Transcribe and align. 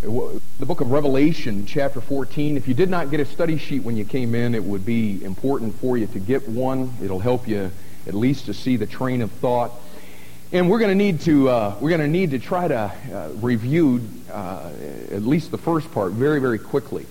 The 0.00 0.64
book 0.64 0.80
of 0.80 0.92
Revelation, 0.92 1.66
chapter 1.66 2.00
14. 2.00 2.56
If 2.56 2.66
you 2.66 2.72
did 2.72 2.88
not 2.88 3.10
get 3.10 3.20
a 3.20 3.26
study 3.26 3.58
sheet 3.58 3.82
when 3.82 3.98
you 3.98 4.06
came 4.06 4.34
in, 4.34 4.54
it 4.54 4.64
would 4.64 4.86
be 4.86 5.22
important 5.22 5.74
for 5.74 5.98
you 5.98 6.06
to 6.06 6.18
get 6.18 6.48
one. 6.48 6.94
It'll 7.02 7.18
help 7.18 7.46
you 7.46 7.70
at 8.06 8.14
least 8.14 8.46
to 8.46 8.54
see 8.54 8.76
the 8.76 8.86
train 8.86 9.20
of 9.20 9.30
thought. 9.30 9.72
And 10.52 10.70
we're 10.70 10.78
going 10.78 10.90
to 10.90 10.94
need 10.94 11.20
to 11.22 11.50
uh, 11.50 11.76
we're 11.82 11.90
going 11.90 12.00
to 12.00 12.08
need 12.08 12.30
to 12.30 12.38
try 12.38 12.66
to 12.66 12.78
uh, 12.78 13.28
review 13.42 14.00
uh, 14.32 14.70
at 15.10 15.22
least 15.22 15.50
the 15.50 15.58
first 15.58 15.92
part 15.92 16.12
very 16.12 16.40
very 16.40 16.58
quickly. 16.58 17.04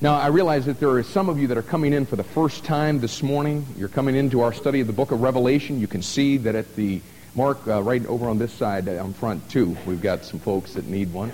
Now 0.00 0.14
I 0.14 0.28
realize 0.28 0.64
that 0.64 0.80
there 0.80 0.88
are 0.92 1.02
some 1.02 1.28
of 1.28 1.38
you 1.38 1.48
that 1.48 1.58
are 1.58 1.62
coming 1.62 1.92
in 1.92 2.06
for 2.06 2.16
the 2.16 2.24
first 2.24 2.64
time 2.64 2.98
this 2.98 3.22
morning. 3.22 3.66
You're 3.76 3.90
coming 3.90 4.16
into 4.16 4.40
our 4.40 4.54
study 4.54 4.80
of 4.80 4.86
the 4.86 4.94
book 4.94 5.10
of 5.10 5.20
Revelation. 5.20 5.80
You 5.80 5.86
can 5.86 6.00
see 6.00 6.38
that 6.38 6.54
at 6.54 6.76
the 6.76 7.02
mark 7.34 7.68
uh, 7.68 7.82
right 7.82 8.04
over 8.06 8.30
on 8.30 8.38
this 8.38 8.54
side 8.54 8.88
on 8.88 9.12
front 9.12 9.50
too. 9.50 9.76
We've 9.84 10.00
got 10.00 10.24
some 10.24 10.40
folks 10.40 10.72
that 10.72 10.86
need 10.86 11.12
one. 11.12 11.30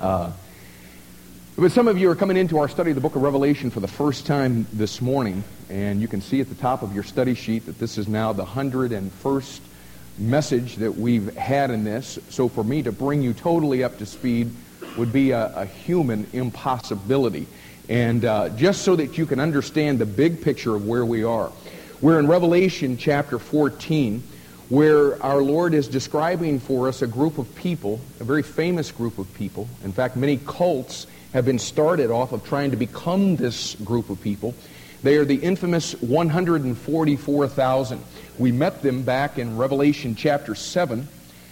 Uh, 0.00 0.32
but 1.56 1.70
some 1.70 1.86
of 1.86 1.96
you 1.98 2.10
are 2.10 2.16
coming 2.16 2.36
into 2.36 2.58
our 2.58 2.68
study 2.68 2.90
of 2.90 2.96
the 2.96 3.00
book 3.00 3.14
of 3.14 3.22
Revelation 3.22 3.70
for 3.70 3.80
the 3.80 3.88
first 3.88 4.26
time 4.26 4.66
this 4.72 5.00
morning, 5.00 5.44
and 5.70 6.00
you 6.00 6.08
can 6.08 6.20
see 6.20 6.40
at 6.40 6.48
the 6.48 6.54
top 6.56 6.82
of 6.82 6.92
your 6.92 7.04
study 7.04 7.34
sheet 7.34 7.66
that 7.66 7.78
this 7.78 7.96
is 7.96 8.08
now 8.08 8.32
the 8.32 8.44
101st 8.44 9.60
message 10.18 10.76
that 10.76 10.96
we've 10.96 11.34
had 11.36 11.70
in 11.70 11.84
this. 11.84 12.18
So 12.28 12.48
for 12.48 12.64
me 12.64 12.82
to 12.82 12.90
bring 12.90 13.22
you 13.22 13.32
totally 13.34 13.84
up 13.84 13.98
to 13.98 14.06
speed 14.06 14.50
would 14.98 15.12
be 15.12 15.30
a, 15.30 15.46
a 15.54 15.64
human 15.64 16.26
impossibility. 16.32 17.46
And 17.88 18.24
uh, 18.24 18.48
just 18.50 18.82
so 18.82 18.96
that 18.96 19.16
you 19.16 19.26
can 19.26 19.38
understand 19.38 20.00
the 20.00 20.06
big 20.06 20.42
picture 20.42 20.74
of 20.74 20.86
where 20.86 21.04
we 21.04 21.22
are, 21.22 21.52
we're 22.00 22.18
in 22.18 22.26
Revelation 22.26 22.96
chapter 22.96 23.38
14 23.38 24.22
where 24.68 25.22
our 25.22 25.42
Lord 25.42 25.74
is 25.74 25.88
describing 25.88 26.58
for 26.58 26.88
us 26.88 27.02
a 27.02 27.06
group 27.06 27.38
of 27.38 27.54
people, 27.54 28.00
a 28.20 28.24
very 28.24 28.42
famous 28.42 28.90
group 28.90 29.18
of 29.18 29.32
people. 29.34 29.68
In 29.84 29.92
fact, 29.92 30.16
many 30.16 30.38
cults 30.46 31.06
have 31.32 31.44
been 31.44 31.58
started 31.58 32.10
off 32.10 32.32
of 32.32 32.44
trying 32.44 32.70
to 32.70 32.76
become 32.76 33.36
this 33.36 33.74
group 33.76 34.08
of 34.08 34.20
people. 34.22 34.54
They 35.02 35.16
are 35.16 35.24
the 35.24 35.36
infamous 35.36 36.00
144,000. 36.00 38.02
We 38.38 38.52
met 38.52 38.80
them 38.80 39.02
back 39.02 39.38
in 39.38 39.58
Revelation 39.58 40.14
chapter 40.14 40.54
7 40.54 41.06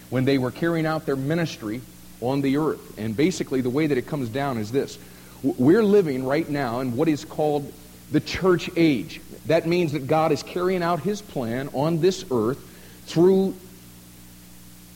when 0.09 0.25
they 0.25 0.39
were 0.39 0.51
carrying 0.51 0.87
out 0.87 1.05
their 1.05 1.15
ministry 1.15 1.81
on 2.19 2.41
the 2.41 2.57
earth. 2.57 2.97
And 2.97 3.15
basically, 3.15 3.61
the 3.61 3.69
way 3.69 3.85
that 3.85 3.97
it 3.97 4.07
comes 4.07 4.29
down 4.29 4.57
is 4.57 4.71
this 4.71 4.97
we're 5.43 5.83
living 5.83 6.25
right 6.25 6.49
now 6.49 6.79
in 6.79 6.95
what 6.95 7.07
is 7.07 7.25
called 7.25 7.71
the 8.11 8.21
church 8.21 8.71
age. 8.75 9.21
That 9.45 9.67
means 9.67 9.91
that 9.91 10.07
God 10.07 10.31
is 10.31 10.41
carrying 10.41 10.81
out 10.81 11.01
his 11.01 11.21
plan 11.21 11.69
on 11.73 11.99
this 11.99 12.25
earth 12.31 12.69
through 13.05 13.55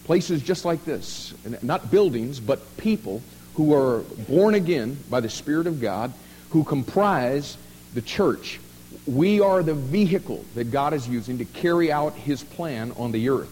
places 0.06 0.42
just 0.42 0.66
like 0.66 0.86
this. 0.86 1.34
Not 1.62 1.92
buildings, 1.92 2.40
but 2.40 2.78
people 2.78 3.22
who 3.56 3.74
are 3.74 4.00
born 4.28 4.56
again 4.56 4.98
by 5.10 5.20
the 5.20 5.30
Spirit 5.30 5.68
of 5.68 5.82
God, 5.82 6.14
who 6.52 6.64
comprise 6.64 7.58
the 7.94 8.02
church. 8.02 8.60
We 9.06 9.42
are 9.42 9.64
the 9.64 9.74
vehicle 9.74 10.46
that 10.56 10.72
God 10.72 10.94
is 10.94 11.08
using 11.08 11.40
to 11.40 11.46
carry 11.46 11.92
out 11.92 12.14
his 12.14 12.44
plan 12.44 12.94
on 12.98 13.12
the 13.12 13.30
earth. 13.30 13.52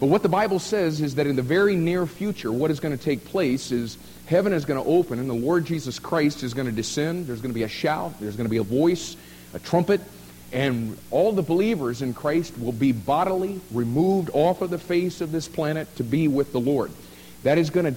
But 0.00 0.06
what 0.06 0.22
the 0.22 0.28
Bible 0.28 0.60
says 0.60 1.00
is 1.00 1.16
that 1.16 1.26
in 1.26 1.34
the 1.34 1.42
very 1.42 1.74
near 1.74 2.06
future, 2.06 2.52
what 2.52 2.70
is 2.70 2.78
going 2.78 2.96
to 2.96 3.02
take 3.02 3.24
place 3.24 3.72
is 3.72 3.98
heaven 4.26 4.52
is 4.52 4.64
going 4.64 4.80
to 4.80 4.88
open 4.88 5.18
and 5.18 5.28
the 5.28 5.34
Lord 5.34 5.64
Jesus 5.64 5.98
Christ 5.98 6.42
is 6.44 6.54
going 6.54 6.66
to 6.66 6.72
descend. 6.72 7.26
There's 7.26 7.40
going 7.40 7.50
to 7.50 7.58
be 7.58 7.64
a 7.64 7.68
shout, 7.68 8.20
there's 8.20 8.36
going 8.36 8.44
to 8.44 8.50
be 8.50 8.58
a 8.58 8.62
voice, 8.62 9.16
a 9.54 9.58
trumpet, 9.58 10.00
and 10.52 10.96
all 11.10 11.32
the 11.32 11.42
believers 11.42 12.02
in 12.02 12.14
Christ 12.14 12.58
will 12.58 12.72
be 12.72 12.92
bodily 12.92 13.60
removed 13.72 14.30
off 14.32 14.62
of 14.62 14.70
the 14.70 14.78
face 14.78 15.20
of 15.20 15.30
this 15.30 15.46
planet 15.46 15.94
to 15.96 16.04
be 16.04 16.28
with 16.28 16.52
the 16.52 16.60
Lord. 16.60 16.90
That 17.42 17.58
is 17.58 17.70
going 17.70 17.94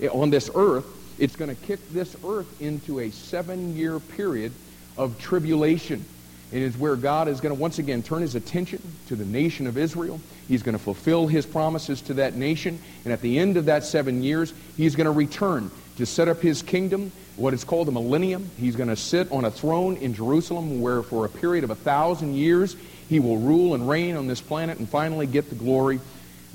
to, 0.00 0.08
on 0.10 0.30
this 0.30 0.50
earth, 0.54 0.86
it's 1.18 1.36
going 1.36 1.54
to 1.54 1.66
kick 1.66 1.80
this 1.92 2.16
earth 2.24 2.60
into 2.60 3.00
a 3.00 3.10
seven 3.10 3.76
year 3.76 3.98
period 3.98 4.52
of 4.96 5.18
tribulation. 5.18 6.04
It 6.52 6.62
is 6.62 6.76
where 6.76 6.94
God 6.94 7.28
is 7.28 7.40
going 7.40 7.54
to 7.54 7.60
once 7.60 7.78
again 7.78 8.02
turn 8.02 8.22
his 8.22 8.34
attention 8.36 8.80
to 9.08 9.16
the 9.16 9.24
nation 9.24 9.66
of 9.66 9.76
Israel. 9.76 10.20
He's 10.46 10.62
going 10.62 10.76
to 10.76 10.82
fulfill 10.82 11.26
his 11.26 11.44
promises 11.44 12.00
to 12.02 12.14
that 12.14 12.36
nation. 12.36 12.78
And 13.04 13.12
at 13.12 13.20
the 13.20 13.38
end 13.38 13.56
of 13.56 13.64
that 13.64 13.84
seven 13.84 14.22
years, 14.22 14.54
he's 14.76 14.94
going 14.94 15.06
to 15.06 15.10
return 15.10 15.70
to 15.96 16.06
set 16.06 16.28
up 16.28 16.40
his 16.40 16.62
kingdom 16.62 17.10
what 17.36 17.52
is 17.52 17.64
called 17.64 17.88
the 17.88 17.92
millennium. 17.92 18.48
He's 18.58 18.76
going 18.76 18.88
to 18.88 18.96
sit 18.96 19.30
on 19.32 19.44
a 19.44 19.50
throne 19.50 19.96
in 19.96 20.14
Jerusalem 20.14 20.80
where 20.80 21.02
for 21.02 21.24
a 21.24 21.28
period 21.28 21.64
of 21.64 21.70
a 21.70 21.74
thousand 21.74 22.34
years 22.34 22.76
he 23.08 23.18
will 23.18 23.38
rule 23.38 23.74
and 23.74 23.88
reign 23.88 24.16
on 24.16 24.26
this 24.26 24.40
planet 24.40 24.78
and 24.78 24.88
finally 24.88 25.26
get 25.26 25.48
the 25.48 25.54
glory 25.56 26.00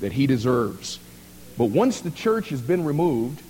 that 0.00 0.12
he 0.12 0.26
deserves. 0.26 0.98
But 1.58 1.66
once 1.66 2.00
the 2.00 2.10
church 2.10 2.48
has 2.48 2.62
been 2.62 2.84
removed 2.84 3.42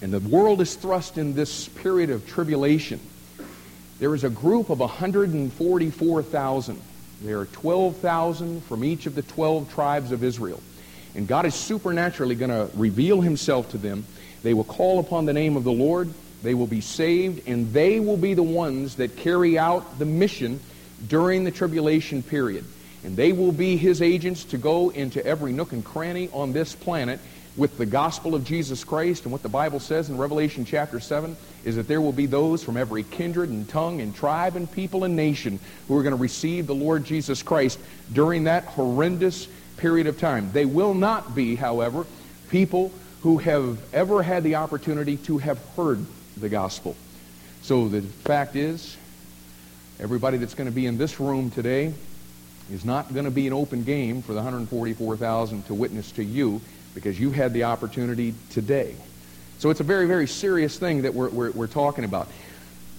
and 0.00 0.12
the 0.12 0.20
world 0.20 0.60
is 0.60 0.74
thrust 0.74 1.18
in 1.18 1.34
this 1.34 1.68
period 1.68 2.10
of 2.10 2.26
tribulation, 2.26 3.00
there 3.98 4.14
is 4.14 4.24
a 4.24 4.30
group 4.30 4.70
of 4.70 4.80
144,000. 4.80 6.80
There 7.22 7.40
are 7.40 7.46
12,000 7.46 8.64
from 8.64 8.84
each 8.84 9.06
of 9.06 9.14
the 9.14 9.22
12 9.22 9.72
tribes 9.72 10.12
of 10.12 10.24
Israel. 10.24 10.60
And 11.14 11.28
God 11.28 11.46
is 11.46 11.54
supernaturally 11.54 12.34
going 12.34 12.50
to 12.50 12.68
reveal 12.76 13.20
himself 13.20 13.70
to 13.70 13.78
them. 13.78 14.04
They 14.42 14.52
will 14.52 14.64
call 14.64 14.98
upon 14.98 15.26
the 15.26 15.32
name 15.32 15.56
of 15.56 15.64
the 15.64 15.72
Lord. 15.72 16.12
They 16.42 16.54
will 16.54 16.66
be 16.66 16.80
saved, 16.80 17.48
and 17.48 17.72
they 17.72 18.00
will 18.00 18.16
be 18.16 18.34
the 18.34 18.42
ones 18.42 18.96
that 18.96 19.16
carry 19.16 19.58
out 19.58 19.98
the 19.98 20.04
mission 20.04 20.60
during 21.08 21.44
the 21.44 21.50
tribulation 21.50 22.22
period. 22.22 22.64
And 23.04 23.16
they 23.16 23.32
will 23.32 23.52
be 23.52 23.76
his 23.76 24.02
agents 24.02 24.44
to 24.46 24.58
go 24.58 24.90
into 24.90 25.24
every 25.24 25.52
nook 25.52 25.72
and 25.72 25.84
cranny 25.84 26.28
on 26.32 26.52
this 26.52 26.74
planet 26.74 27.20
with 27.56 27.78
the 27.78 27.86
gospel 27.86 28.34
of 28.34 28.44
Jesus 28.44 28.82
Christ. 28.84 29.24
And 29.24 29.32
what 29.32 29.42
the 29.42 29.48
Bible 29.48 29.80
says 29.80 30.10
in 30.10 30.18
Revelation 30.18 30.64
chapter 30.64 30.98
7 30.98 31.36
is 31.64 31.76
that 31.76 31.86
there 31.86 32.00
will 32.00 32.12
be 32.12 32.26
those 32.26 32.62
from 32.62 32.76
every 32.76 33.04
kindred 33.04 33.50
and 33.50 33.68
tongue 33.68 34.00
and 34.00 34.14
tribe 34.14 34.56
and 34.56 34.70
people 34.70 35.04
and 35.04 35.14
nation 35.14 35.60
who 35.86 35.96
are 35.96 36.02
going 36.02 36.14
to 36.14 36.20
receive 36.20 36.66
the 36.66 36.74
Lord 36.74 37.04
Jesus 37.04 37.42
Christ 37.42 37.78
during 38.12 38.44
that 38.44 38.64
horrendous 38.64 39.48
period 39.76 40.06
of 40.06 40.18
time. 40.18 40.50
They 40.52 40.64
will 40.64 40.94
not 40.94 41.34
be, 41.34 41.54
however, 41.54 42.06
people 42.48 42.92
who 43.22 43.38
have 43.38 43.78
ever 43.94 44.22
had 44.22 44.42
the 44.42 44.56
opportunity 44.56 45.16
to 45.16 45.38
have 45.38 45.58
heard 45.76 46.04
the 46.36 46.48
gospel. 46.48 46.96
So 47.62 47.88
the 47.88 48.02
fact 48.02 48.56
is, 48.56 48.96
everybody 50.00 50.38
that's 50.38 50.54
going 50.54 50.68
to 50.68 50.74
be 50.74 50.86
in 50.86 50.98
this 50.98 51.20
room 51.20 51.50
today 51.50 51.94
is 52.70 52.84
not 52.84 53.12
going 53.14 53.24
to 53.24 53.30
be 53.30 53.46
an 53.46 53.52
open 53.52 53.84
game 53.84 54.22
for 54.22 54.32
the 54.32 54.40
144,000 54.40 55.66
to 55.66 55.74
witness 55.74 56.12
to 56.12 56.24
you 56.24 56.60
because 56.94 57.18
you 57.18 57.30
had 57.30 57.52
the 57.52 57.64
opportunity 57.64 58.34
today. 58.50 58.94
So 59.58 59.70
it's 59.70 59.80
a 59.80 59.84
very, 59.84 60.06
very 60.06 60.26
serious 60.26 60.78
thing 60.78 61.02
that 61.02 61.14
we're, 61.14 61.28
we're, 61.30 61.50
we're 61.52 61.66
talking 61.66 62.04
about. 62.04 62.28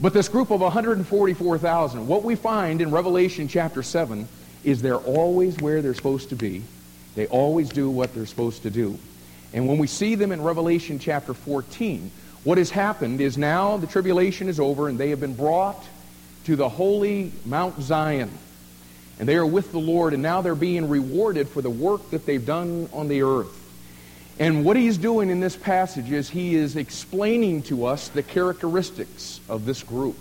But 0.02 0.14
this 0.14 0.28
group 0.28 0.52
of 0.52 0.62
144,000, 0.62 2.08
what 2.08 2.24
we 2.24 2.36
find 2.36 2.82
in 2.82 2.92
Revelation 2.92 3.48
chapter 3.48 3.82
7 3.82 4.28
is 4.64 4.82
they're 4.82 4.98
always 4.98 5.58
where 5.58 5.82
they're 5.82 5.94
supposed 5.94 6.30
to 6.30 6.36
be. 6.36 6.64
They 7.16 7.28
always 7.28 7.70
do 7.70 7.90
what 7.90 8.14
they're 8.14 8.26
supposed 8.26 8.64
to 8.64 8.70
do. 8.70 9.00
And 9.54 9.68
when 9.68 9.78
we 9.78 9.88
see 9.88 10.16
them 10.16 10.34
in 10.34 10.42
Revelation 10.42 11.00
chapter 11.00 11.34
14, 11.34 12.12
what 12.44 12.58
has 12.58 12.70
happened 12.70 13.22
is 13.22 13.38
now 13.38 13.78
the 13.78 13.88
tribulation 13.88 14.50
is 14.50 14.60
over 14.60 14.90
and 14.90 14.98
they 14.98 15.12
have 15.12 15.22
been 15.22 15.34
brought 15.34 15.82
to 16.44 16.56
the 16.56 16.68
holy 16.68 17.32
Mount 17.46 17.82
Zion. 17.82 18.32
And 19.18 19.30
they 19.30 19.36
are 19.36 19.46
with 19.46 19.72
the 19.72 19.80
Lord 19.80 20.14
and 20.14 20.22
now 20.22 20.42
they're 20.42 20.56
being 20.56 20.90
rewarded 20.90 21.48
for 21.48 21.62
the 21.62 21.70
work 21.70 22.10
that 22.12 22.26
they've 22.26 22.46
done 22.46 22.90
on 22.92 23.08
the 23.08 23.22
earth. 23.22 23.65
And 24.38 24.66
what 24.66 24.75
he's 24.75 24.97
doing 24.97 25.29
in 25.29 25.40
this 25.40 25.56
passage 25.56 26.12
is 26.12 26.29
he 26.29 26.56
is 26.56 26.75
explaining 26.75 27.63
to 27.63 27.85
us 27.85 28.09
the 28.09 28.23
characteristics 28.23 29.40
of 29.47 29.66
this 29.66 29.81
group. 29.81 30.18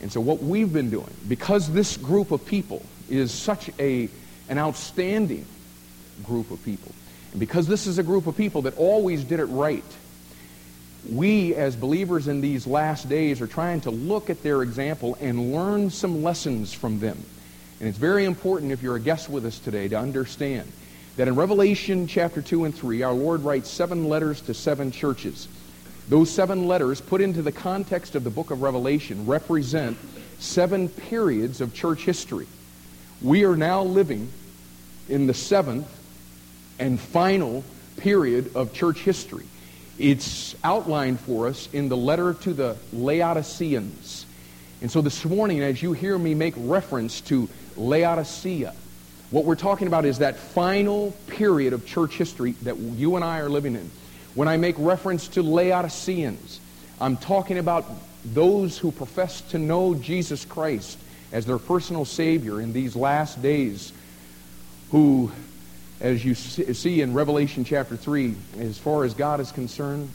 And 0.00 0.10
so 0.10 0.20
what 0.20 0.42
we've 0.42 0.72
been 0.72 0.90
doing, 0.90 1.14
because 1.28 1.70
this 1.70 1.96
group 1.96 2.32
of 2.32 2.44
people 2.44 2.82
is 3.08 3.30
such 3.32 3.70
a, 3.78 4.08
an 4.48 4.58
outstanding 4.58 5.46
group 6.24 6.50
of 6.50 6.62
people, 6.64 6.92
and 7.30 7.38
because 7.38 7.68
this 7.68 7.86
is 7.86 7.98
a 7.98 8.02
group 8.02 8.26
of 8.26 8.36
people 8.36 8.62
that 8.62 8.76
always 8.76 9.22
did 9.22 9.38
it 9.38 9.44
right, 9.44 9.84
we 11.10 11.54
as 11.54 11.76
believers 11.76 12.28
in 12.28 12.40
these 12.40 12.66
last 12.66 13.08
days 13.08 13.40
are 13.40 13.46
trying 13.46 13.80
to 13.82 13.90
look 13.90 14.28
at 14.28 14.42
their 14.42 14.62
example 14.62 15.16
and 15.20 15.52
learn 15.52 15.90
some 15.90 16.22
lessons 16.22 16.72
from 16.72 16.98
them. 16.98 17.22
And 17.78 17.88
it's 17.88 17.98
very 17.98 18.24
important 18.24 18.72
if 18.72 18.82
you're 18.82 18.96
a 18.96 19.00
guest 19.00 19.30
with 19.30 19.46
us 19.46 19.58
today 19.58 19.88
to 19.88 19.98
understand 19.98 20.70
that 21.16 21.28
in 21.28 21.34
Revelation 21.34 22.06
chapter 22.06 22.40
2 22.40 22.64
and 22.64 22.74
3, 22.74 23.02
our 23.02 23.12
Lord 23.12 23.42
writes 23.42 23.70
seven 23.70 24.08
letters 24.08 24.40
to 24.42 24.54
seven 24.54 24.90
churches. 24.90 25.48
Those 26.08 26.30
seven 26.30 26.66
letters, 26.66 27.00
put 27.00 27.20
into 27.20 27.42
the 27.42 27.52
context 27.52 28.14
of 28.14 28.24
the 28.24 28.30
book 28.30 28.50
of 28.50 28.62
Revelation, 28.62 29.26
represent 29.26 29.96
seven 30.38 30.88
periods 30.88 31.60
of 31.60 31.74
church 31.74 32.04
history. 32.04 32.46
We 33.22 33.44
are 33.44 33.56
now 33.56 33.82
living 33.82 34.32
in 35.08 35.26
the 35.26 35.34
seventh 35.34 35.88
and 36.78 36.98
final 36.98 37.62
period 37.98 38.56
of 38.56 38.72
church 38.72 39.00
history. 39.00 39.44
It's 39.98 40.56
outlined 40.64 41.20
for 41.20 41.46
us 41.46 41.68
in 41.72 41.90
the 41.90 41.96
letter 41.96 42.32
to 42.34 42.54
the 42.54 42.76
Laodiceans. 42.92 44.24
And 44.80 44.90
so 44.90 45.02
this 45.02 45.24
morning, 45.26 45.62
as 45.62 45.82
you 45.82 45.92
hear 45.92 46.18
me 46.18 46.34
make 46.34 46.54
reference 46.56 47.20
to 47.22 47.48
Laodicea, 47.76 48.74
what 49.30 49.44
we're 49.44 49.54
talking 49.54 49.86
about 49.86 50.04
is 50.04 50.18
that 50.18 50.36
final 50.36 51.12
period 51.28 51.72
of 51.72 51.86
church 51.86 52.14
history 52.14 52.52
that 52.62 52.76
you 52.76 53.16
and 53.16 53.24
I 53.24 53.38
are 53.38 53.48
living 53.48 53.76
in, 53.76 53.90
When 54.34 54.48
I 54.48 54.56
make 54.56 54.74
reference 54.78 55.28
to 55.28 55.42
Laodiceans, 55.42 56.60
I'm 57.00 57.16
talking 57.16 57.58
about 57.58 57.84
those 58.24 58.76
who 58.76 58.90
profess 58.92 59.40
to 59.52 59.58
know 59.58 59.94
Jesus 59.94 60.44
Christ 60.44 60.98
as 61.32 61.46
their 61.46 61.58
personal 61.58 62.04
Savior 62.04 62.60
in 62.60 62.72
these 62.72 62.96
last 62.96 63.40
days, 63.40 63.92
who, 64.90 65.30
as 66.00 66.24
you 66.24 66.34
see 66.34 67.00
in 67.00 67.14
Revelation 67.14 67.64
chapter 67.64 67.96
3, 67.96 68.34
as 68.58 68.78
far 68.78 69.04
as 69.04 69.14
God 69.14 69.40
is 69.40 69.52
concerned, 69.52 70.10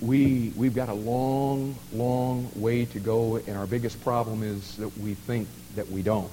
we, 0.00 0.52
we've 0.56 0.74
got 0.74 0.88
a 0.88 0.94
long, 0.94 1.76
long 1.92 2.50
way 2.54 2.84
to 2.86 3.00
go, 3.00 3.36
and 3.36 3.56
our 3.56 3.66
biggest 3.66 4.02
problem 4.02 4.42
is 4.42 4.76
that 4.76 4.96
we 4.98 5.14
think 5.14 5.48
that 5.74 5.90
we 5.90 6.02
don't. 6.02 6.30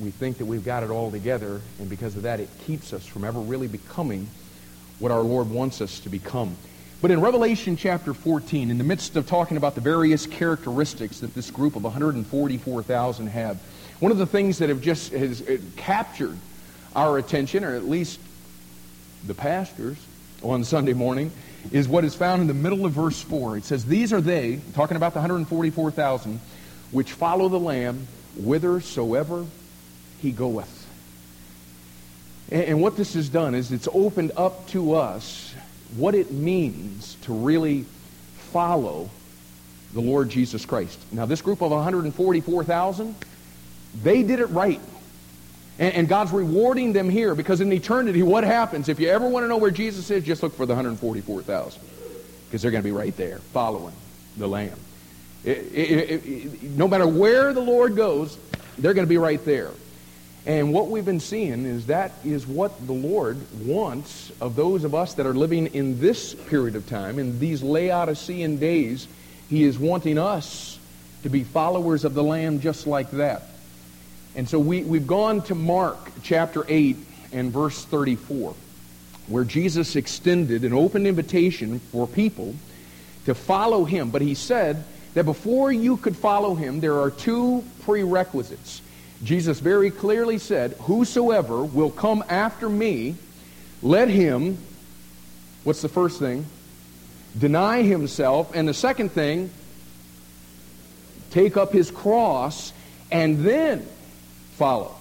We 0.00 0.10
think 0.10 0.38
that 0.38 0.44
we've 0.44 0.64
got 0.64 0.84
it 0.84 0.90
all 0.90 1.10
together, 1.10 1.60
and 1.80 1.88
because 1.88 2.14
of 2.14 2.22
that, 2.22 2.38
it 2.38 2.48
keeps 2.66 2.92
us 2.92 3.04
from 3.04 3.24
ever 3.24 3.40
really 3.40 3.66
becoming 3.66 4.28
what 5.00 5.10
our 5.10 5.22
Lord 5.22 5.50
wants 5.50 5.80
us 5.80 5.98
to 6.00 6.08
become. 6.08 6.56
But 7.00 7.10
in 7.10 7.20
Revelation 7.20 7.76
chapter 7.76 8.14
14, 8.14 8.70
in 8.70 8.78
the 8.78 8.84
midst 8.84 9.16
of 9.16 9.26
talking 9.26 9.56
about 9.56 9.74
the 9.74 9.80
various 9.80 10.26
characteristics 10.26 11.20
that 11.20 11.34
this 11.34 11.50
group 11.50 11.74
of 11.74 11.82
144,000 11.82 13.26
have, 13.28 13.58
one 13.98 14.12
of 14.12 14.18
the 14.18 14.26
things 14.26 14.58
that 14.58 14.68
have 14.68 14.80
just 14.80 15.12
has 15.12 15.42
uh, 15.42 15.58
captured 15.76 16.36
our 16.94 17.18
attention, 17.18 17.64
or 17.64 17.74
at 17.74 17.88
least 17.88 18.20
the 19.26 19.34
pastors 19.34 19.96
on 20.42 20.62
Sunday 20.62 20.92
morning, 20.92 21.32
is 21.72 21.88
what 21.88 22.04
is 22.04 22.14
found 22.14 22.40
in 22.40 22.46
the 22.46 22.54
middle 22.54 22.86
of 22.86 22.92
verse 22.92 23.20
4. 23.20 23.56
It 23.56 23.64
says, 23.64 23.84
These 23.84 24.12
are 24.12 24.20
they, 24.20 24.60
talking 24.74 24.96
about 24.96 25.12
the 25.12 25.20
144,000, 25.20 26.40
which 26.92 27.12
follow 27.12 27.48
the 27.48 27.58
Lamb 27.58 28.06
whithersoever 28.36 29.44
he 30.20 30.32
goeth. 30.32 30.86
And 32.50 32.80
what 32.80 32.96
this 32.96 33.14
has 33.14 33.28
done 33.28 33.54
is 33.54 33.72
it's 33.72 33.88
opened 33.92 34.32
up 34.36 34.66
to 34.68 34.94
us 34.94 35.54
what 35.96 36.14
it 36.14 36.30
means 36.30 37.16
to 37.22 37.32
really 37.32 37.84
follow 38.52 39.10
the 39.92 40.00
Lord 40.00 40.30
Jesus 40.30 40.64
Christ. 40.64 40.98
Now, 41.12 41.26
this 41.26 41.42
group 41.42 41.60
of 41.62 41.70
144,000, 41.70 43.14
they 44.02 44.22
did 44.22 44.40
it 44.40 44.46
right. 44.46 44.80
And, 45.78 46.08
God's 46.08 46.32
rewarding 46.32 46.92
them 46.92 47.08
here 47.08 47.36
because 47.36 47.60
in 47.60 47.72
eternity, 47.72 48.22
what 48.24 48.42
happens? 48.42 48.88
If 48.88 48.98
you 48.98 49.08
ever 49.08 49.28
want 49.28 49.44
to 49.44 49.48
know 49.48 49.58
where 49.58 49.70
Jesus 49.70 50.10
is, 50.10 50.24
just 50.24 50.42
look 50.42 50.56
for 50.56 50.66
the 50.66 50.74
144,000 50.74 51.80
because 52.46 52.62
they're 52.62 52.72
going 52.72 52.82
to 52.82 52.88
be 52.88 52.92
right 52.92 53.16
there 53.16 53.38
following 53.52 53.94
the 54.36 54.48
Lamb. 54.48 54.78
It, 55.44 55.58
it, 55.72 56.26
it, 56.26 56.62
no 56.62 56.88
matter 56.88 57.06
where 57.06 57.52
the 57.52 57.60
Lord 57.60 57.94
goes, 57.94 58.38
they're 58.76 58.94
going 58.94 59.06
to 59.06 59.08
be 59.08 59.18
right 59.18 59.42
there. 59.44 59.70
And 60.48 60.72
what 60.72 60.88
we've 60.88 61.04
been 61.04 61.20
seeing 61.20 61.66
is 61.66 61.88
that 61.88 62.10
is 62.24 62.46
what 62.46 62.86
the 62.86 62.94
Lord 62.94 63.36
wants 63.66 64.32
of 64.40 64.56
those 64.56 64.82
of 64.82 64.94
us 64.94 65.12
that 65.14 65.26
are 65.26 65.34
living 65.34 65.66
in 65.66 66.00
this 66.00 66.32
period 66.32 66.74
of 66.74 66.88
time, 66.88 67.18
in 67.18 67.38
these 67.38 67.62
Laodicean 67.62 68.56
days. 68.56 69.08
He 69.50 69.64
is 69.64 69.78
wanting 69.78 70.16
us 70.16 70.78
to 71.22 71.28
be 71.28 71.44
followers 71.44 72.06
of 72.06 72.14
the 72.14 72.24
Lamb 72.24 72.60
just 72.60 72.86
like 72.86 73.10
that. 73.10 73.42
And 74.36 74.48
so 74.48 74.58
we, 74.58 74.84
we've 74.84 75.06
gone 75.06 75.42
to 75.42 75.54
Mark 75.54 75.98
chapter 76.22 76.64
8 76.66 76.96
and 77.34 77.52
verse 77.52 77.84
34, 77.84 78.54
where 79.26 79.44
Jesus 79.44 79.96
extended 79.96 80.64
an 80.64 80.72
open 80.72 81.06
invitation 81.06 81.78
for 81.78 82.06
people 82.06 82.54
to 83.26 83.34
follow 83.34 83.84
him. 83.84 84.08
But 84.08 84.22
he 84.22 84.34
said 84.34 84.82
that 85.12 85.24
before 85.24 85.70
you 85.70 85.98
could 85.98 86.16
follow 86.16 86.54
him, 86.54 86.80
there 86.80 86.98
are 87.00 87.10
two 87.10 87.62
prerequisites. 87.82 88.80
Jesus 89.24 89.58
very 89.60 89.90
clearly 89.90 90.38
said, 90.38 90.72
Whosoever 90.82 91.64
will 91.64 91.90
come 91.90 92.24
after 92.28 92.68
me, 92.68 93.16
let 93.82 94.08
him, 94.08 94.58
what's 95.64 95.82
the 95.82 95.88
first 95.88 96.18
thing? 96.18 96.46
Deny 97.36 97.82
himself. 97.82 98.54
And 98.54 98.68
the 98.68 98.74
second 98.74 99.10
thing, 99.10 99.50
take 101.30 101.56
up 101.56 101.72
his 101.72 101.90
cross 101.90 102.72
and 103.10 103.44
then 103.44 103.86
follow. 104.52 104.94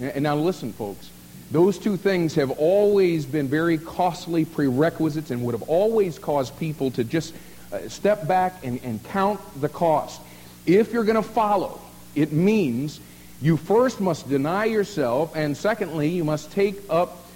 And 0.00 0.22
now 0.22 0.36
listen, 0.36 0.72
folks. 0.72 1.10
Those 1.50 1.78
two 1.78 1.96
things 1.96 2.34
have 2.34 2.50
always 2.52 3.26
been 3.26 3.48
very 3.48 3.78
costly 3.78 4.44
prerequisites 4.44 5.30
and 5.30 5.44
would 5.44 5.52
have 5.52 5.68
always 5.68 6.18
caused 6.18 6.58
people 6.58 6.90
to 6.92 7.04
just 7.04 7.34
uh, 7.72 7.88
step 7.88 8.26
back 8.26 8.64
and, 8.64 8.82
and 8.82 9.02
count 9.04 9.40
the 9.60 9.68
cost. 9.68 10.20
If 10.66 10.92
you're 10.92 11.04
going 11.04 11.22
to 11.22 11.28
follow, 11.28 11.80
it 12.14 12.32
means 12.32 12.98
you 13.44 13.58
first 13.58 14.00
must 14.00 14.26
deny 14.26 14.64
yourself, 14.64 15.36
and 15.36 15.54
secondly, 15.54 16.08
you 16.08 16.24
must 16.24 16.50
take 16.52 16.76
up 16.88 17.26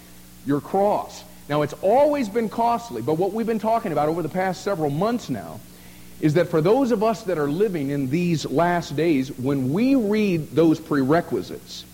your 0.43 0.59
cross. 0.59 1.23
Now, 1.47 1.61
it's 1.61 1.75
always 1.83 2.27
been 2.27 2.49
costly, 2.49 3.03
but 3.03 3.19
what 3.19 3.31
we've 3.31 3.45
been 3.45 3.59
talking 3.59 3.91
about 3.91 4.09
over 4.09 4.23
the 4.23 4.29
past 4.29 4.63
several 4.63 4.89
months 4.89 5.29
now 5.29 5.59
is 6.19 6.33
that 6.33 6.47
for 6.47 6.61
those 6.61 6.91
of 6.91 7.03
us 7.03 7.21
that 7.23 7.37
are 7.37 7.47
living 7.47 7.91
in 7.91 8.09
these 8.09 8.43
last 8.45 8.95
days, 8.95 9.29
when 9.37 9.71
we 9.71 9.93
read 9.93 10.49
those 10.49 10.79
prerequisites, 10.79 11.85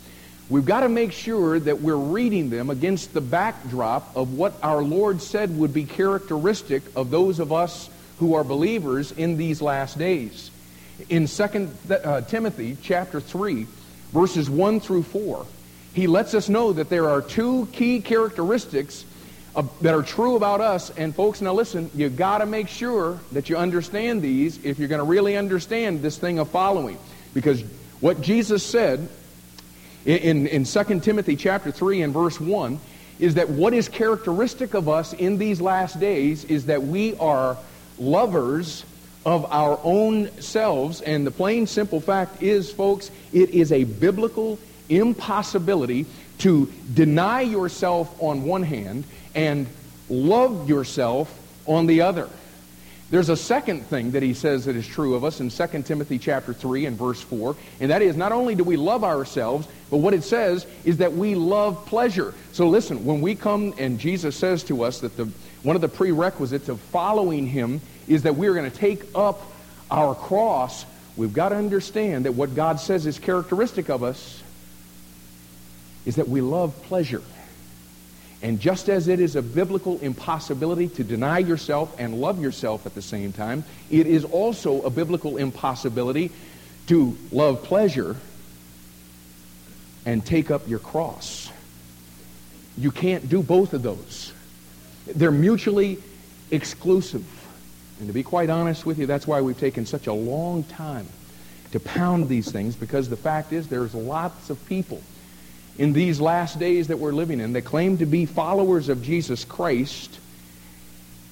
we've 0.50 0.66
got 0.66 0.80
to 0.80 0.90
make 0.90 1.12
sure 1.12 1.60
that 1.60 1.82
we're 1.82 1.98
reading 1.98 2.50
them 2.50 2.70
against 2.70 3.14
the 3.14 3.20
backdrop 3.20 4.16
of 4.16 4.34
what 4.34 4.54
our 4.64 4.82
Lord 4.82 5.22
said 5.22 5.58
would 5.58 5.74
be 5.74 5.84
characteristic 5.84 6.84
of 6.96 7.12
those 7.12 7.40
of 7.40 7.52
us 7.52 7.90
who 8.20 8.36
are 8.36 8.46
believers 8.46 9.12
in 9.12 9.36
these 9.36 9.62
last 9.62 9.98
days. 9.98 10.52
In 11.10 11.28
2 11.28 11.70
uh, 11.92 12.22
Timothy 12.22 12.78
chapter 12.82 13.20
3, 13.20 13.68
verses 14.16 14.50
1 14.50 14.80
through 14.80 15.04
4, 15.04 15.46
he 15.94 16.08
lets 16.08 16.34
us 16.34 16.50
know 16.50 16.74
that 16.74 16.90
there 16.90 17.10
are 17.10 17.22
two 17.22 17.68
key 17.74 18.00
characteristics 18.00 19.06
of, 19.56 19.70
that 19.82 19.94
are 19.94 20.02
true 20.02 20.36
about 20.36 20.62
us. 20.62 20.90
And 20.92 21.14
folks, 21.14 21.42
now 21.42 21.54
listen, 21.54 21.92
you 21.94 22.10
got 22.10 22.40
to 22.40 22.46
make 22.46 22.70
sure 22.70 23.20
that 23.34 23.50
you 23.50 23.58
understand 23.58 24.22
these 24.22 24.64
if 24.64 24.80
you're 24.80 24.88
going 24.88 25.00
to 25.00 25.06
really 25.06 25.38
understand 25.38 26.02
this 26.02 26.18
thing 26.18 26.40
of 26.40 26.50
following. 26.50 26.98
Because 27.34 27.62
what 28.00 28.22
Jesus 28.22 28.64
said 28.64 29.08
in, 30.06 30.48
in 30.48 30.64
2 30.64 31.00
Timothy 31.02 31.36
chapter 31.36 31.72
3 31.72 32.02
and 32.02 32.14
verse 32.14 32.40
1 32.40 32.80
is 33.20 33.36
that 33.36 33.50
what 33.50 33.74
is 33.74 33.90
characteristic 33.90 34.74
of 34.74 34.88
us 34.88 35.12
in 35.14 35.38
these 35.38 35.60
last 35.60 36.00
days 36.00 36.46
is 36.46 36.68
that 36.68 36.84
we 36.84 37.16
are 37.18 37.58
lovers 38.00 38.86
of 39.26 39.52
our 39.52 39.80
own 39.84 40.30
selves. 40.40 41.02
And 41.02 41.26
the 41.26 41.32
plain, 41.32 41.68
simple 41.68 42.00
fact 42.00 42.44
is, 42.44 42.72
folks, 42.72 43.12
it 43.34 43.50
is 43.50 43.72
a 43.72 43.84
biblical 43.84 44.60
impossibility 44.90 46.06
to 46.40 46.72
deny 46.94 47.42
yourself 47.42 48.16
on 48.22 48.44
one 48.44 48.64
hand 48.64 49.04
and 49.34 49.68
love 50.10 50.70
yourself 50.70 51.38
on 51.66 51.88
the 51.88 52.02
other. 52.02 52.30
There's 53.12 53.30
a 53.30 53.38
second 53.38 53.86
thing 53.86 54.12
that 54.12 54.24
he 54.24 54.34
says 54.34 54.66
that 54.66 54.76
is 54.76 54.88
true 54.88 55.14
of 55.14 55.24
us 55.24 55.40
in 55.40 55.50
2 55.50 55.84
Timothy 55.84 56.18
chapter 56.18 56.54
3 56.54 56.88
and 56.88 56.98
verse 56.98 57.22
4, 57.22 57.56
and 57.80 57.92
that 57.92 58.02
is 58.02 58.18
not 58.18 58.32
only 58.32 58.56
do 58.56 58.64
we 58.64 58.78
love 58.78 59.04
ourselves, 59.04 59.68
but 59.92 59.98
what 59.98 60.16
it 60.16 60.24
says 60.24 60.66
is 60.84 60.98
that 60.98 61.14
we 61.14 61.36
love 61.36 61.86
pleasure. 61.86 62.34
So 62.52 62.68
listen, 62.68 63.06
when 63.06 63.22
we 63.22 63.36
come 63.36 63.76
and 63.78 64.00
Jesus 64.00 64.36
says 64.36 64.64
to 64.64 64.84
us 64.84 65.02
that 65.02 65.16
the 65.18 65.30
one 65.62 65.76
of 65.76 65.82
the 65.82 65.90
prerequisites 65.90 66.70
of 66.70 66.80
following 66.80 67.48
him 67.48 67.82
is 68.08 68.24
that 68.24 68.36
we're 68.36 68.54
going 68.54 68.70
to 68.70 68.78
take 68.78 69.04
up 69.16 69.42
our 69.90 70.14
cross. 70.14 70.86
We've 71.18 71.34
got 71.34 71.50
to 71.50 71.56
understand 71.56 72.26
that 72.26 72.34
what 72.34 72.54
God 72.56 72.80
says 72.80 73.06
is 73.06 73.18
characteristic 73.18 73.90
of 73.90 74.04
us 74.04 74.44
is 76.06 76.18
that 76.18 76.30
we 76.30 76.42
love 76.42 76.80
pleasure. 76.84 77.22
And 78.46 78.60
just 78.60 78.90
as 78.90 79.08
it 79.08 79.20
is 79.20 79.36
a 79.36 79.42
biblical 79.42 79.98
impossibility 80.02 80.88
to 80.90 81.04
deny 81.04 81.40
yourself 81.40 81.96
and 81.98 82.22
love 82.22 82.40
yourself 82.40 82.86
at 82.86 82.94
the 82.94 83.02
same 83.02 83.34
time, 83.34 83.64
it 83.90 84.06
is 84.06 84.24
also 84.24 84.84
a 84.84 84.92
biblical 84.92 85.38
impossibility 85.38 86.30
to 86.86 87.18
love 87.32 87.64
pleasure 87.64 88.16
and 90.06 90.24
take 90.24 90.52
up 90.52 90.70
your 90.70 90.78
cross. 90.78 91.52
You 92.78 92.92
can't 92.92 93.28
do 93.28 93.42
both 93.42 93.74
of 93.74 93.82
those. 93.82 94.32
They're 95.08 95.32
mutually 95.32 95.98
exclusive. 96.52 97.26
And 97.98 98.08
to 98.10 98.14
be 98.14 98.22
quite 98.22 98.52
honest 98.52 98.86
with 98.86 99.00
you, 99.00 99.08
that's 99.08 99.26
why 99.26 99.42
we've 99.42 99.60
taken 99.60 99.88
such 99.88 100.06
a 100.06 100.14
long 100.14 100.66
time 100.66 101.08
to 101.72 101.80
pound 101.80 102.30
these 102.30 102.52
things 102.52 102.76
because 102.76 103.10
the 103.10 103.18
fact 103.18 103.54
is 103.54 103.70
there's 103.70 103.96
lots 103.96 104.52
of 104.52 104.64
people 104.68 105.02
in 105.78 105.94
these 105.94 106.22
last 106.22 106.60
days 106.60 106.88
that 106.88 107.00
we're 107.00 107.12
living 107.12 107.40
in 107.40 107.54
that 107.54 107.64
claim 107.64 107.98
to 107.98 108.06
be 108.06 108.26
followers 108.26 108.90
of 108.90 109.04
Jesus 109.04 109.44
Christ, 109.44 110.20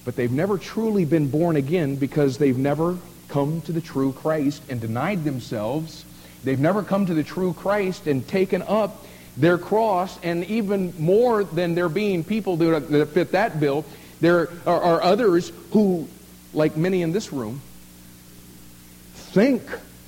but 0.04 0.16
they've 0.16 0.30
never 0.30 0.58
truly 0.58 1.04
been 1.04 1.28
born 1.28 1.56
again 1.56 1.96
because 1.96 2.38
they've 2.38 2.58
never 2.58 2.98
come 3.28 3.62
to 3.62 3.72
the 3.72 3.80
true 3.80 4.12
Christ 4.12 4.62
and 4.68 4.80
denied 4.80 5.24
themselves. 5.24 6.04
They've 6.44 6.60
never 6.60 6.82
come 6.82 7.06
to 7.06 7.14
the 7.14 7.24
true 7.24 7.54
Christ 7.54 8.06
and 8.06 8.26
taken 8.26 8.62
up 8.62 9.06
their 9.36 9.58
cross, 9.58 10.16
and 10.22 10.44
even 10.44 10.94
more 10.98 11.42
than 11.42 11.74
there 11.74 11.88
being 11.88 12.22
people 12.22 12.56
that 12.58 13.08
fit 13.12 13.32
that 13.32 13.58
bill, 13.58 13.84
there 14.20 14.48
are, 14.66 14.80
are 14.80 15.02
others 15.02 15.50
who, 15.72 16.06
like 16.52 16.76
many 16.76 17.02
in 17.02 17.12
this 17.12 17.32
room, 17.32 17.60
think 19.14 19.62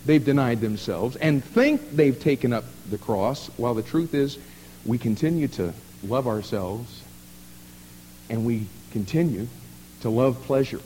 they've 0.05 0.25
denied 0.25 0.61
themselves 0.61 1.17
and 1.17 1.43
think 1.43 1.91
they've 1.91 2.21
taken 2.21 2.53
up 2.53 2.65
the 2.91 2.99
cross, 2.99 3.49
while 3.57 3.75
the 3.75 3.83
truth 3.83 4.15
is 4.15 4.39
we 4.85 4.99
continue 4.99 5.49
to 5.49 5.73
love 6.05 6.27
ourselves 6.27 7.03
and 8.29 8.45
we 8.45 8.67
continue 8.93 9.47
to 10.01 10.11
love 10.11 10.43
pleasure. 10.45 10.81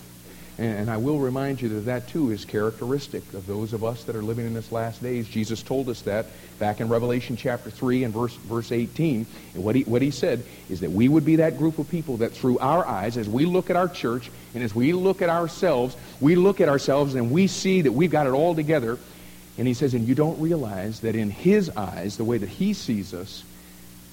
And 0.58 0.90
I 0.90 0.98
will 0.98 1.18
remind 1.18 1.62
you 1.62 1.70
that 1.70 1.86
that 1.86 2.08
too 2.08 2.30
is 2.32 2.44
characteristic 2.44 3.32
of 3.32 3.46
those 3.46 3.72
of 3.72 3.82
us 3.82 4.04
that 4.04 4.14
are 4.14 4.22
living 4.22 4.44
in 4.46 4.52
this 4.52 4.70
last 4.70 5.02
days. 5.02 5.26
Jesus 5.26 5.62
told 5.62 5.88
us 5.88 6.02
that 6.02 6.26
back 6.58 6.80
in 6.80 6.90
Revelation 6.90 7.34
chapter 7.34 7.70
3 7.70 8.04
and 8.04 8.12
verse, 8.12 8.34
verse 8.34 8.70
18. 8.70 9.24
And 9.54 9.64
what 9.64 9.74
he, 9.74 9.84
what 9.84 10.02
he 10.02 10.10
said 10.10 10.44
is 10.68 10.80
that 10.80 10.90
we 10.90 11.08
would 11.08 11.24
be 11.24 11.36
that 11.36 11.56
group 11.56 11.78
of 11.78 11.88
people 11.88 12.18
that 12.18 12.32
through 12.32 12.58
our 12.58 12.86
eyes, 12.86 13.16
as 13.16 13.26
we 13.26 13.46
look 13.46 13.70
at 13.70 13.76
our 13.76 13.88
church 13.88 14.30
and 14.54 14.62
as 14.62 14.74
we 14.74 14.92
look 14.92 15.22
at 15.22 15.30
ourselves, 15.30 15.96
we 16.20 16.34
look 16.36 16.60
at 16.60 16.68
ourselves 16.68 17.14
and 17.14 17.30
we 17.30 17.46
see 17.46 17.80
that 17.80 17.92
we've 17.92 18.10
got 18.10 18.26
it 18.26 18.34
all 18.34 18.54
together. 18.54 18.98
And 19.60 19.68
he 19.68 19.74
says, 19.74 19.92
and 19.92 20.08
you 20.08 20.14
don't 20.14 20.40
realize 20.40 21.00
that 21.00 21.14
in 21.14 21.28
his 21.28 21.68
eyes, 21.76 22.16
the 22.16 22.24
way 22.24 22.38
that 22.38 22.48
he 22.48 22.72
sees 22.72 23.12
us, 23.12 23.44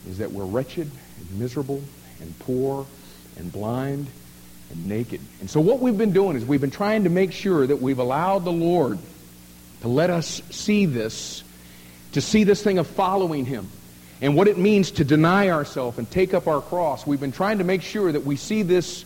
is 0.06 0.18
that 0.18 0.34
we're 0.34 0.44
wretched 0.44 0.92
and 0.92 1.40
miserable 1.40 1.82
and 2.20 2.38
poor 2.40 2.86
and 3.38 3.50
blind 3.50 4.08
and 4.72 4.88
naked. 4.88 5.22
And 5.40 5.50
so 5.50 5.62
what 5.62 5.80
we've 5.80 5.98
been 5.98 6.12
doing 6.12 6.36
is 6.36 6.44
we've 6.44 6.60
been 6.60 6.70
trying 6.70 7.06
to 7.06 7.10
make 7.10 7.32
sure 7.32 7.66
that 7.66 7.78
we've 7.82 7.98
allowed 7.98 8.44
the 8.44 8.52
Lord 8.52 9.00
to 9.84 9.88
let 9.88 10.10
us 10.10 10.42
see 10.50 10.86
this, 10.86 11.46
to 12.12 12.20
see 12.20 12.44
this 12.44 12.62
thing 12.62 12.78
of 12.78 12.86
following 12.86 13.46
Him 13.46 13.70
and 14.20 14.36
what 14.36 14.50
it 14.50 14.58
means 14.58 14.92
to 14.92 15.06
deny 15.06 15.48
ourselves 15.48 15.98
and 15.98 16.12
take 16.12 16.34
up 16.34 16.48
our 16.48 16.60
cross. 16.60 17.08
We've 17.08 17.22
been 17.22 17.32
trying 17.32 17.60
to 17.60 17.64
make 17.64 17.84
sure 17.84 18.12
that 18.12 18.26
we 18.26 18.36
see 18.36 18.64
this 18.64 19.06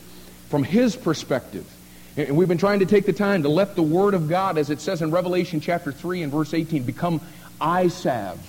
from 0.49 0.63
His 0.63 0.95
perspective. 0.95 1.71
And 2.17 2.35
we've 2.35 2.47
been 2.47 2.57
trying 2.57 2.79
to 2.79 2.85
take 2.85 3.05
the 3.05 3.13
time 3.13 3.43
to 3.43 3.49
let 3.49 3.75
the 3.75 3.83
Word 3.83 4.13
of 4.13 4.27
God, 4.27 4.57
as 4.57 4.69
it 4.69 4.81
says 4.81 5.01
in 5.01 5.11
Revelation 5.11 5.61
chapter 5.61 5.91
3 5.91 6.23
and 6.23 6.31
verse 6.31 6.53
18, 6.53 6.83
become 6.83 7.21
eye 7.59 7.87
salve 7.87 8.39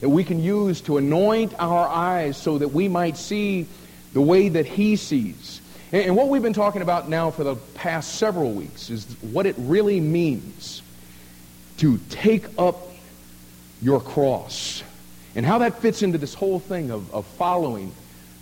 that 0.00 0.08
we 0.08 0.22
can 0.22 0.38
use 0.38 0.80
to 0.82 0.98
anoint 0.98 1.54
our 1.58 1.88
eyes 1.88 2.36
so 2.36 2.58
that 2.58 2.68
we 2.68 2.88
might 2.88 3.16
see 3.16 3.66
the 4.12 4.20
way 4.20 4.48
that 4.48 4.66
He 4.66 4.96
sees. 4.96 5.60
And 5.92 6.16
what 6.16 6.28
we've 6.28 6.42
been 6.42 6.52
talking 6.52 6.82
about 6.82 7.08
now 7.08 7.30
for 7.30 7.42
the 7.42 7.56
past 7.74 8.16
several 8.16 8.52
weeks 8.52 8.90
is 8.90 9.04
what 9.22 9.46
it 9.46 9.54
really 9.58 10.00
means 10.00 10.82
to 11.78 11.98
take 12.10 12.46
up 12.58 12.88
your 13.82 14.00
cross 14.00 14.82
and 15.34 15.44
how 15.44 15.58
that 15.58 15.80
fits 15.80 16.02
into 16.02 16.18
this 16.18 16.34
whole 16.34 16.60
thing 16.60 16.90
of, 16.90 17.12
of 17.12 17.26
following 17.26 17.92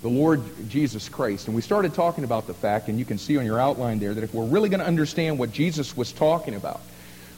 the 0.02 0.08
Lord 0.08 0.42
Jesus 0.68 1.08
Christ. 1.08 1.46
And 1.46 1.54
we 1.54 1.62
started 1.62 1.94
talking 1.94 2.24
about 2.24 2.46
the 2.46 2.54
fact, 2.54 2.88
and 2.88 2.98
you 2.98 3.04
can 3.04 3.18
see 3.18 3.38
on 3.38 3.46
your 3.46 3.60
outline 3.60 3.98
there, 4.00 4.12
that 4.14 4.24
if 4.24 4.34
we're 4.34 4.44
really 4.44 4.68
going 4.68 4.80
to 4.80 4.86
understand 4.86 5.38
what 5.38 5.52
Jesus 5.52 5.96
was 5.96 6.12
talking 6.12 6.54
about 6.54 6.80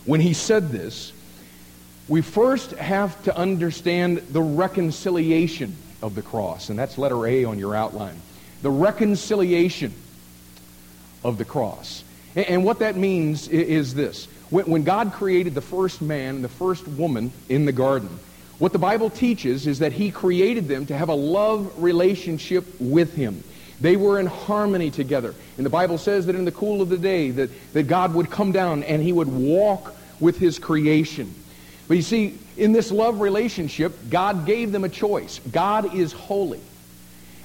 when 0.06 0.20
he 0.20 0.34
said 0.34 0.70
this, 0.70 1.12
we 2.08 2.20
first 2.20 2.72
have 2.72 3.22
to 3.24 3.36
understand 3.36 4.18
the 4.18 4.42
reconciliation 4.42 5.76
of 6.02 6.14
the 6.14 6.22
cross. 6.22 6.68
And 6.68 6.78
that's 6.78 6.98
letter 6.98 7.26
A 7.26 7.44
on 7.44 7.58
your 7.58 7.74
outline. 7.74 8.20
The 8.62 8.70
reconciliation 8.70 9.94
of 11.22 11.38
the 11.38 11.44
cross. 11.44 12.04
And 12.36 12.64
what 12.64 12.80
that 12.80 12.96
means 12.96 13.48
is 13.48 13.94
this. 13.94 14.26
When 14.50 14.84
God 14.84 15.12
created 15.12 15.54
the 15.54 15.62
first 15.62 16.02
man 16.02 16.36
and 16.36 16.44
the 16.44 16.48
first 16.48 16.86
woman 16.86 17.32
in 17.48 17.64
the 17.64 17.72
garden, 17.72 18.18
what 18.58 18.72
the 18.72 18.78
Bible 18.78 19.10
teaches 19.10 19.66
is 19.66 19.80
that 19.80 19.92
he 19.92 20.10
created 20.10 20.68
them 20.68 20.86
to 20.86 20.96
have 20.96 21.08
a 21.08 21.14
love 21.14 21.82
relationship 21.82 22.64
with 22.78 23.14
him. 23.14 23.42
They 23.80 23.96
were 23.96 24.20
in 24.20 24.26
harmony 24.26 24.90
together. 24.90 25.34
And 25.56 25.66
the 25.66 25.70
Bible 25.70 25.98
says 25.98 26.26
that 26.26 26.36
in 26.36 26.44
the 26.44 26.52
cool 26.52 26.80
of 26.80 26.88
the 26.88 26.98
day 26.98 27.30
that, 27.30 27.50
that 27.72 27.84
God 27.84 28.14
would 28.14 28.30
come 28.30 28.52
down 28.52 28.82
and 28.84 29.02
he 29.02 29.12
would 29.12 29.28
walk 29.28 29.94
with 30.20 30.38
his 30.38 30.58
creation. 30.58 31.34
But 31.88 31.96
you 31.96 32.02
see, 32.02 32.38
in 32.56 32.72
this 32.72 32.90
love 32.90 33.20
relationship, 33.20 33.92
God 34.08 34.46
gave 34.46 34.72
them 34.72 34.84
a 34.84 34.88
choice. 34.88 35.40
God 35.50 35.94
is 35.94 36.12
holy. 36.12 36.60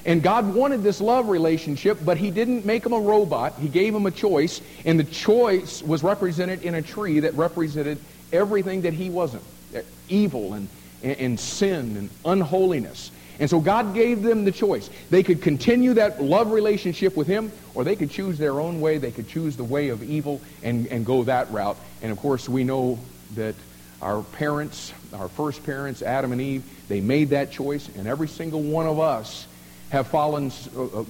And 0.06 0.24
God 0.24 0.54
wanted 0.54 0.82
this 0.82 1.02
love 1.02 1.28
relationship, 1.28 2.00
but 2.06 2.18
he 2.18 2.32
didn't 2.32 2.66
make 2.66 2.84
them 2.84 2.94
a 2.94 3.00
robot. 3.00 3.56
He 3.60 3.68
gave 3.68 3.94
them 3.94 4.06
a 4.06 4.12
choice, 4.12 4.62
and 4.86 4.98
the 4.98 5.04
choice 5.04 5.84
was 5.84 6.04
represented 6.04 6.64
in 6.64 6.74
a 6.74 6.82
tree 6.82 7.20
that 7.22 7.34
represented 7.34 7.98
everything 8.32 8.84
that 8.84 8.94
he 8.94 9.10
wasn't. 9.10 9.44
Eh, 9.76 9.82
evil 10.08 10.54
and, 10.54 10.70
and 11.04 11.40
sin 11.40 11.98
and 11.98 12.10
unholiness. 12.26 13.12
And 13.40 13.50
so 13.50 13.62
God 13.62 13.94
gave 13.94 14.22
them 14.22 14.44
the 14.44 14.52
choice. 14.52 14.90
They 15.10 15.24
could 15.24 15.42
continue 15.42 15.94
that 15.94 16.22
love 16.22 16.52
relationship 16.52 17.16
with 17.16 17.28
him, 17.28 17.52
or 17.74 17.86
they 17.86 17.96
could 17.96 18.12
choose 18.12 18.38
their 18.38 18.60
own 18.60 18.82
way. 18.82 18.98
They 18.98 19.12
could 19.12 19.30
choose 19.30 19.56
the 19.56 19.64
way 19.64 19.90
of 19.90 20.04
evil 20.04 20.42
and, 20.62 20.88
and 20.88 21.06
go 21.06 21.24
that 21.24 21.50
route. 21.50 21.78
And 22.02 22.12
of 22.12 22.18
course, 22.18 22.50
we 22.50 22.66
know 22.66 23.00
that 23.36 23.56
our 24.02 24.24
parents, 24.24 24.94
our 25.14 25.30
first 25.30 25.64
parents, 25.64 26.02
Adam 26.02 26.34
and 26.34 26.42
Eve, 26.42 26.64
they 26.90 27.00
made 27.00 27.30
that 27.30 27.52
choice, 27.52 27.88
and 27.98 28.08
every 28.08 28.28
single 28.28 28.62
one 28.62 28.88
of 28.88 29.00
us 29.00 29.48
have 29.90 30.08
fallen, 30.08 30.52
uh, 30.76 30.84
uh, 30.84 31.06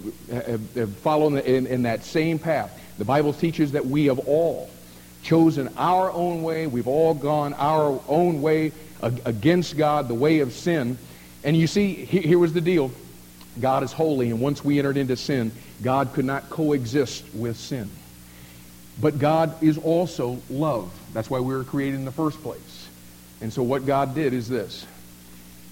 have, 0.76 0.96
fallen 0.98 1.38
in, 1.40 1.68
in 1.68 1.84
that 1.84 2.04
same 2.04 2.38
path. 2.38 2.80
The 2.98 3.06
Bible 3.06 3.34
teaches 3.34 3.72
that 3.72 3.86
we 3.86 4.06
have 4.06 4.20
all 4.20 4.70
chosen 5.24 5.70
our 5.78 6.12
own 6.12 6.44
way. 6.44 6.68
We've 6.68 6.88
all 6.88 7.14
gone 7.14 7.54
our 7.56 8.00
own 8.08 8.42
way 8.42 8.72
against 9.02 9.78
God, 9.78 10.08
the 10.08 10.14
way 10.14 10.40
of 10.40 10.54
sin. 10.54 10.98
And 11.44 11.56
you 11.56 11.68
see, 11.68 11.94
here 11.94 12.40
was 12.40 12.54
the 12.54 12.62
deal. 12.62 12.92
God 13.60 13.84
is 13.84 13.92
holy, 13.92 14.30
and 14.30 14.40
once 14.40 14.64
we 14.64 14.80
entered 14.80 14.98
into 14.98 15.16
sin, 15.16 15.52
God 15.82 16.14
could 16.14 16.26
not 16.26 16.50
coexist 16.50 17.26
with 17.34 17.58
sin. 17.58 17.90
But 19.02 19.20
God 19.20 19.62
is 19.64 19.78
also 19.78 20.42
love. 20.50 20.92
That's 21.14 21.30
why 21.30 21.40
we 21.40 21.56
were 21.56 21.64
created 21.64 21.96
in 21.96 22.06
the 22.06 22.12
first 22.12 22.42
place. 22.42 22.90
And 23.42 23.52
so 23.52 23.64
what 23.64 23.86
God 23.86 24.14
did 24.14 24.34
is 24.34 24.50
this. 24.50 24.86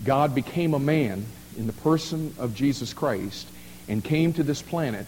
God 0.05 0.33
became 0.33 0.73
a 0.73 0.79
man 0.79 1.25
in 1.57 1.67
the 1.67 1.73
person 1.73 2.33
of 2.37 2.55
Jesus 2.55 2.93
Christ 2.93 3.47
and 3.87 4.03
came 4.03 4.33
to 4.33 4.43
this 4.43 4.61
planet 4.61 5.05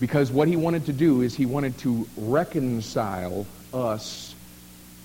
because 0.00 0.32
what 0.32 0.48
he 0.48 0.56
wanted 0.56 0.86
to 0.86 0.92
do 0.92 1.20
is 1.20 1.34
he 1.34 1.46
wanted 1.46 1.78
to 1.78 2.08
reconcile 2.16 3.46
us 3.72 4.34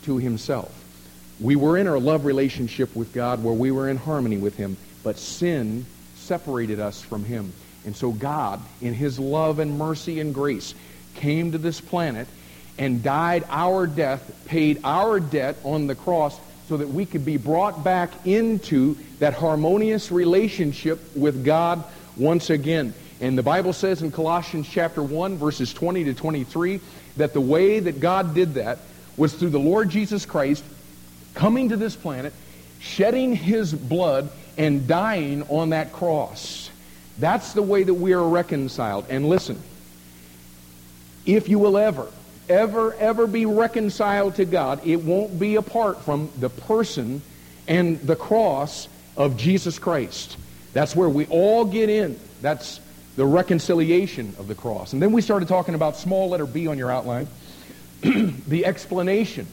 to 0.04 0.18
himself. 0.18 0.74
We 1.40 1.56
were 1.56 1.78
in 1.78 1.88
a 1.88 1.98
love 1.98 2.26
relationship 2.26 2.96
with 2.96 3.14
God 3.14 3.44
where 3.44 3.54
we 3.54 3.72
were 3.72 3.90
in 3.90 3.98
harmony 3.98 4.38
with 4.38 4.56
him, 4.56 4.78
but 5.04 5.18
sin 5.18 5.86
separated 6.16 6.80
us 6.80 7.02
from 7.02 7.24
him. 7.24 7.54
And 7.86 7.96
so 7.96 8.12
God, 8.12 8.60
in 8.82 8.94
his 8.94 9.20
love 9.20 9.60
and 9.60 9.78
mercy 9.78 10.20
and 10.20 10.34
grace, 10.34 10.74
came 11.16 11.52
to 11.52 11.58
this 11.58 11.80
planet 11.80 12.28
and 12.78 13.04
died 13.04 13.44
our 13.50 13.88
death, 13.88 14.46
paid 14.46 14.82
our 14.84 15.20
debt 15.20 15.58
on 15.64 15.88
the 15.88 15.96
cross 15.96 16.40
so 16.68 16.78
that 16.78 16.90
we 16.90 17.06
could 17.06 17.24
be 17.24 17.38
brought 17.38 17.84
back 17.84 18.12
into 18.26 18.98
that 19.20 19.34
harmonious 19.34 20.12
relationship 20.12 21.00
with 21.16 21.46
God 21.46 21.84
once 22.18 22.50
again. 22.50 22.94
And 23.22 23.38
the 23.38 23.44
Bible 23.44 23.74
says 23.74 24.02
in 24.02 24.12
Colossians 24.12 24.68
chapter 24.68 25.02
1, 25.02 25.38
verses 25.38 25.74
20 25.74 26.04
to 26.06 26.14
23, 26.14 26.80
that 27.18 27.34
the 27.34 27.42
way 27.42 27.80
that 27.80 28.00
God 28.00 28.36
did 28.36 28.56
that 28.56 28.80
was 29.16 29.34
through 29.34 29.50
the 29.50 29.60
Lord 29.60 29.90
Jesus 29.90 30.26
Christ 30.26 30.64
coming 31.38 31.70
to 31.70 31.78
this 31.78 31.96
planet, 31.96 32.34
shedding 32.80 33.36
his 33.36 33.74
blood, 33.74 34.30
and 34.58 34.88
dying 34.88 35.44
on 35.50 35.70
that 35.70 35.94
cross. 35.94 36.70
That's 37.20 37.54
the 37.54 37.62
way 37.62 37.84
that 37.84 37.94
we 37.94 38.14
are 38.14 38.28
reconciled. 38.28 39.06
And 39.10 39.30
listen, 39.30 39.62
if 41.26 41.48
you 41.48 41.60
will 41.60 41.78
ever 41.78 42.08
ever, 42.50 42.94
ever 42.96 43.28
be 43.28 43.46
reconciled 43.46 44.36
to 44.36 44.46
God, 44.46 44.86
it 44.86 44.98
won't 44.98 45.40
be 45.40 45.56
apart 45.56 46.02
from 46.02 46.30
the 46.40 46.50
person 46.50 47.22
and 47.68 48.00
the 48.02 48.16
cross 48.16 48.88
of 49.16 49.38
Jesus 49.38 49.80
Christ. 49.80 50.38
That's 50.74 50.96
where 50.96 51.10
we 51.10 51.26
all 51.28 51.66
get 51.66 51.90
in. 51.90 52.20
That's 52.42 52.80
the 53.16 53.26
reconciliation 53.26 54.36
of 54.38 54.48
the 54.48 54.56
cross. 54.56 54.94
And 54.94 55.02
then 55.02 55.12
we 55.12 55.22
started 55.22 55.48
talking 55.48 55.76
about 55.76 55.98
small 55.98 56.30
letter 56.30 56.46
B 56.46 56.68
on 56.68 56.78
your 56.78 56.92
outline, 56.92 57.28
the 58.02 58.66
explanation 58.66 59.48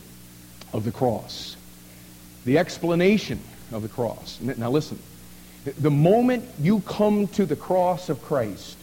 of 0.73 0.85
the 0.85 0.93
cross. 0.93 1.57
The 2.45 2.59
explanation 2.59 3.41
of 3.73 3.83
the 3.83 3.89
cross. 3.89 4.39
Now 4.41 4.71
listen, 4.71 4.99
the 5.65 5.91
moment 5.91 6.45
you 6.61 6.81
come 6.81 7.27
to 7.29 7.47
the 7.47 7.57
cross 7.57 8.09
of 8.09 8.23
Christ, 8.23 8.77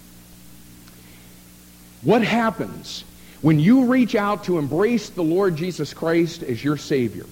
what 2.02 2.24
happens 2.24 3.04
when 3.42 3.60
you 3.60 3.86
reach 3.86 4.16
out 4.16 4.44
to 4.46 4.58
embrace 4.58 5.10
the 5.10 5.24
Lord 5.24 5.56
Jesus 5.56 5.94
Christ 5.94 6.44
as 6.44 6.64
your 6.64 6.78
Savior, 6.78 7.26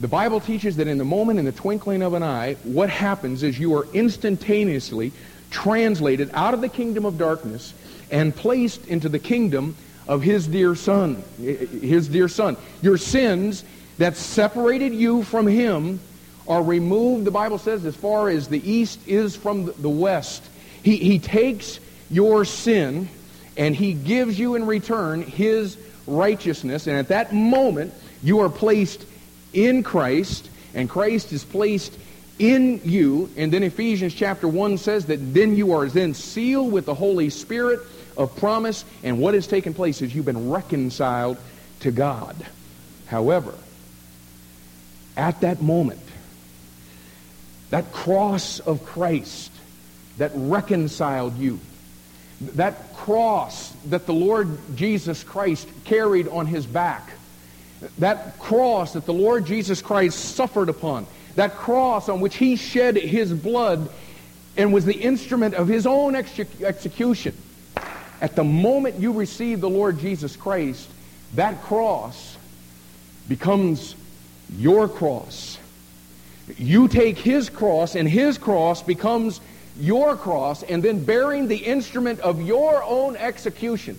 the 0.00 0.08
Bible 0.08 0.40
teaches 0.40 0.76
that 0.76 0.88
in 0.88 0.98
the 0.98 1.04
moment, 1.04 1.38
in 1.38 1.44
the 1.44 1.52
twinkling 1.52 2.02
of 2.02 2.14
an 2.14 2.22
eye, 2.22 2.54
what 2.64 2.90
happens 2.90 3.42
is 3.42 3.58
you 3.58 3.74
are 3.76 3.86
instantaneously 3.92 5.12
translated 5.50 6.30
out 6.32 6.54
of 6.54 6.60
the 6.60 6.68
kingdom 6.68 7.04
of 7.04 7.18
darkness 7.18 7.72
and 8.10 8.34
placed 8.34 8.86
into 8.86 9.08
the 9.08 9.18
kingdom 9.18 9.76
of 10.08 10.22
his 10.22 10.46
dear 10.46 10.74
son. 10.74 11.22
His 11.38 12.08
dear 12.08 12.28
son. 12.28 12.56
Your 12.80 12.96
sins 12.96 13.64
that 14.02 14.16
separated 14.16 14.92
you 14.92 15.22
from 15.22 15.46
him 15.46 16.00
are 16.48 16.62
removed, 16.62 17.24
the 17.24 17.30
Bible 17.30 17.58
says, 17.58 17.84
as 17.84 17.94
far 17.94 18.28
as 18.28 18.48
the 18.48 18.70
east 18.70 18.98
is 19.06 19.36
from 19.36 19.72
the 19.80 19.88
west. 19.88 20.42
He, 20.82 20.96
he 20.96 21.18
takes 21.18 21.78
your 22.10 22.44
sin 22.44 23.08
and 23.56 23.76
he 23.76 23.92
gives 23.92 24.38
you 24.38 24.54
in 24.54 24.66
return 24.66 25.22
his 25.22 25.76
righteousness. 26.06 26.86
And 26.86 26.96
at 26.96 27.08
that 27.08 27.32
moment, 27.32 27.94
you 28.22 28.40
are 28.40 28.48
placed 28.48 29.04
in 29.52 29.82
Christ, 29.82 30.48
and 30.74 30.88
Christ 30.88 31.32
is 31.32 31.44
placed 31.44 31.96
in 32.38 32.80
you. 32.84 33.30
And 33.36 33.52
then 33.52 33.62
Ephesians 33.62 34.14
chapter 34.14 34.48
1 34.48 34.78
says 34.78 35.06
that 35.06 35.34
then 35.34 35.54
you 35.56 35.72
are 35.74 35.86
then 35.86 36.14
sealed 36.14 36.72
with 36.72 36.86
the 36.86 36.94
Holy 36.94 37.30
Spirit 37.30 37.80
of 38.16 38.34
promise. 38.36 38.84
And 39.04 39.20
what 39.20 39.34
has 39.34 39.46
taken 39.46 39.74
place 39.74 40.02
is 40.02 40.14
you've 40.14 40.24
been 40.24 40.50
reconciled 40.50 41.36
to 41.80 41.90
God. 41.90 42.34
However, 43.06 43.54
at 45.16 45.40
that 45.40 45.62
moment, 45.62 46.00
that 47.70 47.92
cross 47.92 48.60
of 48.60 48.84
Christ 48.84 49.50
that 50.18 50.32
reconciled 50.34 51.36
you, 51.38 51.60
that 52.54 52.94
cross 52.94 53.72
that 53.86 54.06
the 54.06 54.14
Lord 54.14 54.58
Jesus 54.76 55.24
Christ 55.24 55.68
carried 55.84 56.28
on 56.28 56.46
his 56.46 56.66
back, 56.66 57.10
that 57.98 58.38
cross 58.38 58.92
that 58.92 59.06
the 59.06 59.12
Lord 59.12 59.46
Jesus 59.46 59.82
Christ 59.82 60.34
suffered 60.34 60.68
upon, 60.68 61.06
that 61.34 61.54
cross 61.54 62.08
on 62.08 62.20
which 62.20 62.36
he 62.36 62.56
shed 62.56 62.96
his 62.96 63.32
blood 63.32 63.88
and 64.56 64.72
was 64.72 64.84
the 64.84 64.94
instrument 64.94 65.54
of 65.54 65.68
his 65.68 65.86
own 65.86 66.14
ex- 66.14 66.38
execution. 66.60 67.36
At 68.20 68.36
the 68.36 68.44
moment 68.44 69.00
you 69.00 69.12
receive 69.12 69.60
the 69.60 69.70
Lord 69.70 69.98
Jesus 69.98 70.36
Christ, 70.36 70.88
that 71.34 71.62
cross 71.62 72.36
becomes 73.28 73.94
your 74.58 74.88
cross. 74.88 75.58
You 76.56 76.88
take 76.88 77.18
his 77.18 77.48
cross, 77.48 77.94
and 77.94 78.08
his 78.08 78.38
cross 78.38 78.82
becomes 78.82 79.40
your 79.78 80.16
cross, 80.16 80.62
and 80.62 80.82
then 80.82 81.04
bearing 81.04 81.48
the 81.48 81.56
instrument 81.56 82.20
of 82.20 82.42
your 82.42 82.82
own 82.82 83.16
execution, 83.16 83.98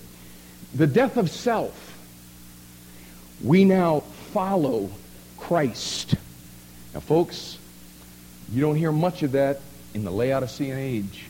the 0.75 0.88
death 0.88 1.17
of 1.17 1.29
self, 1.29 1.98
we 3.43 3.65
now 3.65 4.01
follow 4.31 4.89
Christ. 5.38 6.15
Now, 6.93 7.00
folks, 7.00 7.57
you 8.51 8.62
don't 8.62 8.75
hear 8.75 8.91
much 8.91 9.24
of 9.24 9.31
that 9.33 9.62
in 9.93 10.03
the 10.03 10.12
Laodicean 10.12 10.77
age, 10.77 11.25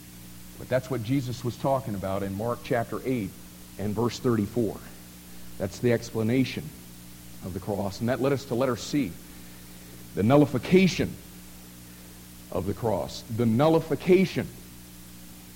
but 0.60 0.68
that's 0.68 0.90
what 0.90 1.04
Jesus 1.04 1.44
was 1.44 1.56
talking 1.58 1.96
about 1.96 2.24
in 2.24 2.36
Mark 2.38 2.60
chapter 2.64 3.00
8 3.06 3.30
and 3.80 3.96
verse 3.96 4.20
34. 4.20 4.78
That's 5.58 5.80
the 5.80 5.94
explanation 5.94 6.64
of 7.46 7.54
the 7.54 7.60
cross. 7.60 8.00
And 8.00 8.10
that 8.10 8.22
led 8.22 8.34
us 8.34 8.46
to 8.46 8.56
letter 8.56 8.78
C, 8.78 9.12
the 10.16 10.24
nullification 10.24 11.14
of 12.52 12.66
the 12.66 12.74
cross. 12.74 13.24
The 13.36 13.46
nullification 13.46 14.48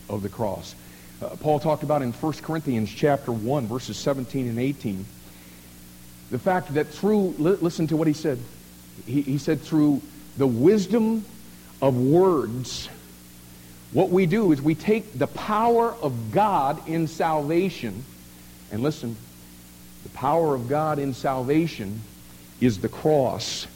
of 0.09 0.23
the 0.23 0.29
cross. 0.29 0.75
Uh, 1.21 1.29
Paul 1.29 1.59
talked 1.59 1.83
about 1.83 2.01
in 2.01 2.11
1 2.11 2.33
Corinthians 2.33 2.91
chapter 2.91 3.31
1, 3.31 3.67
verses 3.67 3.97
17 3.97 4.47
and 4.47 4.59
18, 4.59 5.05
the 6.29 6.39
fact 6.39 6.73
that 6.73 6.87
through, 6.87 7.35
li- 7.37 7.57
listen 7.61 7.87
to 7.87 7.97
what 7.97 8.07
he 8.07 8.13
said. 8.13 8.39
He, 9.05 9.21
he 9.21 9.37
said, 9.37 9.61
through 9.61 10.01
the 10.37 10.47
wisdom 10.47 11.25
of 11.81 11.97
words, 11.97 12.89
what 13.93 14.09
we 14.09 14.25
do 14.25 14.51
is 14.51 14.61
we 14.61 14.75
take 14.75 15.17
the 15.17 15.27
power 15.27 15.93
of 16.01 16.31
God 16.31 16.87
in 16.87 17.07
salvation, 17.07 18.03
and 18.71 18.83
listen, 18.83 19.15
power 20.17 20.55
of 20.55 20.67
God 20.67 20.97
in 20.97 21.13
salvation 21.13 22.01
is 22.59 22.79
the 22.79 22.89
cross. 22.89 23.67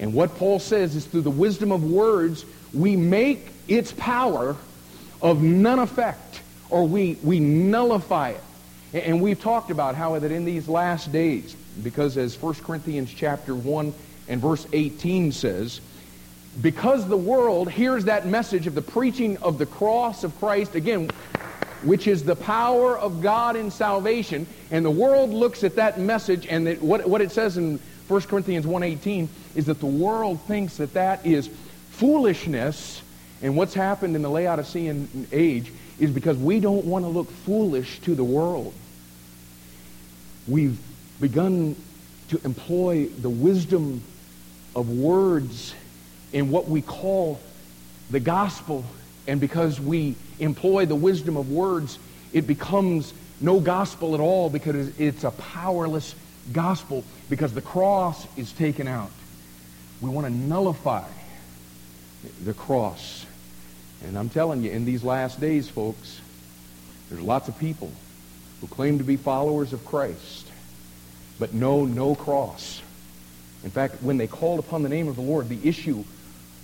And 0.00 0.14
what 0.14 0.34
Paul 0.38 0.58
says 0.58 0.96
is 0.96 1.04
through 1.04 1.20
the 1.20 1.30
wisdom 1.30 1.70
of 1.70 1.84
words, 1.84 2.46
we 2.72 2.96
make 2.96 3.48
its 3.68 3.92
power 3.92 4.56
of 5.20 5.42
none 5.42 5.78
effect, 5.78 6.40
or 6.70 6.88
we, 6.88 7.18
we 7.22 7.38
nullify 7.38 8.30
it. 8.30 8.40
And 8.94 9.20
we've 9.20 9.38
talked 9.38 9.70
about 9.70 9.94
how 9.94 10.18
that 10.18 10.32
in 10.32 10.46
these 10.46 10.68
last 10.68 11.12
days, 11.12 11.54
because 11.82 12.16
as 12.16 12.40
1 12.40 12.54
Corinthians 12.54 13.12
chapter 13.12 13.54
1 13.54 13.92
and 14.28 14.40
verse 14.40 14.66
18 14.72 15.32
says, 15.32 15.82
because 16.62 17.06
the 17.06 17.16
world 17.16 17.70
hears 17.70 18.06
that 18.06 18.26
message 18.26 18.66
of 18.66 18.74
the 18.74 18.82
preaching 18.82 19.36
of 19.38 19.58
the 19.58 19.66
cross 19.66 20.24
of 20.24 20.34
Christ, 20.38 20.76
again, 20.76 21.10
which 21.84 22.06
is 22.06 22.24
the 22.24 22.36
power 22.36 22.98
of 22.98 23.22
God 23.22 23.56
in 23.56 23.70
salvation, 23.70 24.46
and 24.70 24.84
the 24.84 24.90
world 24.90 25.30
looks 25.30 25.64
at 25.64 25.76
that 25.76 25.98
message, 25.98 26.46
and 26.46 26.80
what, 26.80 27.06
what 27.08 27.20
it 27.20 27.30
says 27.30 27.56
in 27.56 27.78
1 28.08 28.20
Corinthians 28.22 28.66
1.18 28.66 29.28
is 29.54 29.66
that 29.66 29.80
the 29.80 29.86
world 29.86 30.40
thinks 30.42 30.76
that 30.76 30.94
that 30.94 31.24
is 31.24 31.48
foolishness, 31.90 33.02
and 33.42 33.56
what's 33.56 33.74
happened 33.74 34.16
in 34.16 34.22
the 34.22 34.28
Laodicean 34.28 35.26
age 35.32 35.72
is 35.98 36.10
because 36.10 36.36
we 36.36 36.60
don't 36.60 36.84
want 36.84 37.04
to 37.04 37.08
look 37.08 37.30
foolish 37.30 38.00
to 38.00 38.14
the 38.14 38.24
world. 38.24 38.74
We've 40.48 40.78
begun 41.20 41.76
to 42.28 42.40
employ 42.44 43.06
the 43.06 43.30
wisdom 43.30 44.02
of 44.74 44.90
words 44.90 45.74
in 46.32 46.50
what 46.50 46.68
we 46.68 46.82
call 46.82 47.40
the 48.10 48.20
gospel. 48.20 48.84
And 49.26 49.40
because 49.40 49.80
we 49.80 50.16
employ 50.38 50.86
the 50.86 50.94
wisdom 50.94 51.36
of 51.36 51.50
words, 51.50 51.98
it 52.32 52.46
becomes 52.46 53.14
no 53.40 53.60
gospel 53.60 54.14
at 54.14 54.20
all 54.20 54.50
because 54.50 54.98
it's 54.98 55.24
a 55.24 55.30
powerless 55.30 56.14
gospel 56.52 57.04
because 57.30 57.52
the 57.54 57.62
cross 57.62 58.26
is 58.36 58.52
taken 58.52 58.86
out. 58.86 59.10
We 60.00 60.10
want 60.10 60.26
to 60.26 60.32
nullify 60.32 61.08
the 62.44 62.54
cross. 62.54 63.26
And 64.04 64.18
I'm 64.18 64.28
telling 64.28 64.62
you, 64.62 64.70
in 64.70 64.84
these 64.84 65.02
last 65.02 65.40
days, 65.40 65.68
folks, 65.68 66.20
there's 67.08 67.22
lots 67.22 67.48
of 67.48 67.58
people 67.58 67.90
who 68.60 68.66
claim 68.66 68.98
to 68.98 69.04
be 69.04 69.16
followers 69.16 69.72
of 69.72 69.84
Christ, 69.84 70.46
but 71.38 71.54
know 71.54 71.84
no 71.84 72.14
cross. 72.14 72.82
In 73.62 73.70
fact, 73.70 74.02
when 74.02 74.18
they 74.18 74.26
called 74.26 74.58
upon 74.58 74.82
the 74.82 74.88
name 74.88 75.08
of 75.08 75.16
the 75.16 75.22
Lord, 75.22 75.48
the 75.48 75.66
issue 75.66 76.04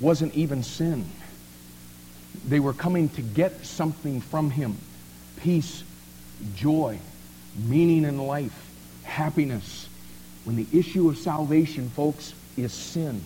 wasn't 0.01 0.35
even 0.35 0.63
sin. 0.63 1.07
They 2.47 2.61
were 2.61 2.73
coming 2.73 3.09
to 3.11 3.23
get 3.23 3.65
something 3.65 4.21
from 4.21 4.51
him. 4.51 4.77
Peace, 5.39 5.85
joy, 6.55 6.99
meaning 7.57 8.05
in 8.05 8.19
life, 8.19 8.71
happiness. 9.03 9.89
When 10.45 10.57
the 10.57 10.67
issue 10.73 11.09
of 11.09 11.19
salvation, 11.19 11.91
folks, 11.91 12.35
is 12.57 12.73
sin. 12.73 13.23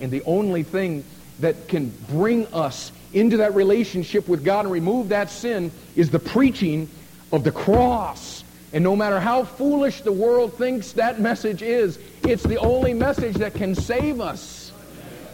And 0.00 0.10
the 0.10 0.22
only 0.24 0.62
thing 0.62 1.04
that 1.40 1.68
can 1.68 1.90
bring 2.08 2.46
us 2.48 2.92
into 3.12 3.38
that 3.38 3.54
relationship 3.54 4.28
with 4.28 4.44
God 4.44 4.66
and 4.66 4.72
remove 4.72 5.08
that 5.08 5.30
sin 5.30 5.72
is 5.96 6.10
the 6.10 6.18
preaching 6.18 6.88
of 7.32 7.44
the 7.44 7.52
cross. 7.52 8.44
And 8.72 8.84
no 8.84 8.94
matter 8.94 9.18
how 9.18 9.44
foolish 9.44 10.02
the 10.02 10.12
world 10.12 10.54
thinks 10.54 10.92
that 10.92 11.20
message 11.20 11.62
is, 11.62 11.98
it's 12.22 12.42
the 12.42 12.58
only 12.58 12.94
message 12.94 13.36
that 13.36 13.54
can 13.54 13.74
save 13.74 14.20
us. 14.20 14.72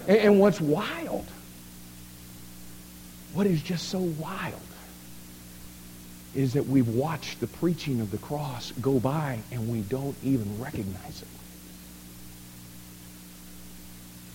And, 0.09 0.39
what's 0.39 0.61
wild, 0.61 1.27
what 3.37 3.47
is 3.47 3.63
just 3.63 3.91
so 3.91 3.99
wild, 3.99 4.61
is 6.35 6.55
that 6.55 6.67
we've 6.67 6.89
watched 6.89 7.39
the 7.41 7.47
preaching 7.47 8.01
of 8.01 8.11
the 8.11 8.19
cross 8.19 8.73
go 8.81 8.99
by 8.99 9.39
and 9.53 9.71
we 9.71 9.81
don't 9.83 10.17
even 10.23 10.61
recognize 10.61 11.23
it. 11.23 11.29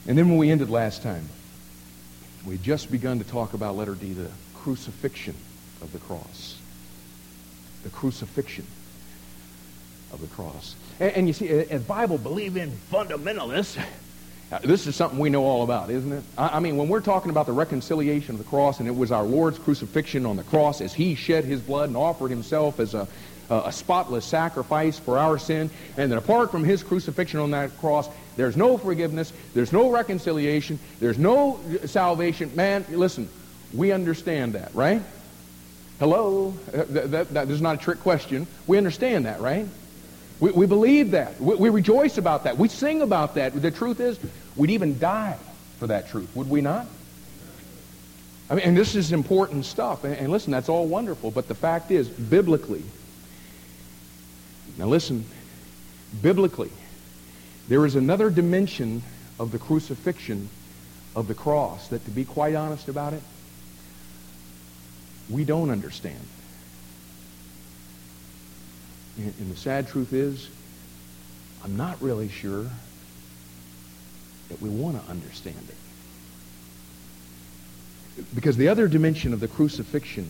And 0.08 0.18
then 0.18 0.30
when 0.30 0.38
we 0.38 0.52
ended 0.52 0.70
last 0.70 1.02
time, 1.02 1.28
we 2.46 2.58
just 2.58 2.92
begun 2.92 3.20
to 3.20 3.26
talk 3.26 3.54
about 3.54 3.76
letter 3.76 3.96
D, 3.96 4.14
the 4.14 4.30
crucifixion 4.56 5.36
of 5.82 5.92
the 5.92 6.00
cross. 6.00 6.58
The 7.84 7.90
crucifixion 7.90 8.66
of 10.14 10.22
the 10.22 10.28
cross. 10.28 10.76
And, 11.00 11.12
and 11.14 11.28
you 11.28 11.34
see, 11.34 11.50
as 11.50 11.84
Bible 11.84 12.18
believing 12.18 12.78
fundamentalists, 12.92 13.84
this 14.60 14.86
is 14.86 14.96
something 14.96 15.18
we 15.18 15.30
know 15.30 15.46
all 15.46 15.64
about, 15.64 15.90
isn't 15.90 16.12
it? 16.12 16.24
I, 16.38 16.58
I 16.58 16.60
mean, 16.60 16.76
when 16.76 16.90
we're 16.90 17.02
talking 17.02 17.32
about 17.32 17.46
the 17.46 17.54
reconciliation 17.54 18.36
of 18.36 18.38
the 18.38 18.50
cross, 18.50 18.80
and 18.80 18.88
it 18.88 18.96
was 18.96 19.12
our 19.12 19.24
Lord's 19.24 19.58
crucifixion 19.58 20.26
on 20.26 20.36
the 20.36 20.44
cross 20.44 20.82
as 20.82 20.94
he 20.94 21.16
shed 21.16 21.46
his 21.46 21.62
blood 21.62 21.90
and 21.90 21.98
offered 21.98 22.30
himself 22.30 22.80
as 22.80 22.94
a, 22.94 23.08
a 23.50 23.72
spotless 23.72 24.26
sacrifice 24.26 25.00
for 25.00 25.18
our 25.18 25.38
sin, 25.38 25.70
and 25.98 26.12
that 26.12 26.18
apart 26.18 26.52
from 26.52 26.64
his 26.64 26.84
crucifixion 26.84 27.40
on 27.40 27.52
that 27.52 27.78
cross, 27.80 28.10
there's 28.36 28.58
no 28.58 28.78
forgiveness, 28.78 29.34
there's 29.54 29.74
no 29.74 29.90
reconciliation, 29.90 30.80
there's 31.00 31.18
no 31.18 31.60
salvation. 31.86 32.54
Man, 32.56 32.86
listen, 32.90 33.30
we 33.74 33.92
understand 33.92 34.54
that, 34.54 34.74
right? 34.74 35.02
Hello? 36.00 36.54
Uh, 36.74 36.84
that, 36.90 37.12
that, 37.12 37.34
that 37.34 37.50
is 37.50 37.62
not 37.62 37.76
a 37.76 37.78
trick 37.78 38.00
question. 38.00 38.48
We 38.68 38.78
understand 38.78 39.26
that, 39.28 39.40
right? 39.40 39.68
We, 40.40 40.52
we 40.52 40.66
believe 40.66 41.12
that. 41.12 41.40
We, 41.40 41.56
we 41.56 41.70
rejoice 41.70 42.18
about 42.18 42.46
that. 42.46 42.58
We 42.58 42.70
sing 42.70 43.02
about 43.02 43.36
that. 43.36 43.62
The 43.62 43.70
truth 43.70 44.00
is, 44.00 44.20
we'd 44.62 44.70
even 44.70 45.00
die 45.00 45.36
for 45.80 45.88
that 45.88 46.08
truth, 46.08 46.30
would 46.36 46.48
we 46.48 46.62
not? 46.62 46.86
I 48.48 48.54
mean, 48.54 48.64
and 48.64 48.78
this 48.78 48.94
is 48.94 49.12
important 49.12 49.66
stuff. 49.66 50.04
And, 50.04 50.14
and 50.14 50.32
listen, 50.32 50.52
that's 50.52 50.70
all 50.70 50.86
wonderful. 50.86 51.32
But 51.32 51.48
the 51.48 51.56
fact 51.56 51.90
is, 51.90 52.08
biblically, 52.08 52.84
now 54.78 54.86
listen, 54.86 55.26
biblically, 56.22 56.70
there 57.70 57.88
is 57.88 57.96
another 57.96 58.30
dimension 58.30 59.02
of 59.40 59.52
the 59.52 59.58
crucifixion 59.58 60.48
of 61.16 61.28
the 61.28 61.34
cross 61.34 61.88
that, 61.88 62.06
to 62.06 62.12
be 62.12 62.24
quite 62.24 62.54
honest 62.54 62.88
about 62.88 63.14
it, 63.14 63.24
we 65.28 65.44
don't 65.44 65.72
understand. 65.72 66.24
And, 69.18 69.34
and 69.40 69.52
the 69.52 69.58
sad 69.58 69.88
truth 69.88 70.14
is, 70.14 70.50
I'm 71.64 71.76
not 71.78 72.00
really 72.00 72.30
sure 72.30 72.70
that 74.52 74.62
we 74.62 74.70
want 74.70 75.02
to 75.02 75.10
understand 75.10 75.66
it. 75.70 75.76
Because 78.36 78.58
the 78.58 78.68
other 78.68 78.90
dimension 78.90 79.32
of 79.32 79.40
the 79.40 79.48
crucifixion 79.48 80.30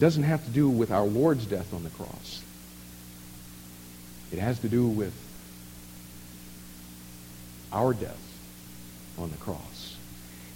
doesn't 0.00 0.22
have 0.22 0.42
to 0.46 0.50
do 0.50 0.68
with 0.68 0.90
our 0.90 1.04
Lord's 1.04 1.44
death 1.44 1.74
on 1.74 1.84
the 1.84 1.90
cross. 1.90 2.42
It 4.32 4.38
has 4.38 4.58
to 4.60 4.68
do 4.68 4.86
with 4.86 5.12
our 7.70 7.92
death 7.92 8.16
on 9.18 9.30
the 9.30 9.36
cross. 9.36 9.96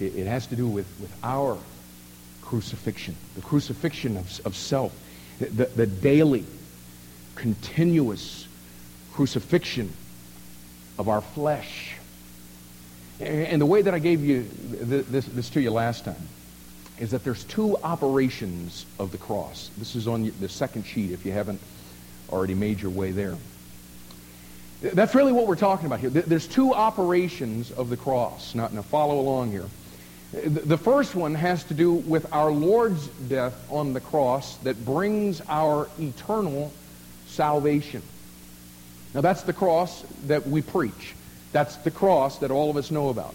It, 0.00 0.16
it 0.16 0.26
has 0.26 0.46
to 0.46 0.56
do 0.56 0.66
with, 0.66 0.86
with 1.00 1.14
our 1.22 1.58
crucifixion, 2.40 3.14
the 3.34 3.42
crucifixion 3.42 4.16
of, 4.16 4.40
of 4.46 4.56
self, 4.56 4.92
the, 5.38 5.66
the 5.66 5.86
daily, 5.86 6.46
continuous 7.34 8.48
crucifixion 9.12 9.92
of 10.98 11.08
our 11.08 11.20
flesh. 11.20 11.97
And 13.20 13.60
the 13.60 13.66
way 13.66 13.82
that 13.82 13.94
I 13.94 13.98
gave 13.98 14.24
you 14.24 14.48
this, 14.60 15.26
this 15.26 15.50
to 15.50 15.60
you 15.60 15.70
last 15.70 16.04
time 16.04 16.28
is 16.98 17.10
that 17.12 17.24
there's 17.24 17.44
two 17.44 17.76
operations 17.78 18.86
of 18.98 19.12
the 19.12 19.18
cross. 19.18 19.70
This 19.78 19.94
is 19.96 20.08
on 20.08 20.32
the 20.40 20.48
second 20.48 20.84
sheet 20.84 21.10
if 21.12 21.24
you 21.24 21.32
haven't 21.32 21.60
already 22.30 22.54
made 22.54 22.80
your 22.80 22.90
way 22.90 23.10
there. 23.10 23.36
That's 24.80 25.14
really 25.14 25.32
what 25.32 25.46
we're 25.48 25.56
talking 25.56 25.86
about 25.86 26.00
here. 26.00 26.10
There's 26.10 26.46
two 26.46 26.72
operations 26.72 27.72
of 27.72 27.90
the 27.90 27.96
cross. 27.96 28.54
Now, 28.54 28.68
now 28.68 28.82
follow 28.82 29.18
along 29.18 29.50
here. 29.50 29.66
The 30.32 30.78
first 30.78 31.14
one 31.14 31.34
has 31.34 31.64
to 31.64 31.74
do 31.74 31.92
with 31.92 32.32
our 32.32 32.52
Lord's 32.52 33.08
death 33.08 33.54
on 33.72 33.94
the 33.94 34.00
cross 34.00 34.56
that 34.58 34.84
brings 34.84 35.40
our 35.48 35.88
eternal 35.98 36.72
salvation. 37.26 38.02
Now, 39.14 39.22
that's 39.22 39.42
the 39.42 39.54
cross 39.54 40.02
that 40.26 40.46
we 40.46 40.62
preach. 40.62 41.14
That's 41.52 41.76
the 41.76 41.90
cross 41.90 42.38
that 42.38 42.50
all 42.50 42.70
of 42.70 42.76
us 42.76 42.90
know 42.90 43.08
about. 43.08 43.34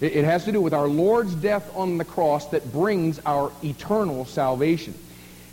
It 0.00 0.24
has 0.24 0.44
to 0.46 0.52
do 0.52 0.62
with 0.62 0.72
our 0.72 0.88
Lord's 0.88 1.34
death 1.34 1.70
on 1.76 1.98
the 1.98 2.04
cross 2.04 2.46
that 2.48 2.72
brings 2.72 3.20
our 3.26 3.52
eternal 3.62 4.24
salvation. 4.24 4.94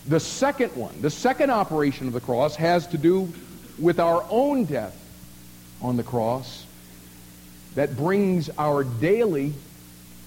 The 0.08 0.22
second 0.22 0.76
one, 0.76 1.02
the 1.02 1.10
second 1.10 1.52
operation 1.52 2.08
of 2.08 2.14
the 2.14 2.22
cross, 2.22 2.56
has 2.56 2.88
to 2.88 2.98
do 2.98 3.32
with 3.78 4.00
our 4.00 4.26
own 4.30 4.64
death 4.64 4.98
on 5.82 5.98
the 5.98 6.04
cross 6.04 6.66
that 7.76 7.98
brings 7.98 8.50
our 8.58 8.86
daily 8.86 9.54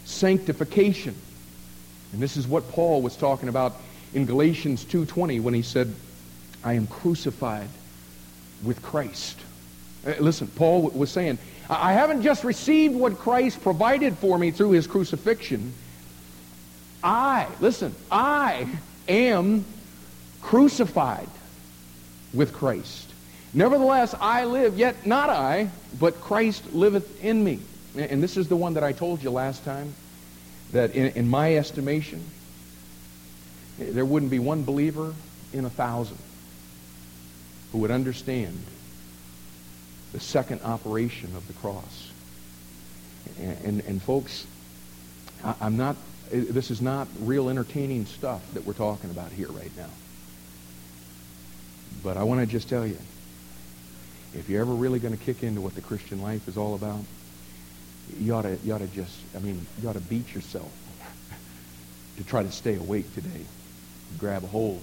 sanctification. 0.05 1.14
And 2.12 2.23
this 2.23 2.37
is 2.37 2.46
what 2.46 2.70
Paul 2.70 3.01
was 3.01 3.16
talking 3.16 3.49
about 3.49 3.75
in 4.12 4.27
Galatians 4.27 4.85
2.20 4.85 5.40
when 5.40 5.55
he 5.55 5.62
said, 5.62 5.94
I 6.62 6.75
am 6.75 6.87
crucified 6.87 7.68
with 8.62 8.83
Christ. 8.83 9.38
Uh, 10.07 10.15
listen, 10.21 10.47
Paul 10.49 10.83
was 10.91 11.11
saying, 11.11 11.39
I 11.69 11.93
haven't 11.93 12.23
just 12.23 12.43
received 12.43 12.95
what 12.95 13.19
Christ 13.19 13.63
provided 13.63 14.17
for 14.19 14.39
me 14.39 14.51
through 14.51 14.73
his 14.73 14.87
crucifixion. 14.87 15.73
I, 17.03 17.47
listen, 17.61 17.95
I 18.11 18.69
am 19.09 19.65
crucified 20.43 21.29
with 22.33 22.53
Christ. 22.53 23.13
Nevertheless, 23.53 24.15
I 24.21 24.45
live, 24.45 24.79
yet 24.79 25.07
not 25.07 25.31
I, 25.31 25.71
but 25.99 26.21
Christ 26.21 26.73
liveth 26.73 27.23
in 27.23 27.43
me. 27.43 27.61
And 27.97 28.23
this 28.23 28.37
is 28.37 28.49
the 28.49 28.57
one 28.57 28.75
that 28.75 28.85
I 28.85 28.93
told 28.93 29.23
you 29.23 29.31
last 29.31 29.65
time, 29.65 29.95
that 30.73 30.95
in, 30.95 31.13
in 31.13 31.29
my 31.29 31.57
estimation, 31.57 32.25
there 33.79 34.05
wouldn't 34.05 34.31
be 34.31 34.39
one 34.39 34.63
believer 34.63 35.15
in 35.53 35.65
a 35.65 35.71
thousand 35.71 36.19
who 37.73 37.79
would 37.79 37.91
understand 37.91 38.63
the 40.12 40.20
second 40.20 40.62
operation 40.62 41.35
of 41.37 41.46
the 41.46 41.53
cross. 41.55 42.11
And, 43.38 43.64
and, 43.64 43.81
and 43.87 44.03
folks, 44.03 44.46
I, 45.44 45.55
I'm 45.61 45.77
not, 45.77 45.96
this 46.31 46.70
is 46.70 46.81
not 46.81 47.09
real 47.20 47.49
entertaining 47.49 48.07
stuff 48.07 48.42
that 48.55 48.64
we're 48.64 48.73
talking 48.73 49.11
about 49.11 49.33
here 49.33 49.49
right 49.49 49.70
now. 49.77 49.90
But 52.03 52.16
I 52.16 52.23
want 52.25 52.40
to 52.40 52.46
just 52.46 52.68
tell 52.68 52.87
you, 52.87 52.99
if 54.35 54.49
you're 54.49 54.61
ever 54.61 54.73
really 54.73 54.99
going 54.99 55.16
to 55.16 55.23
kick 55.23 55.42
into 55.42 55.61
what 55.61 55.75
the 55.75 55.81
Christian 55.81 56.23
life 56.23 56.46
is 56.49 56.57
all 56.57 56.75
about, 56.75 57.01
you 58.18 58.35
ought 58.35 58.42
to, 58.42 58.59
you 58.64 58.73
ought 58.73 58.79
to 58.79 58.87
just, 58.88 59.16
I 59.37 59.40
mean, 59.40 59.66
you 59.81 59.88
ought 59.88 59.94
to 59.94 60.01
beat 60.01 60.35
yourself 60.35 60.70
to 62.16 62.25
try 62.25 62.42
to 62.42 62.51
stay 62.51 62.77
awake 62.77 63.12
today. 63.14 63.44
Grab 64.18 64.42
hold 64.49 64.83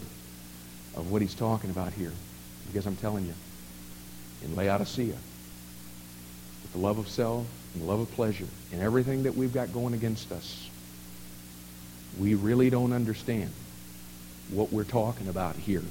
of 0.96 1.12
what 1.12 1.22
he's 1.22 1.36
talking 1.36 1.70
about 1.70 1.94
here. 1.94 2.14
Because 2.68 2.86
I'm 2.86 2.96
telling 2.98 3.26
you, 3.26 3.34
in 4.44 4.56
Laodicea, 4.56 5.16
with 6.64 6.72
the 6.74 6.80
love 6.80 6.98
of 6.98 7.08
self 7.08 7.46
and 7.74 7.84
the 7.84 7.88
love 7.88 8.00
of 8.00 8.12
pleasure 8.12 8.48
and 8.72 8.82
everything 8.82 9.24
that 9.24 9.36
we've 9.36 9.54
got 9.54 9.74
going 9.74 9.94
against 9.94 10.32
us, 10.32 10.70
we 12.20 12.36
really 12.36 12.70
don't 12.70 12.94
understand 12.94 13.52
what 14.50 14.72
we're 14.72 14.84
talking 14.84 15.28
about 15.28 15.56
here 15.56 15.84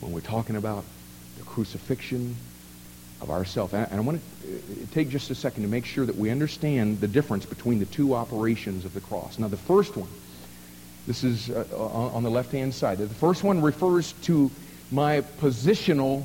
when 0.00 0.12
we're 0.12 0.20
talking 0.20 0.56
about 0.56 0.84
the 1.38 1.44
crucifixion 1.44 2.36
of 3.20 3.30
ourself. 3.30 3.72
And 3.72 3.88
I 3.92 4.00
want 4.00 4.20
to 4.42 4.56
uh, 4.56 4.60
take 4.92 5.08
just 5.08 5.30
a 5.30 5.34
second 5.34 5.62
to 5.62 5.68
make 5.68 5.84
sure 5.84 6.04
that 6.04 6.16
we 6.16 6.30
understand 6.30 7.00
the 7.00 7.08
difference 7.08 7.46
between 7.46 7.78
the 7.78 7.86
two 7.86 8.14
operations 8.14 8.84
of 8.84 8.94
the 8.94 9.00
cross. 9.00 9.38
Now, 9.38 9.48
the 9.48 9.56
first 9.56 9.96
one, 9.96 10.08
this 11.06 11.24
is 11.24 11.50
uh, 11.50 11.64
on 11.76 12.22
the 12.22 12.30
left-hand 12.30 12.74
side. 12.74 12.98
The 12.98 13.08
first 13.08 13.44
one 13.44 13.60
refers 13.62 14.12
to 14.22 14.50
my 14.90 15.22
positional 15.40 16.24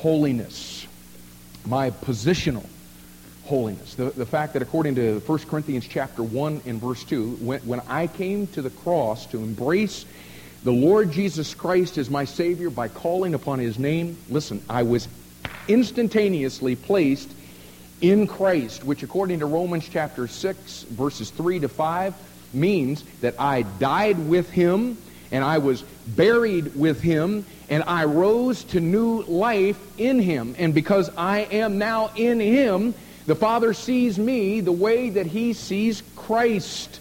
holiness. 0.00 0.86
My 1.66 1.90
positional 1.90 2.64
holiness. 3.44 3.94
The, 3.96 4.04
the 4.10 4.24
fact 4.24 4.54
that 4.54 4.62
according 4.62 4.94
to 4.94 5.20
1 5.20 5.38
Corinthians 5.40 5.86
chapter 5.86 6.22
1 6.22 6.62
and 6.64 6.80
verse 6.80 7.04
2, 7.04 7.32
when, 7.42 7.60
when 7.60 7.80
I 7.86 8.06
came 8.06 8.46
to 8.48 8.62
the 8.62 8.70
cross 8.70 9.26
to 9.26 9.36
embrace 9.36 10.06
the 10.64 10.72
Lord 10.72 11.12
Jesus 11.12 11.52
Christ 11.54 11.98
as 11.98 12.08
my 12.08 12.24
Savior 12.24 12.70
by 12.70 12.88
calling 12.88 13.34
upon 13.34 13.58
His 13.58 13.78
name, 13.78 14.16
listen, 14.30 14.62
I 14.70 14.84
was 14.84 15.06
instantaneously 15.68 16.76
placed 16.76 17.30
in 18.00 18.26
Christ, 18.26 18.82
which 18.84 19.02
according 19.02 19.40
to 19.40 19.46
Romans 19.46 19.86
chapter 19.86 20.26
6, 20.26 20.84
verses 20.84 21.28
3 21.28 21.60
to 21.60 21.68
5, 21.68 22.14
means 22.54 23.04
that 23.20 23.34
I 23.38 23.62
died 23.62 24.18
with 24.18 24.48
him 24.48 24.96
and 25.32 25.44
I 25.44 25.58
was 25.58 25.82
buried 26.08 26.74
with 26.74 27.00
him 27.00 27.44
and 27.68 27.84
I 27.86 28.04
rose 28.04 28.64
to 28.64 28.80
new 28.80 29.22
life 29.22 29.78
in 29.98 30.18
him. 30.18 30.54
And 30.58 30.74
because 30.74 31.10
I 31.16 31.40
am 31.40 31.78
now 31.78 32.10
in 32.16 32.40
him, 32.40 32.94
the 33.26 33.36
Father 33.36 33.72
sees 33.72 34.18
me 34.18 34.60
the 34.60 34.72
way 34.72 35.10
that 35.10 35.26
he 35.26 35.52
sees 35.52 36.02
Christ. 36.16 37.00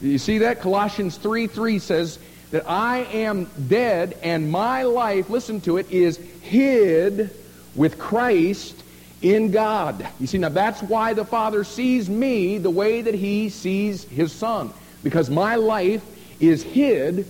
You 0.00 0.18
see 0.18 0.38
that? 0.38 0.60
Colossians 0.60 1.18
3 1.18 1.46
3 1.46 1.78
says 1.78 2.18
that 2.50 2.68
I 2.68 2.98
am 3.12 3.44
dead 3.68 4.16
and 4.22 4.50
my 4.50 4.84
life, 4.84 5.28
listen 5.28 5.60
to 5.62 5.76
it, 5.76 5.90
is 5.90 6.16
hid 6.40 7.30
with 7.76 7.98
Christ 7.98 8.82
in 9.20 9.50
God. 9.50 10.06
You 10.18 10.26
see, 10.26 10.38
now 10.38 10.48
that's 10.48 10.82
why 10.82 11.12
the 11.12 11.26
Father 11.26 11.62
sees 11.64 12.08
me 12.08 12.56
the 12.56 12.70
way 12.70 13.02
that 13.02 13.14
he 13.14 13.50
sees 13.50 14.04
his 14.04 14.32
Son. 14.32 14.72
Because 15.02 15.28
my 15.28 15.56
life 15.56 16.02
is 16.40 16.62
hid 16.62 17.26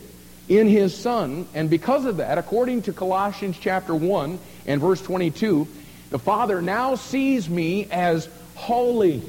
in 0.50 0.66
his 0.66 0.94
Son. 0.94 1.46
And 1.54 1.70
because 1.70 2.04
of 2.04 2.18
that, 2.18 2.36
according 2.36 2.82
to 2.82 2.92
Colossians 2.92 3.56
chapter 3.58 3.94
1 3.94 4.38
and 4.66 4.80
verse 4.80 5.00
22, 5.00 5.66
the 6.10 6.18
Father 6.18 6.60
now 6.60 6.96
sees 6.96 7.48
me 7.48 7.86
as 7.90 8.28
holy. 8.56 9.22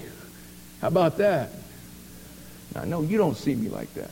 How 0.82 0.88
about 0.88 1.20
that? 1.20 1.52
Now, 2.74 2.86
no, 2.86 3.02
you 3.04 3.18
don't 3.20 3.38
see 3.38 3.56
me 3.56 3.70
like 3.70 3.94
that. 3.94 4.10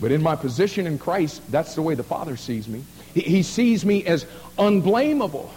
But 0.00 0.10
in 0.10 0.22
my 0.22 0.36
position 0.36 0.86
in 0.86 0.98
Christ, 0.98 1.42
that's 1.52 1.74
the 1.74 1.82
way 1.82 1.94
the 1.94 2.02
Father 2.02 2.36
sees 2.36 2.66
me. 2.66 2.82
He 3.12 3.42
sees 3.42 3.84
me 3.84 4.04
as 4.06 4.24
unblameable 4.58 5.52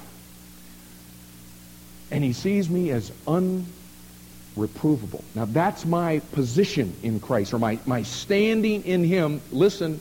and 2.11 2.23
he 2.23 2.33
sees 2.33 2.69
me 2.69 2.91
as 2.91 3.11
unreprovable. 3.25 5.23
Now 5.35 5.45
that's 5.45 5.85
my 5.85 6.19
position 6.33 6.93
in 7.01 7.21
Christ, 7.21 7.53
or 7.53 7.59
my, 7.59 7.79
my 7.85 8.03
standing 8.03 8.83
in 8.83 9.03
him, 9.03 9.41
listen, 9.51 9.99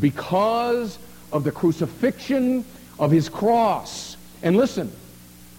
because 0.00 0.98
of 1.32 1.44
the 1.44 1.52
crucifixion 1.52 2.64
of 2.98 3.10
his 3.10 3.28
cross. 3.28 4.16
And 4.42 4.56
listen, 4.56 4.90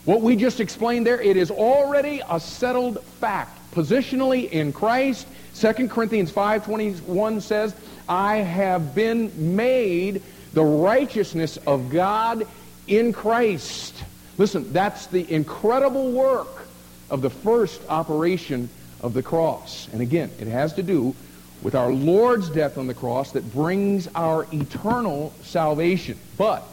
what 0.06 0.22
we 0.22 0.36
just 0.36 0.60
explained 0.60 1.06
there, 1.06 1.22
it 1.22 1.38
is 1.38 1.52
already 1.52 2.22
a 2.30 2.40
settled 2.40 3.04
fact. 3.04 3.60
Positionally 3.74 4.50
in 4.50 4.72
Christ, 4.72 5.28
2 5.56 5.88
Corinthians 5.90 6.32
5.21 6.32 7.42
says, 7.42 7.76
I 8.08 8.38
have 8.38 8.96
been 8.96 9.56
made 9.56 10.22
the 10.54 10.64
righteousness 10.64 11.58
of 11.68 11.90
God 11.90 12.48
in 12.88 13.12
Christ. 13.12 14.04
Listen, 14.38 14.72
that's 14.72 15.08
the 15.08 15.32
incredible 15.32 16.12
work 16.12 16.68
of 17.10 17.22
the 17.22 17.30
first 17.30 17.82
operation 17.90 18.70
of 19.02 19.14
the 19.14 19.24
cross. 19.24 19.88
And 19.92 20.02
again, 20.02 20.32
it 20.40 20.48
has 20.48 20.74
to 20.74 20.84
do 20.84 21.16
with 21.62 21.76
our 21.76 21.92
Lord's 21.92 22.50
death 22.50 22.78
on 22.78 22.88
the 22.88 22.94
cross 22.94 23.32
that 23.32 23.52
brings 23.52 24.08
our 24.16 24.48
eternal 24.54 25.34
salvation. 25.44 26.18
But 26.38 26.64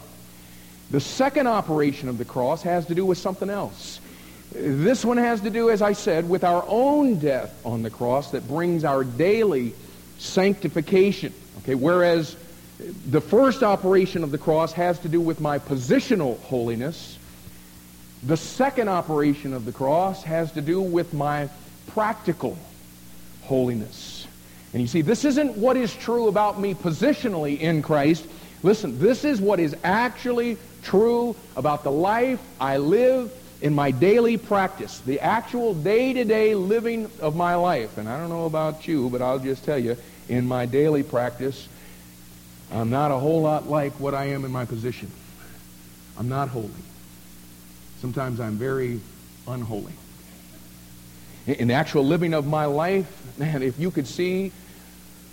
the 0.91 0.99
second 0.99 1.47
operation 1.47 2.09
of 2.09 2.17
the 2.17 2.25
cross 2.25 2.61
has 2.63 2.85
to 2.87 2.95
do 2.95 3.05
with 3.05 3.17
something 3.17 3.49
else. 3.49 3.99
This 4.51 5.03
one 5.03 5.17
has 5.17 5.41
to 5.41 5.49
do, 5.49 5.69
as 5.69 5.81
I 5.81 5.93
said, 5.93 6.29
with 6.29 6.43
our 6.43 6.63
own 6.67 7.19
death 7.19 7.59
on 7.65 7.81
the 7.81 7.89
cross 7.89 8.31
that 8.31 8.47
brings 8.47 8.85
our 8.85 9.03
daily 9.03 9.73
sanctification. 10.17 11.33
Okay, 11.59 11.75
whereas 11.75 12.35
the 13.09 13.21
first 13.21 13.63
operation 13.63 14.23
of 14.23 14.31
the 14.31 14.37
cross 14.37 14.71
has 14.73 14.99
to 14.99 15.09
do 15.09 15.19
with 15.19 15.41
my 15.41 15.59
positional 15.59 16.39
holiness. 16.41 17.17
The 18.23 18.37
second 18.37 18.87
operation 18.87 19.53
of 19.53 19.65
the 19.65 19.71
cross 19.71 20.23
has 20.23 20.51
to 20.53 20.61
do 20.61 20.81
with 20.81 21.13
my 21.13 21.49
practical 21.87 22.57
holiness. 23.43 24.14
And 24.75 24.81
you 24.81 24.89
see, 24.89 25.01
this 25.01 25.23
isn't 25.23 25.55
what 25.55 25.77
is 25.77 25.95
true 25.95 26.27
about 26.27 26.59
me 26.59 26.73
positionally 26.73 27.57
in 27.57 27.81
Christ. 27.81 28.27
Listen, 28.61 28.99
this 28.99 29.23
is 29.23 29.39
what 29.39 29.57
is 29.61 29.73
actually 29.85 30.57
true 30.83 31.33
about 31.55 31.85
the 31.85 31.91
life 31.91 32.41
I 32.59 32.75
live 32.75 33.31
in 33.61 33.73
my 33.73 33.91
daily 33.91 34.35
practice, 34.35 34.99
the 34.99 35.21
actual 35.21 35.73
day-to-day 35.75 36.55
living 36.55 37.09
of 37.21 37.37
my 37.37 37.55
life. 37.55 37.97
And 37.97 38.09
I 38.09 38.19
don't 38.19 38.27
know 38.27 38.47
about 38.47 38.85
you, 38.85 39.09
but 39.09 39.21
I'll 39.21 39.39
just 39.39 39.63
tell 39.63 39.79
you, 39.79 39.95
in 40.27 40.45
my 40.45 40.65
daily 40.65 41.03
practice, 41.03 41.69
I'm 42.69 42.89
not 42.89 43.11
a 43.11 43.17
whole 43.17 43.43
lot 43.43 43.69
like 43.69 43.93
what 43.93 44.13
I 44.13 44.25
am 44.25 44.43
in 44.43 44.51
my 44.51 44.65
position. 44.65 45.09
I'm 46.19 46.27
not 46.27 46.49
holy. 46.49 46.69
Sometimes 48.01 48.41
I'm 48.41 48.57
very 48.57 48.99
unholy. 49.47 49.93
In 51.47 51.69
the 51.69 51.75
actual 51.75 52.05
living 52.05 52.33
of 52.33 52.45
my 52.45 52.65
life, 52.65 53.09
man, 53.37 53.63
if 53.63 53.79
you 53.79 53.89
could 53.89 54.07
see 54.07 54.51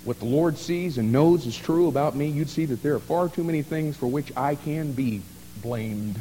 what 0.04 0.18
the 0.18 0.24
Lord 0.24 0.58
sees 0.58 0.98
and 0.98 1.12
knows 1.12 1.46
is 1.46 1.56
true 1.56 1.88
about 1.88 2.16
me, 2.16 2.26
you'd 2.26 2.48
see 2.48 2.64
that 2.66 2.82
there 2.82 2.94
are 2.94 3.00
far 3.00 3.28
too 3.28 3.44
many 3.44 3.62
things 3.62 3.96
for 3.96 4.06
which 4.06 4.32
I 4.36 4.56
can 4.56 4.92
be 4.92 5.22
blamed. 5.62 6.20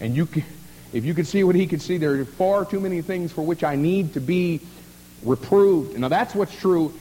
And 0.00 0.14
you 0.14 0.26
can, 0.26 0.44
if 0.92 1.04
you 1.04 1.14
could 1.14 1.26
see 1.26 1.42
what 1.42 1.56
he 1.56 1.66
could 1.66 1.82
see, 1.82 1.98
there 1.98 2.12
are 2.12 2.24
far 2.24 2.64
too 2.64 2.78
many 2.78 3.02
things 3.02 3.32
for 3.32 3.42
which 3.42 3.64
I 3.64 3.74
need 3.74 4.14
to 4.14 4.20
be 4.20 4.60
reproved. 5.22 5.98
Now 5.98 6.08
that's 6.08 6.34
what's 6.34 6.54
true 6.54 6.94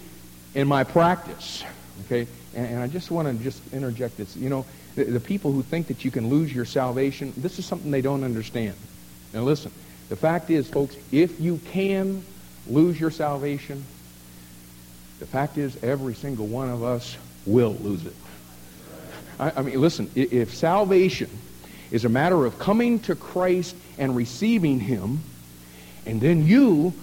in 0.56 0.68
my 0.68 0.84
practice. 0.84 1.64
Okay? 2.06 2.28
And, 2.56 2.68
and 2.68 2.80
I 2.80 2.88
just 2.88 3.12
want 3.12 3.28
to 3.28 3.44
just 3.44 3.62
interject 3.72 4.18
this. 4.18 4.36
You 4.36 4.50
know, 4.50 4.66
the, 4.96 5.04
the 5.04 5.20
people 5.20 5.52
who 5.52 5.62
think 5.62 5.88
that 5.88 6.04
you 6.04 6.10
can 6.10 6.30
lose 6.30 6.54
your 6.54 6.66
salvation, 6.66 7.34
this 7.38 7.60
is 7.60 7.66
something 7.66 7.92
they 7.92 8.02
don't 8.02 8.24
understand. 8.24 8.76
Now 9.34 9.42
listen, 9.42 9.72
the 10.10 10.16
fact 10.16 10.50
is, 10.50 10.68
folks, 10.68 10.96
if 11.12 11.40
you 11.40 11.60
can 11.66 12.24
lose 12.68 13.00
your 13.00 13.12
salvation, 13.12 13.84
the 15.20 15.26
fact 15.26 15.58
is 15.58 15.82
every 15.84 16.14
single 16.14 16.48
one 16.48 16.70
of 16.70 16.84
us 16.84 17.18
will 17.46 17.74
lose 17.76 18.06
it. 18.06 18.14
I, 19.40 19.52
I 19.58 19.62
mean, 19.62 19.80
listen, 19.80 20.10
if 20.16 20.54
salvation 20.54 21.30
is 21.92 22.06
a 22.06 22.10
matter 22.10 22.46
of 22.46 22.58
coming 22.60 23.00
to 23.02 23.16
Christ 23.16 23.76
and 23.98 24.16
receiving 24.16 24.80
him, 24.80 25.22
and 26.06 26.20
then 26.20 26.46
you 26.46 26.94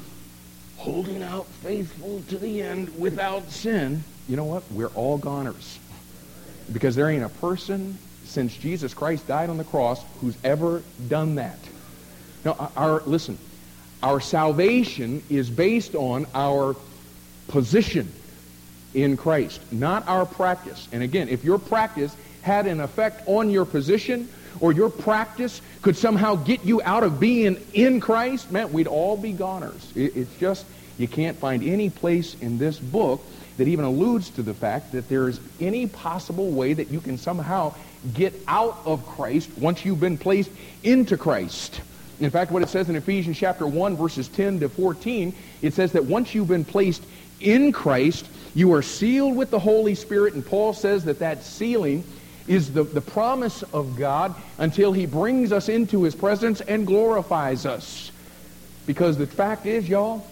holding 0.76 1.22
out 1.22 1.46
faithful 1.46 2.22
to 2.28 2.38
the 2.38 2.62
end 2.62 2.98
without 2.98 3.50
sin, 3.50 4.02
you 4.28 4.36
know 4.36 4.44
what? 4.44 4.64
We're 4.70 4.88
all 4.88 5.18
goners. 5.18 5.78
Because 6.72 6.94
there 6.94 7.08
ain't 7.08 7.24
a 7.24 7.28
person 7.28 7.98
since 8.24 8.56
Jesus 8.56 8.94
Christ 8.94 9.26
died 9.26 9.50
on 9.50 9.58
the 9.58 9.64
cross 9.64 10.02
who's 10.20 10.36
ever 10.44 10.82
done 11.08 11.36
that. 11.36 11.58
Now, 12.44 12.72
our, 12.76 13.02
listen, 13.02 13.38
our 14.02 14.20
salvation 14.20 15.22
is 15.28 15.50
based 15.50 15.94
on 15.94 16.26
our 16.34 16.74
position 17.52 18.10
in 18.94 19.16
Christ, 19.16 19.60
not 19.70 20.08
our 20.08 20.26
practice. 20.26 20.88
And 20.90 21.02
again, 21.02 21.28
if 21.28 21.44
your 21.44 21.58
practice 21.58 22.16
had 22.40 22.66
an 22.66 22.80
effect 22.80 23.22
on 23.26 23.50
your 23.50 23.64
position 23.64 24.28
or 24.60 24.72
your 24.72 24.90
practice 24.90 25.60
could 25.82 25.96
somehow 25.96 26.34
get 26.34 26.64
you 26.64 26.82
out 26.82 27.04
of 27.04 27.20
being 27.20 27.62
in 27.74 28.00
Christ, 28.00 28.50
man, 28.50 28.72
we'd 28.72 28.86
all 28.86 29.16
be 29.16 29.32
goners. 29.32 29.92
It's 29.94 30.34
just, 30.36 30.66
you 30.98 31.06
can't 31.06 31.38
find 31.38 31.62
any 31.62 31.90
place 31.90 32.34
in 32.40 32.58
this 32.58 32.78
book 32.78 33.22
that 33.58 33.68
even 33.68 33.84
alludes 33.84 34.30
to 34.30 34.42
the 34.42 34.54
fact 34.54 34.92
that 34.92 35.08
there 35.08 35.28
is 35.28 35.38
any 35.60 35.86
possible 35.86 36.50
way 36.50 36.72
that 36.72 36.90
you 36.90 37.00
can 37.00 37.18
somehow 37.18 37.74
get 38.14 38.34
out 38.48 38.78
of 38.84 39.06
Christ 39.06 39.50
once 39.58 39.84
you've 39.84 40.00
been 40.00 40.18
placed 40.18 40.50
into 40.82 41.16
Christ. 41.16 41.80
In 42.20 42.30
fact, 42.30 42.52
what 42.52 42.62
it 42.62 42.68
says 42.68 42.88
in 42.88 42.94
Ephesians 42.94 43.36
chapter 43.36 43.66
1, 43.66 43.96
verses 43.96 44.28
10 44.28 44.60
to 44.60 44.68
14, 44.68 45.34
it 45.60 45.74
says 45.74 45.92
that 45.92 46.04
once 46.04 46.34
you've 46.34 46.48
been 46.48 46.64
placed 46.64 47.02
in 47.42 47.72
Christ, 47.72 48.26
you 48.54 48.72
are 48.72 48.82
sealed 48.82 49.36
with 49.36 49.50
the 49.50 49.58
Holy 49.58 49.94
Spirit, 49.94 50.34
and 50.34 50.44
Paul 50.44 50.72
says 50.72 51.04
that 51.04 51.18
that 51.20 51.42
sealing 51.42 52.04
is 52.46 52.72
the, 52.72 52.84
the 52.84 53.00
promise 53.00 53.62
of 53.62 53.96
God 53.96 54.34
until 54.58 54.92
he 54.92 55.06
brings 55.06 55.52
us 55.52 55.68
into 55.68 56.02
his 56.02 56.14
presence 56.14 56.60
and 56.60 56.86
glorifies 56.86 57.66
us. 57.66 58.10
Because 58.86 59.16
the 59.16 59.26
fact 59.26 59.66
is, 59.66 59.88
y'all, 59.88 60.26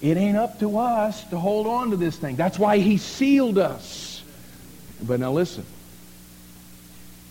it 0.00 0.16
ain't 0.16 0.36
up 0.36 0.60
to 0.60 0.78
us 0.78 1.24
to 1.30 1.38
hold 1.38 1.66
on 1.66 1.90
to 1.90 1.96
this 1.96 2.16
thing. 2.16 2.36
That's 2.36 2.58
why 2.58 2.78
he 2.78 2.96
sealed 2.96 3.58
us. 3.58 4.22
But 5.02 5.20
now 5.20 5.32
listen. 5.32 5.64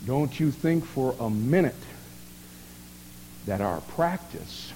Don't 0.06 0.38
you 0.40 0.52
think 0.52 0.86
for 0.86 1.16
a 1.20 1.30
minute 1.30 1.76
that 3.46 3.62
our 3.62 3.82
practice 3.82 4.72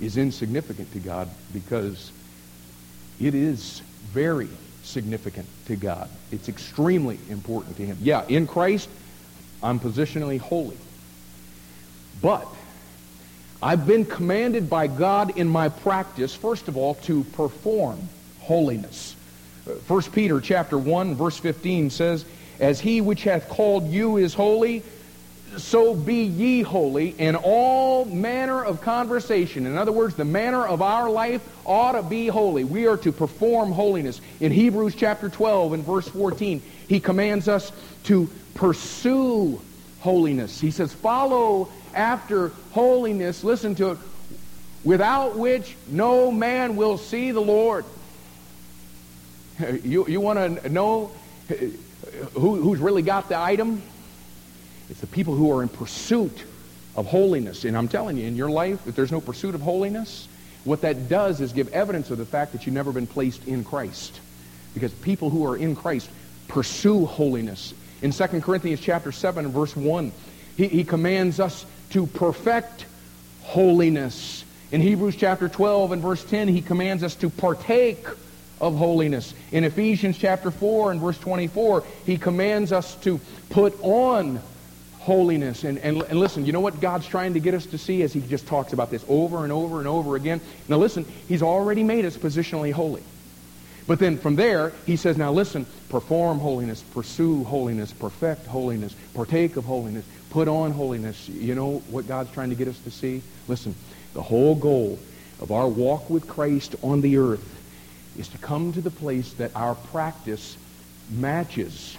is 0.00 0.16
insignificant 0.16 0.92
to 0.92 0.98
God 0.98 1.28
because 1.52 2.12
it 3.20 3.34
is 3.34 3.80
very 4.12 4.48
significant 4.82 5.46
to 5.66 5.76
God. 5.76 6.08
It's 6.30 6.48
extremely 6.48 7.18
important 7.28 7.76
to 7.76 7.86
him. 7.86 7.98
Yeah, 8.00 8.24
in 8.28 8.46
Christ, 8.46 8.88
I'm 9.62 9.80
positionally 9.80 10.38
holy. 10.38 10.76
But 12.22 12.46
I've 13.62 13.86
been 13.86 14.04
commanded 14.04 14.70
by 14.70 14.86
God 14.86 15.36
in 15.36 15.48
my 15.48 15.68
practice, 15.68 16.34
first 16.34 16.68
of 16.68 16.76
all, 16.76 16.94
to 16.94 17.24
perform 17.24 18.08
holiness. 18.40 19.16
1 19.88 20.02
Peter 20.12 20.40
chapter 20.40 20.78
1, 20.78 21.14
verse 21.16 21.38
15 21.38 21.90
says, 21.90 22.24
As 22.60 22.80
he 22.80 23.00
which 23.00 23.24
hath 23.24 23.48
called 23.48 23.88
you 23.88 24.18
is 24.18 24.34
holy, 24.34 24.82
so 25.56 25.94
be 25.94 26.24
ye 26.24 26.62
holy 26.62 27.08
in 27.18 27.36
all 27.36 28.04
manner 28.04 28.64
of 28.64 28.80
conversation. 28.80 29.66
In 29.66 29.76
other 29.76 29.92
words, 29.92 30.14
the 30.14 30.24
manner 30.24 30.66
of 30.66 30.82
our 30.82 31.10
life 31.10 31.42
ought 31.64 31.92
to 31.92 32.02
be 32.02 32.26
holy. 32.26 32.64
We 32.64 32.86
are 32.86 32.96
to 32.98 33.12
perform 33.12 33.72
holiness. 33.72 34.20
In 34.40 34.52
Hebrews 34.52 34.94
chapter 34.94 35.28
12 35.28 35.72
and 35.74 35.84
verse 35.84 36.08
14, 36.08 36.62
he 36.88 37.00
commands 37.00 37.48
us 37.48 37.72
to 38.04 38.30
pursue 38.54 39.60
holiness. 40.00 40.60
He 40.60 40.70
says, 40.70 40.92
follow 40.92 41.68
after 41.94 42.48
holiness, 42.72 43.42
listen 43.42 43.74
to 43.76 43.92
it, 43.92 43.98
without 44.84 45.36
which 45.36 45.76
no 45.88 46.30
man 46.30 46.76
will 46.76 46.98
see 46.98 47.30
the 47.30 47.40
Lord. 47.40 47.84
You, 49.82 50.06
you 50.06 50.20
want 50.20 50.62
to 50.62 50.68
know 50.68 51.12
who, 52.34 52.56
who's 52.56 52.78
really 52.78 53.00
got 53.00 53.30
the 53.30 53.38
item? 53.38 53.80
It's 54.90 55.00
the 55.00 55.06
people 55.06 55.34
who 55.34 55.50
are 55.52 55.62
in 55.62 55.68
pursuit 55.68 56.44
of 56.94 57.06
holiness. 57.06 57.64
And 57.64 57.76
I'm 57.76 57.88
telling 57.88 58.16
you, 58.16 58.26
in 58.26 58.36
your 58.36 58.50
life, 58.50 58.86
if 58.86 58.94
there's 58.94 59.12
no 59.12 59.20
pursuit 59.20 59.54
of 59.54 59.60
holiness, 59.60 60.28
what 60.64 60.80
that 60.82 61.08
does 61.08 61.40
is 61.40 61.52
give 61.52 61.68
evidence 61.68 62.10
of 62.10 62.18
the 62.18 62.24
fact 62.24 62.52
that 62.52 62.66
you've 62.66 62.74
never 62.74 62.92
been 62.92 63.06
placed 63.06 63.46
in 63.46 63.64
Christ. 63.64 64.20
Because 64.74 64.92
people 64.92 65.30
who 65.30 65.46
are 65.46 65.56
in 65.56 65.76
Christ 65.76 66.10
pursue 66.48 67.06
holiness. 67.06 67.74
In 68.02 68.12
2 68.12 68.26
Corinthians 68.40 68.80
chapter 68.80 69.12
7 69.12 69.48
verse 69.48 69.74
1, 69.76 70.12
he, 70.56 70.68
he 70.68 70.84
commands 70.84 71.40
us 71.40 71.66
to 71.90 72.06
perfect 72.06 72.86
holiness. 73.42 74.44
In 74.72 74.80
Hebrews 74.80 75.16
chapter 75.16 75.48
12 75.48 75.92
and 75.92 76.02
verse 76.02 76.24
10, 76.24 76.48
he 76.48 76.60
commands 76.60 77.02
us 77.02 77.14
to 77.16 77.30
partake 77.30 78.04
of 78.60 78.76
holiness. 78.76 79.34
In 79.52 79.64
Ephesians 79.64 80.18
chapter 80.18 80.50
4 80.50 80.92
and 80.92 81.00
verse 81.00 81.18
24, 81.18 81.84
he 82.04 82.16
commands 82.16 82.72
us 82.72 82.96
to 82.96 83.20
put 83.50 83.78
on 83.82 84.40
holiness. 85.06 85.62
And, 85.62 85.78
and, 85.78 86.02
and 86.02 86.18
listen, 86.18 86.44
you 86.44 86.52
know 86.52 86.60
what 86.60 86.80
God's 86.80 87.06
trying 87.06 87.34
to 87.34 87.40
get 87.40 87.54
us 87.54 87.64
to 87.66 87.78
see 87.78 88.02
as 88.02 88.12
he 88.12 88.20
just 88.20 88.48
talks 88.48 88.72
about 88.72 88.90
this 88.90 89.04
over 89.08 89.44
and 89.44 89.52
over 89.52 89.78
and 89.78 89.86
over 89.86 90.16
again? 90.16 90.40
Now 90.68 90.78
listen, 90.78 91.06
he's 91.28 91.42
already 91.42 91.84
made 91.84 92.04
us 92.04 92.16
positionally 92.16 92.72
holy. 92.72 93.04
But 93.86 94.00
then 94.00 94.18
from 94.18 94.34
there, 94.34 94.72
he 94.84 94.96
says, 94.96 95.16
now 95.16 95.32
listen, 95.32 95.64
perform 95.90 96.40
holiness, 96.40 96.82
pursue 96.82 97.44
holiness, 97.44 97.92
perfect 97.92 98.48
holiness, 98.48 98.96
partake 99.14 99.56
of 99.56 99.64
holiness, 99.64 100.04
put 100.30 100.48
on 100.48 100.72
holiness. 100.72 101.28
You 101.28 101.54
know 101.54 101.78
what 101.88 102.08
God's 102.08 102.32
trying 102.32 102.50
to 102.50 102.56
get 102.56 102.66
us 102.66 102.78
to 102.80 102.90
see? 102.90 103.22
Listen, 103.46 103.76
the 104.12 104.22
whole 104.22 104.56
goal 104.56 104.98
of 105.40 105.52
our 105.52 105.68
walk 105.68 106.10
with 106.10 106.26
Christ 106.26 106.74
on 106.82 107.00
the 107.00 107.18
earth 107.18 107.46
is 108.18 108.26
to 108.28 108.38
come 108.38 108.72
to 108.72 108.80
the 108.80 108.90
place 108.90 109.32
that 109.34 109.54
our 109.54 109.76
practice 109.76 110.56
matches 111.10 111.96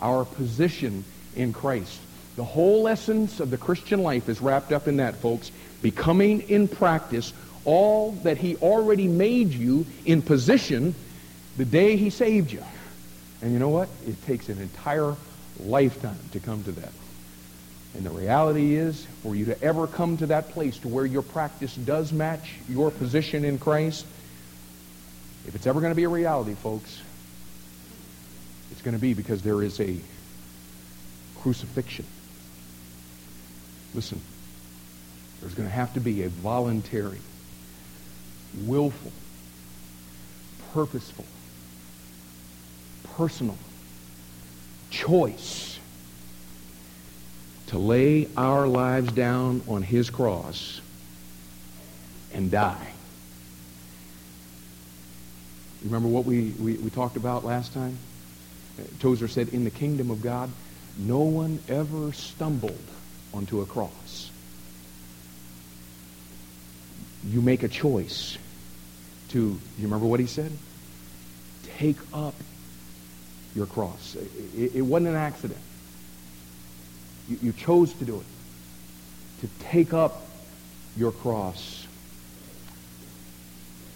our 0.00 0.24
position 0.24 1.04
in 1.36 1.52
Christ. 1.52 2.00
The 2.40 2.46
whole 2.46 2.88
essence 2.88 3.38
of 3.38 3.50
the 3.50 3.58
Christian 3.58 4.02
life 4.02 4.30
is 4.30 4.40
wrapped 4.40 4.72
up 4.72 4.88
in 4.88 4.96
that, 4.96 5.16
folks. 5.16 5.52
Becoming 5.82 6.40
in 6.48 6.68
practice 6.68 7.34
all 7.66 8.12
that 8.22 8.38
he 8.38 8.56
already 8.56 9.08
made 9.08 9.52
you 9.52 9.84
in 10.06 10.22
position 10.22 10.94
the 11.58 11.66
day 11.66 11.96
he 11.96 12.08
saved 12.08 12.50
you. 12.50 12.64
And 13.42 13.52
you 13.52 13.58
know 13.58 13.68
what? 13.68 13.90
It 14.06 14.24
takes 14.24 14.48
an 14.48 14.58
entire 14.58 15.16
lifetime 15.62 16.16
to 16.32 16.40
come 16.40 16.64
to 16.64 16.72
that. 16.72 16.92
And 17.94 18.06
the 18.06 18.10
reality 18.10 18.74
is, 18.74 19.06
for 19.22 19.36
you 19.36 19.44
to 19.44 19.62
ever 19.62 19.86
come 19.86 20.16
to 20.16 20.26
that 20.28 20.48
place 20.48 20.78
to 20.78 20.88
where 20.88 21.04
your 21.04 21.20
practice 21.20 21.74
does 21.74 22.10
match 22.10 22.54
your 22.70 22.90
position 22.90 23.44
in 23.44 23.58
Christ, 23.58 24.06
if 25.46 25.54
it's 25.54 25.66
ever 25.66 25.78
going 25.78 25.92
to 25.92 25.94
be 25.94 26.04
a 26.04 26.08
reality, 26.08 26.54
folks, 26.54 27.02
it's 28.72 28.80
going 28.80 28.96
to 28.96 29.00
be 29.00 29.12
because 29.12 29.42
there 29.42 29.62
is 29.62 29.78
a 29.78 29.98
crucifixion. 31.42 32.06
Listen, 33.94 34.20
there's 35.40 35.54
going 35.54 35.68
to 35.68 35.74
have 35.74 35.94
to 35.94 36.00
be 36.00 36.22
a 36.22 36.28
voluntary, 36.28 37.20
willful, 38.66 39.12
purposeful, 40.72 41.24
personal 43.16 43.56
choice 44.90 45.78
to 47.68 47.78
lay 47.78 48.28
our 48.36 48.66
lives 48.66 49.12
down 49.12 49.62
on 49.68 49.82
his 49.82 50.10
cross 50.10 50.80
and 52.32 52.50
die. 52.50 52.92
Remember 55.84 56.08
what 56.08 56.24
we, 56.24 56.50
we, 56.58 56.74
we 56.74 56.90
talked 56.90 57.16
about 57.16 57.44
last 57.44 57.72
time? 57.72 57.96
Tozer 58.98 59.28
said, 59.28 59.48
in 59.48 59.64
the 59.64 59.70
kingdom 59.70 60.10
of 60.10 60.20
God, 60.20 60.50
no 60.98 61.20
one 61.20 61.58
ever 61.68 62.12
stumbled 62.12 62.78
onto 63.32 63.60
a 63.60 63.66
cross. 63.66 64.30
You 67.26 67.42
make 67.42 67.62
a 67.62 67.68
choice 67.68 68.38
to, 69.30 69.38
you 69.38 69.84
remember 69.84 70.06
what 70.06 70.20
he 70.20 70.26
said? 70.26 70.52
Take 71.76 71.98
up 72.12 72.34
your 73.54 73.66
cross. 73.66 74.16
It, 74.56 74.76
it 74.76 74.82
wasn't 74.82 75.08
an 75.08 75.16
accident. 75.16 75.60
You, 77.28 77.38
you 77.42 77.52
chose 77.52 77.92
to 77.94 78.04
do 78.04 78.16
it. 78.16 78.26
To 79.40 79.48
take 79.64 79.92
up 79.92 80.22
your 80.96 81.12
cross. 81.12 81.86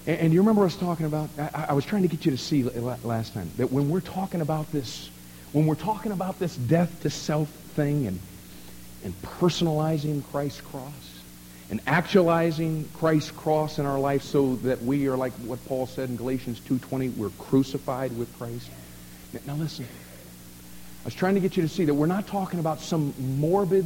And, 0.07 0.19
and 0.19 0.33
you 0.33 0.41
remember 0.41 0.65
us 0.65 0.77
talking 0.77 1.07
about, 1.07 1.29
I, 1.39 1.67
I 1.71 1.73
was 1.73 1.85
trying 1.85 2.03
to 2.03 2.09
get 2.09 2.25
you 2.25 2.31
to 2.31 2.39
see 2.39 2.63
last 2.63 3.35
time, 3.35 3.51
that 3.57 3.73
when 3.73 3.89
we're 3.89 4.01
talking 4.01 4.41
about 4.41 4.71
this, 4.71 5.11
when 5.53 5.67
we're 5.67 5.75
talking 5.75 6.13
about 6.13 6.39
this 6.39 6.57
death 6.57 7.03
to 7.03 7.11
self 7.11 7.49
thing 7.49 8.07
and, 8.07 8.21
and 9.05 9.15
personalizing 9.23 10.25
Christ's 10.31 10.63
cross 10.63 11.21
and 11.71 11.81
actualizing 11.87 12.89
Christ's 12.95 13.31
cross 13.31 13.79
in 13.79 13.87
our 13.87 13.99
life 13.99 14.23
so 14.23 14.57
that 14.57 14.83
we 14.83 15.07
are 15.09 15.17
like 15.17 15.33
what 15.35 15.65
Paul 15.67 15.87
said 15.87 16.09
in 16.09 16.17
Galatians 16.17 16.61
2.20, 16.61 17.17
we're 17.17 17.31
crucified 17.31 18.17
with 18.17 18.37
Christ. 18.39 18.71
Now 19.47 19.55
listen, 19.55 19.87
I 19.87 21.05
was 21.05 21.15
trying 21.15 21.35
to 21.35 21.41
get 21.41 21.57
you 21.57 21.63
to 21.63 21.69
see 21.69 21.85
that 21.85 21.95
we're 21.95 22.07
not 22.07 22.27
talking 22.27 22.61
about 22.61 22.81
some 22.81 23.13
morbid, 23.19 23.85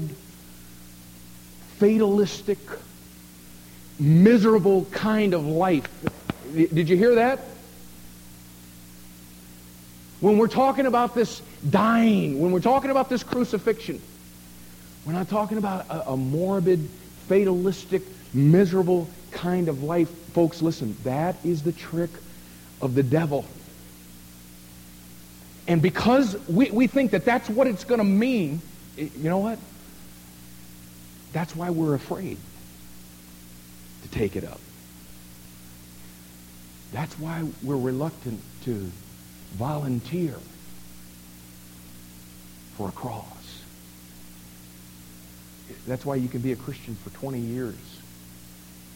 fatalistic, 1.79 2.59
miserable 3.99 4.85
kind 4.87 5.35
of 5.35 5.45
life. 5.47 5.89
Did 6.53 6.89
you 6.89 6.97
hear 6.97 7.17
that? 7.17 7.41
When 10.21 10.37
we're 10.37 10.49
talking 10.49 10.87
about 10.87 11.15
this 11.15 11.41
dying, 11.69 12.41
when 12.41 12.51
we're 12.51 12.61
talking 12.61 12.91
about 12.91 13.09
this 13.09 13.23
crucifixion, 13.23 14.01
we're 15.09 15.15
not 15.15 15.31
talking 15.31 15.57
about 15.57 15.87
a, 15.89 16.11
a 16.11 16.17
morbid, 16.19 16.87
fatalistic, 17.29 18.03
miserable 18.35 19.09
kind 19.31 19.71
of 19.71 19.83
life. 19.83 20.11
Folks, 20.35 20.61
listen, 20.61 20.95
that 21.05 21.35
is 21.43 21.63
the 21.63 21.73
trick 21.73 22.11
of 22.83 22.95
the 22.95 23.03
devil. 23.03 23.47
And 25.67 25.81
because 25.81 26.37
we, 26.47 26.71
we 26.71 26.89
think 26.89 27.13
that 27.13 27.25
that's 27.25 27.49
what 27.49 27.67
it's 27.67 27.85
going 27.85 28.01
to 28.01 28.05
mean, 28.05 28.61
you 28.99 29.31
know 29.31 29.39
what? 29.39 29.59
That's 31.33 31.57
why 31.57 31.71
we're 31.71 31.95
afraid 31.95 32.37
to 34.03 34.09
take 34.11 34.37
it 34.37 34.45
up. 34.45 34.61
That's 36.93 37.19
why 37.19 37.49
we're 37.63 37.79
reluctant 37.79 38.43
to 38.65 38.91
volunteer 39.55 40.35
for 42.77 42.91
a 42.91 42.93
cross. 42.93 43.38
That's 45.87 46.05
why 46.05 46.17
you 46.17 46.29
can 46.29 46.41
be 46.41 46.53
a 46.53 46.57
Christian 46.57 46.97
for 46.97 47.11
20 47.11 47.39
years 47.39 47.77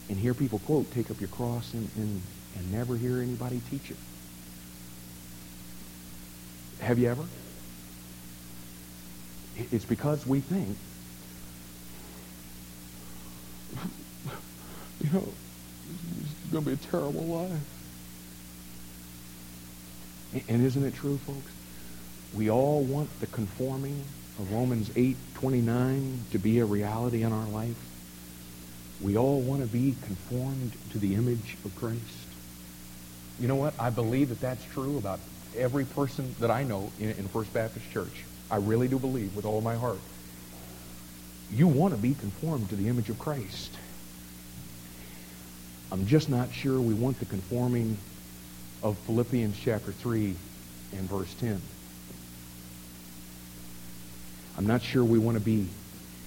and 0.08 0.18
hear 0.18 0.34
people 0.34 0.58
quote, 0.60 0.90
take 0.90 1.10
up 1.10 1.20
your 1.20 1.28
cross 1.28 1.72
and, 1.72 1.88
and, 1.96 2.20
and 2.56 2.72
never 2.72 2.96
hear 2.96 3.20
anybody 3.22 3.60
teach 3.70 3.90
it. 3.90 3.96
Have 6.80 6.98
you 6.98 7.08
ever? 7.08 7.24
It's 9.70 9.84
because 9.84 10.26
we 10.26 10.40
think, 10.40 10.76
you 15.04 15.10
know, 15.12 15.28
it's 16.20 16.52
going 16.52 16.64
to 16.64 16.70
be 16.70 16.74
a 16.74 16.76
terrible 16.90 17.24
life. 17.24 17.60
And 20.48 20.64
isn't 20.64 20.84
it 20.84 20.94
true, 20.94 21.18
folks? 21.18 21.52
We 22.34 22.50
all 22.50 22.82
want 22.82 23.08
the 23.20 23.26
conforming 23.26 24.04
of 24.38 24.52
Romans 24.52 24.90
8:29 24.96 26.24
to 26.30 26.38
be 26.38 26.58
a 26.58 26.64
reality 26.64 27.22
in 27.22 27.32
our 27.32 27.48
life. 27.48 27.76
We 29.00 29.16
all 29.16 29.40
want 29.40 29.62
to 29.62 29.66
be 29.66 29.96
conformed 30.02 30.72
to 30.90 30.98
the 30.98 31.14
image 31.14 31.56
of 31.64 31.74
Christ. 31.76 32.00
You 33.40 33.48
know 33.48 33.56
what? 33.56 33.74
I 33.78 33.90
believe 33.90 34.28
that 34.28 34.40
that's 34.40 34.64
true 34.72 34.98
about 34.98 35.20
every 35.56 35.84
person 35.84 36.34
that 36.40 36.50
I 36.50 36.62
know 36.62 36.92
in, 37.00 37.10
in 37.10 37.28
First 37.28 37.52
Baptist 37.52 37.90
Church. 37.90 38.24
I 38.50 38.56
really 38.56 38.88
do 38.88 38.98
believe 38.98 39.34
with 39.34 39.44
all 39.44 39.60
my 39.60 39.74
heart. 39.74 40.00
You 41.50 41.66
want 41.66 41.92
to 41.92 41.98
be 41.98 42.14
conformed 42.14 42.70
to 42.70 42.76
the 42.76 42.88
image 42.88 43.10
of 43.10 43.18
Christ. 43.18 43.70
I'm 45.90 46.06
just 46.06 46.30
not 46.30 46.52
sure 46.52 46.80
we 46.80 46.94
want 46.94 47.18
the 47.18 47.26
conforming 47.26 47.98
of 48.82 48.96
Philippians 49.00 49.58
chapter 49.58 49.92
3 49.92 50.34
and 50.92 51.08
verse 51.08 51.34
10. 51.34 51.60
I'm 54.56 54.66
not 54.66 54.82
sure 54.82 55.04
we 55.04 55.18
want 55.18 55.36
to 55.36 55.44
be 55.44 55.68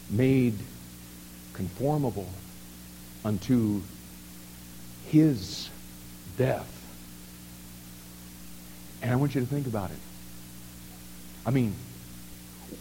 made 0.09 0.55
conformable 1.53 2.29
unto 3.23 3.81
his 5.07 5.69
death. 6.37 6.71
And 9.01 9.11
I 9.11 9.15
want 9.15 9.35
you 9.35 9.41
to 9.41 9.47
think 9.47 9.67
about 9.67 9.91
it. 9.91 9.97
I 11.45 11.51
mean, 11.51 11.75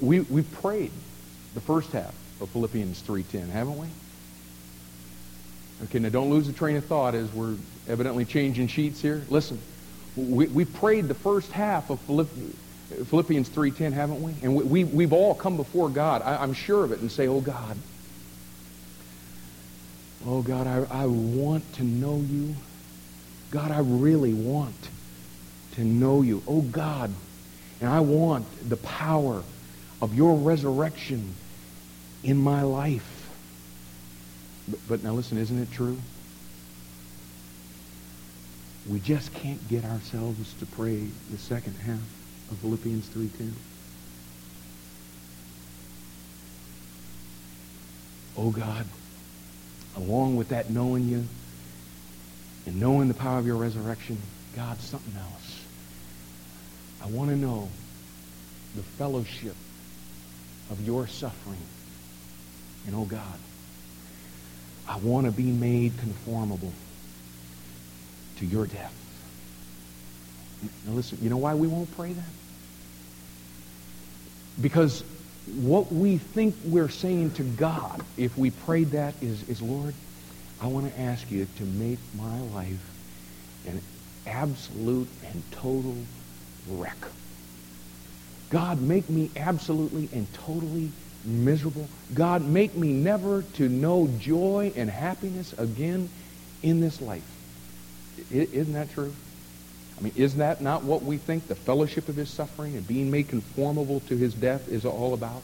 we, 0.00 0.20
we 0.20 0.42
prayed 0.42 0.90
the 1.54 1.60
first 1.60 1.92
half 1.92 2.14
of 2.40 2.48
Philippians 2.50 3.02
3.10, 3.02 3.50
haven't 3.50 3.78
we? 3.78 3.86
Okay, 5.84 5.98
now 5.98 6.08
don't 6.08 6.30
lose 6.30 6.46
the 6.46 6.52
train 6.52 6.76
of 6.76 6.84
thought 6.86 7.14
as 7.14 7.30
we're 7.32 7.56
evidently 7.88 8.24
changing 8.24 8.68
sheets 8.68 9.00
here. 9.00 9.22
Listen, 9.28 9.60
we, 10.16 10.46
we 10.46 10.64
prayed 10.64 11.08
the 11.08 11.14
first 11.14 11.52
half 11.52 11.90
of 11.90 12.00
Philippians 12.00 12.56
3.10, 12.90 13.92
haven't 13.92 14.22
we? 14.22 14.34
And 14.42 14.54
we, 14.54 14.64
we, 14.64 14.84
we've 14.84 15.12
all 15.12 15.34
come 15.34 15.56
before 15.56 15.88
God, 15.88 16.22
I, 16.22 16.36
I'm 16.36 16.52
sure 16.52 16.84
of 16.84 16.92
it, 16.92 17.00
and 17.00 17.10
say, 17.10 17.26
oh 17.28 17.40
God, 17.40 17.76
oh 20.26 20.42
God, 20.42 20.66
I, 20.66 21.02
I 21.02 21.06
want 21.06 21.70
to 21.74 21.84
know 21.84 22.16
you. 22.16 22.54
God, 23.50 23.70
I 23.70 23.78
really 23.80 24.34
want 24.34 24.74
to 25.72 25.84
know 25.84 26.22
you. 26.22 26.42
Oh 26.46 26.60
God, 26.60 27.12
and 27.80 27.88
I 27.88 28.00
want 28.00 28.46
the 28.68 28.76
power 28.76 29.42
of 30.02 30.14
your 30.14 30.36
resurrection 30.36 31.34
in 32.22 32.36
my 32.36 32.62
life. 32.62 33.10
But, 34.68 34.80
but 34.88 35.04
now 35.04 35.12
listen, 35.12 35.38
isn't 35.38 35.58
it 35.58 35.70
true? 35.70 35.98
We 38.88 39.00
just 39.00 39.32
can't 39.32 39.66
get 39.68 39.84
ourselves 39.84 40.54
to 40.54 40.66
pray 40.66 41.06
the 41.30 41.38
second 41.38 41.74
half 41.76 41.98
of 42.50 42.58
Philippians 42.58 43.08
3.10. 43.08 43.52
Oh 48.36 48.50
God, 48.50 48.86
along 49.96 50.36
with 50.36 50.48
that 50.48 50.70
knowing 50.70 51.08
you 51.08 51.24
and 52.66 52.80
knowing 52.80 53.08
the 53.08 53.14
power 53.14 53.38
of 53.38 53.46
your 53.46 53.56
resurrection, 53.56 54.18
God, 54.56 54.80
something 54.80 55.14
else. 55.16 55.60
I 57.02 57.06
want 57.06 57.30
to 57.30 57.36
know 57.36 57.68
the 58.74 58.82
fellowship 58.82 59.54
of 60.70 60.80
your 60.80 61.06
suffering. 61.06 61.60
And 62.86 62.94
oh 62.94 63.04
God, 63.04 63.38
I 64.88 64.98
want 64.98 65.26
to 65.26 65.32
be 65.32 65.44
made 65.44 65.96
conformable 65.98 66.72
to 68.38 68.46
your 68.46 68.66
death. 68.66 68.94
Now 70.86 70.92
listen, 70.92 71.18
you 71.22 71.30
know 71.30 71.36
why 71.36 71.54
we 71.54 71.66
won't 71.66 71.94
pray 71.96 72.12
that? 72.12 72.24
Because 74.60 75.02
what 75.46 75.92
we 75.92 76.18
think 76.18 76.54
we're 76.64 76.88
saying 76.88 77.32
to 77.32 77.42
God 77.42 78.02
if 78.16 78.36
we 78.38 78.50
prayed 78.50 78.92
that 78.92 79.14
is, 79.20 79.48
is 79.48 79.60
Lord, 79.60 79.94
I 80.60 80.66
want 80.66 80.92
to 80.92 81.00
ask 81.00 81.30
you 81.30 81.46
to 81.56 81.64
make 81.64 81.98
my 82.16 82.40
life 82.40 82.90
an 83.66 83.80
absolute 84.26 85.08
and 85.24 85.42
total 85.52 85.96
wreck. 86.70 86.96
God, 88.50 88.80
make 88.80 89.10
me 89.10 89.30
absolutely 89.36 90.08
and 90.12 90.32
totally 90.32 90.90
miserable. 91.24 91.88
God, 92.14 92.42
make 92.42 92.74
me 92.74 92.92
never 92.92 93.42
to 93.54 93.68
know 93.68 94.08
joy 94.18 94.72
and 94.76 94.88
happiness 94.88 95.52
again 95.58 96.08
in 96.62 96.80
this 96.80 97.00
life. 97.00 97.28
Isn't 98.30 98.74
that 98.74 98.92
true? 98.92 99.14
I 99.98 100.00
mean, 100.00 100.12
is 100.16 100.36
that 100.36 100.60
not 100.60 100.82
what 100.82 101.02
we 101.02 101.18
think 101.18 101.46
the 101.46 101.54
fellowship 101.54 102.08
of 102.08 102.16
his 102.16 102.28
suffering 102.28 102.76
and 102.76 102.86
being 102.86 103.10
made 103.10 103.28
conformable 103.28 104.00
to 104.00 104.16
his 104.16 104.34
death 104.34 104.68
is 104.68 104.84
all 104.84 105.14
about? 105.14 105.42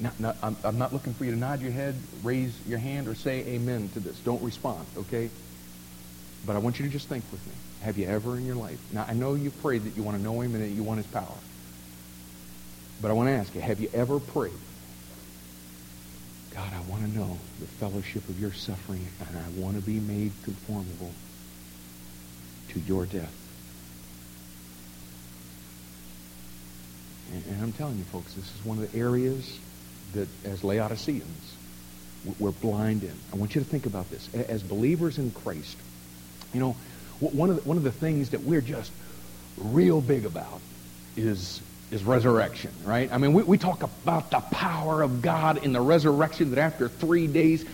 Not, 0.00 0.18
not, 0.18 0.36
I'm, 0.42 0.56
I'm 0.64 0.78
not 0.78 0.92
looking 0.92 1.14
for 1.14 1.24
you 1.24 1.30
to 1.30 1.36
nod 1.36 1.62
your 1.62 1.70
head, 1.70 1.94
raise 2.24 2.52
your 2.66 2.78
hand, 2.78 3.06
or 3.06 3.14
say 3.14 3.40
amen 3.46 3.90
to 3.90 4.00
this. 4.00 4.18
Don't 4.18 4.42
respond, 4.42 4.86
okay? 4.96 5.30
But 6.44 6.56
I 6.56 6.58
want 6.58 6.80
you 6.80 6.84
to 6.84 6.90
just 6.90 7.08
think 7.08 7.24
with 7.30 7.46
me. 7.46 7.52
Have 7.82 7.96
you 7.96 8.06
ever 8.06 8.36
in 8.36 8.44
your 8.44 8.56
life? 8.56 8.78
Now, 8.92 9.04
I 9.08 9.14
know 9.14 9.34
you've 9.34 9.60
prayed 9.62 9.84
that 9.84 9.96
you 9.96 10.02
want 10.02 10.16
to 10.16 10.22
know 10.22 10.40
him 10.40 10.54
and 10.54 10.64
that 10.64 10.68
you 10.68 10.82
want 10.82 10.98
his 10.98 11.06
power. 11.06 11.38
But 13.00 13.10
I 13.10 13.14
want 13.14 13.28
to 13.28 13.32
ask 13.34 13.54
you, 13.54 13.60
have 13.60 13.78
you 13.80 13.90
ever 13.94 14.18
prayed, 14.18 14.52
God, 16.50 16.72
I 16.72 16.80
want 16.90 17.02
to 17.04 17.10
know 17.10 17.38
the 17.60 17.66
fellowship 17.66 18.28
of 18.28 18.40
your 18.40 18.52
suffering, 18.52 19.06
and 19.20 19.38
I 19.38 19.60
want 19.60 19.76
to 19.76 19.82
be 19.82 20.00
made 20.00 20.32
conformable 20.42 21.12
to 22.74 22.80
your 22.80 23.06
death. 23.06 23.32
And, 27.32 27.44
and 27.46 27.62
I'm 27.62 27.72
telling 27.72 27.96
you, 27.96 28.04
folks, 28.04 28.34
this 28.34 28.44
is 28.44 28.64
one 28.64 28.78
of 28.78 28.92
the 28.92 28.98
areas 28.98 29.58
that, 30.12 30.28
as 30.44 30.62
Laodiceans, 30.62 31.56
we're 32.38 32.52
blind 32.52 33.02
in. 33.02 33.12
I 33.32 33.36
want 33.36 33.54
you 33.54 33.60
to 33.60 33.66
think 33.66 33.86
about 33.86 34.10
this. 34.10 34.32
As 34.34 34.62
believers 34.62 35.18
in 35.18 35.30
Christ, 35.30 35.76
you 36.52 36.60
know, 36.60 36.76
one 37.20 37.50
of 37.50 37.56
the, 37.56 37.62
one 37.62 37.76
of 37.76 37.82
the 37.82 37.92
things 37.92 38.30
that 38.30 38.42
we're 38.42 38.60
just 38.60 38.92
real 39.56 40.00
big 40.00 40.24
about 40.24 40.60
is 41.16 41.60
is 41.90 42.02
resurrection, 42.02 42.72
right? 42.84 43.12
I 43.12 43.18
mean, 43.18 43.34
we, 43.34 43.42
we 43.44 43.58
talk 43.58 43.82
about 43.82 44.30
the 44.30 44.40
power 44.40 45.02
of 45.02 45.22
God 45.22 45.64
in 45.64 45.72
the 45.72 45.80
resurrection 45.80 46.50
that 46.50 46.58
after 46.58 46.88
three 46.88 47.26
days 47.26 47.64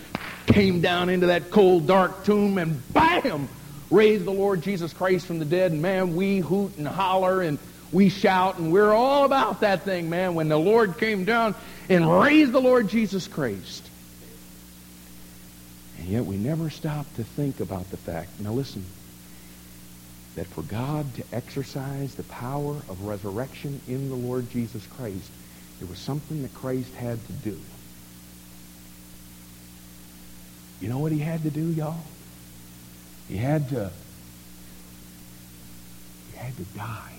came 0.45 0.81
down 0.81 1.09
into 1.09 1.27
that 1.27 1.49
cold, 1.49 1.87
dark 1.87 2.23
tomb 2.23 2.57
and 2.57 2.81
bam, 2.93 3.49
raised 3.91 4.25
the 4.25 4.31
Lord 4.31 4.61
Jesus 4.61 4.93
Christ 4.93 5.27
from 5.27 5.39
the 5.39 5.45
dead. 5.45 5.71
And 5.71 5.81
man, 5.81 6.15
we 6.15 6.39
hoot 6.39 6.77
and 6.77 6.87
holler 6.87 7.41
and 7.41 7.59
we 7.91 8.09
shout 8.09 8.57
and 8.57 8.71
we're 8.71 8.93
all 8.93 9.25
about 9.25 9.59
that 9.61 9.83
thing, 9.83 10.09
man, 10.09 10.33
when 10.33 10.47
the 10.47 10.57
Lord 10.57 10.97
came 10.97 11.25
down 11.25 11.53
and 11.89 12.09
raised 12.09 12.53
the 12.53 12.61
Lord 12.61 12.87
Jesus 12.87 13.27
Christ. 13.27 13.89
And 15.99 16.07
yet 16.07 16.25
we 16.25 16.37
never 16.37 16.69
stop 16.69 17.05
to 17.15 17.23
think 17.23 17.59
about 17.59 17.91
the 17.91 17.97
fact. 17.97 18.39
Now 18.39 18.53
listen, 18.53 18.85
that 20.35 20.47
for 20.47 20.61
God 20.61 21.13
to 21.15 21.23
exercise 21.33 22.15
the 22.15 22.23
power 22.23 22.75
of 22.87 23.03
resurrection 23.03 23.81
in 23.87 24.09
the 24.09 24.15
Lord 24.15 24.49
Jesus 24.49 24.85
Christ, 24.87 25.29
there 25.79 25.87
was 25.87 25.99
something 25.99 26.41
that 26.43 26.53
Christ 26.53 26.93
had 26.95 27.19
to 27.27 27.33
do. 27.33 27.59
You 30.79 30.87
know 30.87 30.99
what 30.99 31.11
he 31.11 31.19
had 31.19 31.43
to 31.43 31.51
do, 31.51 31.71
y'all? 31.71 32.03
He 33.31 33.37
had 33.37 33.69
to 33.69 33.89
he 36.31 36.37
had 36.37 36.53
to 36.57 36.63
die. 36.77 37.13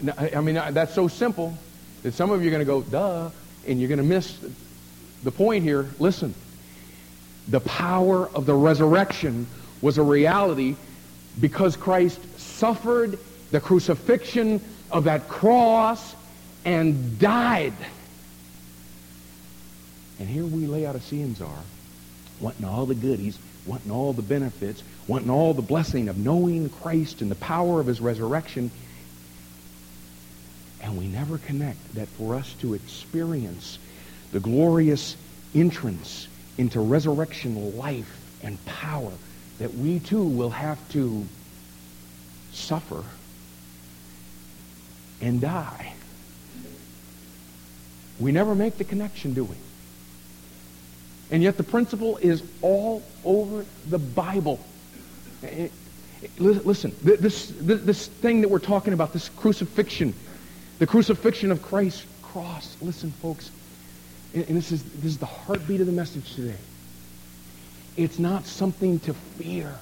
Now, 0.00 0.14
I 0.16 0.40
mean, 0.40 0.54
that's 0.54 0.94
so 0.94 1.06
simple 1.06 1.56
that 2.02 2.14
some 2.14 2.30
of 2.30 2.42
you 2.42 2.48
are 2.48 2.50
going 2.50 2.60
to 2.60 2.64
go, 2.64 2.80
duh, 2.80 3.30
and 3.66 3.78
you're 3.78 3.88
going 3.88 3.98
to 3.98 4.04
miss 4.04 4.38
the 5.22 5.30
point 5.30 5.64
here. 5.64 5.86
Listen, 5.98 6.34
the 7.48 7.60
power 7.60 8.26
of 8.30 8.46
the 8.46 8.54
resurrection 8.54 9.46
was 9.82 9.98
a 9.98 10.02
reality 10.02 10.74
because 11.38 11.76
Christ 11.76 12.20
suffered 12.38 13.18
the 13.50 13.60
crucifixion 13.60 14.62
of 14.90 15.04
that 15.04 15.28
cross 15.28 16.16
and 16.64 17.18
died. 17.18 17.74
And 20.18 20.26
here 20.26 20.46
we 20.46 20.66
lay 20.66 20.86
out 20.86 20.94
a 20.94 20.98
Laodiceans 20.98 21.42
are, 21.42 21.62
wanting 22.40 22.66
all 22.66 22.86
the 22.86 22.94
goodies, 22.94 23.38
wanting 23.64 23.90
all 23.90 24.12
the 24.12 24.22
benefits, 24.22 24.82
wanting 25.06 25.30
all 25.30 25.54
the 25.54 25.62
blessing 25.62 26.08
of 26.08 26.16
knowing 26.18 26.68
Christ 26.68 27.22
and 27.22 27.30
the 27.30 27.36
power 27.36 27.80
of 27.80 27.86
his 27.86 28.00
resurrection. 28.00 28.70
And 30.82 30.98
we 30.98 31.06
never 31.06 31.38
connect 31.38 31.94
that 31.94 32.08
for 32.08 32.34
us 32.34 32.54
to 32.60 32.74
experience 32.74 33.78
the 34.32 34.40
glorious 34.40 35.16
entrance 35.54 36.28
into 36.58 36.80
resurrection 36.80 37.76
life 37.76 38.20
and 38.42 38.62
power 38.66 39.12
that 39.58 39.74
we 39.74 39.98
too 39.98 40.22
will 40.22 40.50
have 40.50 40.78
to 40.90 41.26
suffer 42.52 43.02
and 45.20 45.40
die. 45.40 45.94
We 48.18 48.32
never 48.32 48.54
make 48.54 48.78
the 48.78 48.84
connection, 48.84 49.34
do 49.34 49.44
we? 49.44 49.56
And 51.30 51.42
yet 51.42 51.56
the 51.56 51.62
principle 51.62 52.18
is 52.18 52.42
all 52.62 53.02
over 53.24 53.64
the 53.88 53.98
Bible. 53.98 54.60
Eh, 55.42 55.68
eh, 55.68 55.68
listen, 56.38 56.94
this, 57.02 57.52
this 57.60 58.06
thing 58.06 58.42
that 58.42 58.48
we're 58.48 58.58
talking 58.58 58.92
about, 58.92 59.12
this 59.12 59.28
crucifixion, 59.30 60.14
the 60.78 60.86
crucifixion 60.86 61.50
of 61.50 61.62
Christ's 61.62 62.06
cross. 62.22 62.76
Listen, 62.80 63.10
folks, 63.10 63.50
and 64.34 64.56
this 64.56 64.70
is, 64.70 64.82
this 64.84 65.12
is 65.12 65.18
the 65.18 65.26
heartbeat 65.26 65.80
of 65.80 65.86
the 65.86 65.92
message 65.92 66.34
today. 66.34 66.56
It's 67.96 68.18
not 68.18 68.44
something 68.44 69.00
to 69.00 69.14
fear. 69.14 69.74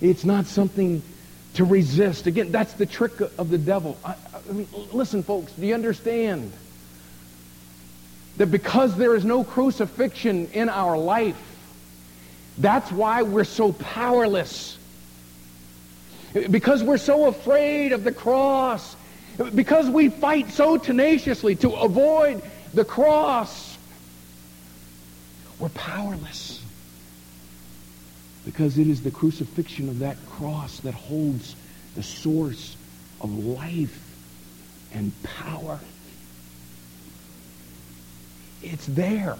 It's 0.00 0.24
not 0.24 0.46
something 0.46 1.02
to 1.54 1.64
resist. 1.64 2.26
Again, 2.26 2.52
that's 2.52 2.74
the 2.74 2.86
trick 2.86 3.20
of 3.20 3.50
the 3.50 3.58
devil. 3.58 3.96
I, 4.04 4.14
I 4.48 4.52
mean, 4.52 4.68
listen, 4.92 5.22
folks, 5.22 5.52
do 5.52 5.66
you 5.66 5.74
understand 5.74 6.52
that 8.38 8.46
because 8.46 8.96
there 8.96 9.14
is 9.14 9.24
no 9.24 9.44
crucifixion 9.44 10.48
in 10.52 10.68
our 10.68 10.96
life, 10.96 11.36
that's 12.56 12.90
why 12.90 13.22
we're 13.22 13.44
so 13.44 13.72
powerless. 13.72 14.78
Because 16.50 16.82
we're 16.82 16.98
so 16.98 17.26
afraid 17.26 17.92
of 17.92 18.04
the 18.04 18.12
cross. 18.12 18.96
Because 19.54 19.88
we 19.90 20.08
fight 20.08 20.50
so 20.50 20.76
tenaciously 20.76 21.56
to 21.56 21.72
avoid 21.72 22.42
the 22.74 22.84
cross. 22.84 23.76
We're 25.58 25.68
powerless. 25.70 26.62
Because 28.44 28.78
it 28.78 28.86
is 28.86 29.02
the 29.02 29.10
crucifixion 29.10 29.88
of 29.88 29.98
that 30.00 30.16
cross 30.30 30.80
that 30.80 30.94
holds 30.94 31.54
the 31.96 32.02
source 32.02 32.76
of 33.20 33.30
life 33.44 34.00
and 34.92 35.12
power. 35.22 35.80
It's 38.62 38.86
there. 38.86 39.36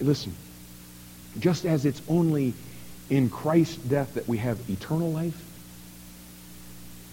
Listen, 0.00 0.34
just 1.38 1.64
as 1.64 1.84
it's 1.86 2.02
only 2.08 2.52
in 3.10 3.30
Christ's 3.30 3.76
death 3.76 4.14
that 4.14 4.28
we 4.28 4.38
have 4.38 4.58
eternal 4.68 5.10
life, 5.10 5.42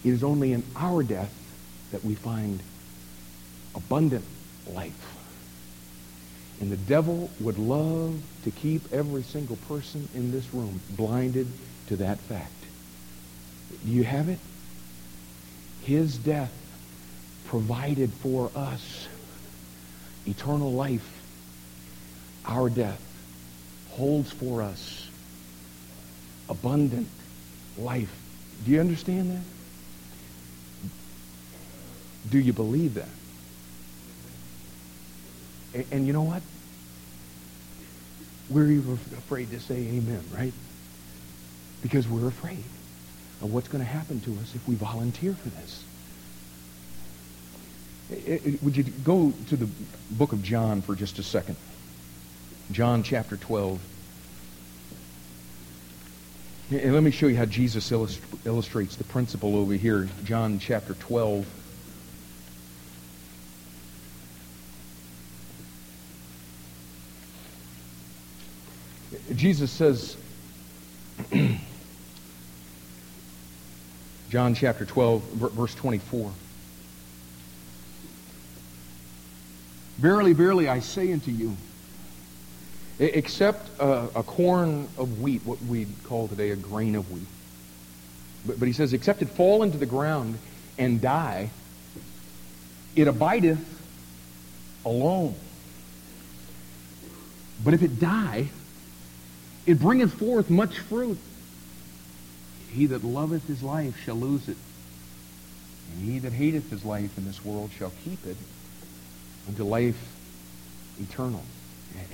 it 0.04 0.10
is 0.10 0.22
only 0.22 0.52
in 0.52 0.62
our 0.76 1.02
death 1.02 1.32
that 1.92 2.04
we 2.04 2.14
find 2.14 2.62
abundant 3.74 4.24
life. 4.66 5.16
And 6.60 6.70
the 6.70 6.76
devil 6.76 7.30
would 7.40 7.58
love 7.58 8.20
to 8.44 8.50
keep 8.50 8.92
every 8.92 9.22
single 9.22 9.56
person 9.68 10.08
in 10.14 10.30
this 10.30 10.52
room 10.52 10.80
blinded 10.90 11.48
to 11.88 11.96
that 11.96 12.18
fact. 12.18 12.52
Do 13.84 13.90
you 13.90 14.04
have 14.04 14.28
it? 14.28 14.38
His 15.82 16.16
death 16.18 16.52
provided 17.52 18.10
for 18.10 18.50
us 18.56 19.06
eternal 20.26 20.72
life. 20.72 21.06
Our 22.46 22.70
death 22.70 22.98
holds 23.90 24.32
for 24.32 24.62
us 24.62 25.06
abundant 26.48 27.08
life. 27.76 28.10
Do 28.64 28.70
you 28.70 28.80
understand 28.80 29.32
that? 29.32 29.42
Do 32.30 32.38
you 32.38 32.54
believe 32.54 32.94
that? 32.94 33.10
And, 35.74 35.84
and 35.92 36.06
you 36.06 36.14
know 36.14 36.22
what? 36.22 36.40
We're 38.48 38.70
even 38.70 38.94
afraid 38.94 39.50
to 39.50 39.60
say 39.60 39.74
amen, 39.74 40.24
right? 40.34 40.54
Because 41.82 42.08
we're 42.08 42.28
afraid 42.28 42.64
of 43.42 43.52
what's 43.52 43.68
going 43.68 43.84
to 43.84 43.90
happen 43.90 44.20
to 44.20 44.30
us 44.40 44.54
if 44.54 44.66
we 44.66 44.74
volunteer 44.74 45.34
for 45.34 45.50
this. 45.50 45.84
Would 48.62 48.76
you 48.76 48.84
go 48.84 49.32
to 49.48 49.56
the 49.56 49.68
book 50.10 50.32
of 50.32 50.42
John 50.42 50.82
for 50.82 50.94
just 50.94 51.18
a 51.18 51.22
second? 51.22 51.56
John 52.70 53.02
chapter 53.02 53.36
12. 53.36 53.80
And 56.70 56.94
let 56.94 57.02
me 57.02 57.10
show 57.10 57.26
you 57.26 57.36
how 57.36 57.44
Jesus 57.44 57.90
illustrates 57.92 58.96
the 58.96 59.04
principle 59.04 59.56
over 59.56 59.74
here. 59.74 60.08
John 60.24 60.58
chapter 60.58 60.94
12. 60.94 61.46
Jesus 69.34 69.70
says, 69.70 70.16
John 74.30 74.54
chapter 74.54 74.86
12, 74.86 75.22
verse 75.22 75.74
24. 75.74 76.32
Verily, 80.02 80.32
verily, 80.32 80.68
I 80.68 80.80
say 80.80 81.12
unto 81.12 81.30
you, 81.30 81.56
except 82.98 83.70
a, 83.78 84.08
a, 84.16 84.24
corn 84.24 84.88
of 84.98 85.20
wheat, 85.20 85.42
what 85.44 85.62
we'd 85.62 85.94
call 86.02 86.26
today 86.26 86.50
a 86.50 86.56
grain 86.56 86.96
of 86.96 87.08
wheat. 87.12 87.28
But, 88.44 88.58
but 88.58 88.66
he 88.66 88.74
says, 88.74 88.92
except 88.94 89.22
it 89.22 89.28
fall 89.28 89.62
into 89.62 89.78
the 89.78 89.86
ground 89.86 90.40
and 90.76 91.00
die, 91.00 91.50
it 92.96 93.06
abideth 93.06 93.64
alone. 94.84 95.36
But 97.62 97.72
if 97.72 97.82
it 97.84 98.00
die, 98.00 98.48
it 99.66 99.78
bringeth 99.78 100.14
forth 100.14 100.50
much 100.50 100.80
fruit. 100.80 101.18
He 102.72 102.86
that 102.86 103.04
loveth 103.04 103.46
his 103.46 103.62
life 103.62 103.96
shall 104.00 104.16
lose 104.16 104.48
it. 104.48 104.56
And 105.92 106.10
he 106.10 106.18
that 106.18 106.32
hateth 106.32 106.70
his 106.70 106.84
life 106.84 107.16
in 107.16 107.24
this 107.24 107.44
world 107.44 107.70
shall 107.78 107.92
keep 108.02 108.26
it 108.26 108.36
unto 109.48 109.64
life 109.64 109.98
eternal. 111.00 111.42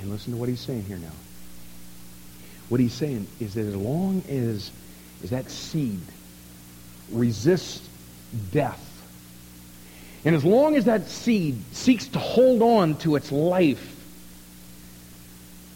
And 0.01 0.11
listen 0.11 0.33
to 0.33 0.39
what 0.39 0.49
he's 0.49 0.61
saying 0.61 0.85
here 0.85 0.99
now. 0.99 1.13
What 2.69 2.81
he's 2.81 2.93
saying 2.93 3.27
is 3.41 3.55
that 3.55 3.67
as 3.67 3.77
long 3.77 4.23
as, 4.29 4.71
as 5.23 5.31
that 5.31 5.51
seed 5.51 6.01
resists 7.11 7.89
death, 8.53 8.85
and 10.25 10.35
as 10.35 10.45
long 10.45 10.77
as 10.77 10.85
that 10.85 11.09
seed 11.09 11.57
seeks 11.73 12.09
to 12.09 12.19
hold 12.19 12.61
on 12.63 12.97
to 12.99 13.17
its 13.17 13.33
life, 13.33 13.97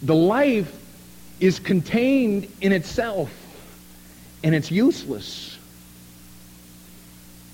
the 0.01 0.15
life 0.15 0.71
is 1.39 1.59
contained 1.59 2.51
in 2.61 2.71
itself 2.71 3.31
and 4.43 4.53
it's 4.53 4.69
useless. 4.69 5.52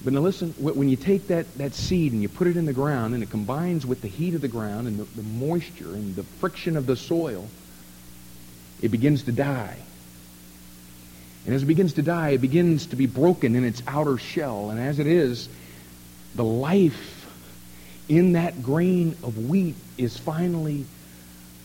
But 0.04 0.14
now 0.14 0.22
listen, 0.22 0.54
when 0.58 0.88
you 0.88 0.96
take 0.96 1.28
that, 1.28 1.58
that 1.58 1.74
seed 1.74 2.14
and 2.14 2.22
you 2.22 2.30
put 2.30 2.48
it 2.48 2.56
in 2.56 2.66
the 2.66 2.74
ground 2.74 3.14
and 3.14 3.22
it 3.22 3.30
combines 3.30 3.86
with 3.86 4.02
the 4.02 4.08
heat 4.08 4.34
of 4.34 4.42
the 4.42 4.48
ground 4.48 4.88
and 4.88 4.98
the, 4.98 5.04
the 5.04 5.24
moisture 5.24 5.94
and 5.94 6.16
the 6.16 6.24
friction 6.24 6.78
of 6.78 6.86
the 6.86 6.96
soil, 6.96 7.50
it 8.82 8.90
begins 8.90 9.24
to 9.24 9.34
die. 9.34 9.78
And 11.46 11.54
as 11.54 11.64
it 11.64 11.66
begins 11.66 11.94
to 11.94 12.02
die, 12.02 12.30
it 12.30 12.38
begins 12.40 12.88
to 12.88 12.96
be 12.96 13.08
broken 13.08 13.56
in 13.56 13.66
its 13.66 13.84
outer 13.88 14.18
shell. 14.18 14.70
And 14.70 14.80
as 14.80 15.00
it 15.00 15.08
is, 15.08 15.50
the 16.36 16.44
life 16.44 17.28
in 18.08 18.34
that 18.34 18.64
grain 18.64 19.18
of 19.24 19.50
wheat 19.50 19.76
is 19.98 20.18
finally 20.18 20.86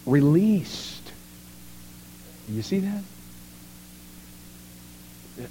released. 0.07 1.13
You 2.49 2.63
see 2.63 2.81
that? 2.81 3.03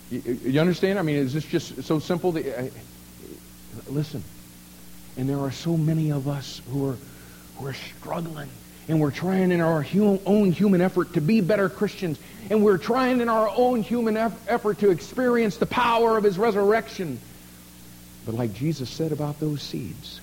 You, 0.09 0.59
understand? 0.59 0.97
I 0.97 1.01
mean, 1.01 1.17
is 1.17 1.33
this 1.33 1.45
just 1.45 1.83
so 1.83 1.99
simple? 1.99 2.31
That, 2.33 2.57
uh, 2.57 2.69
listen, 3.87 4.23
and 5.17 5.27
there 5.27 5.39
are 5.39 5.51
so 5.51 5.75
many 5.75 6.11
of 6.11 6.27
us 6.27 6.61
who 6.69 6.89
are, 6.89 6.97
who 7.57 7.67
are 7.67 7.73
struggling, 7.73 8.49
and 8.87 8.99
we're 8.99 9.11
trying 9.11 9.51
in 9.51 9.61
our 9.61 9.85
own 10.25 10.51
human 10.51 10.81
effort 10.81 11.13
to 11.13 11.21
be 11.21 11.41
better 11.41 11.69
Christians, 11.69 12.17
and 12.49 12.63
we're 12.63 12.77
trying 12.77 13.19
in 13.19 13.29
our 13.29 13.51
own 13.55 13.81
human 13.81 14.15
effort 14.15 14.79
to 14.79 14.89
experience 14.89 15.57
the 15.57 15.65
power 15.65 16.17
of 16.17 16.23
his 16.23 16.37
resurrection. 16.37 17.19
But 18.25 18.35
like 18.35 18.53
Jesus 18.53 18.89
said 18.89 19.11
about 19.11 19.39
those 19.41 19.61
seeds, 19.61 20.21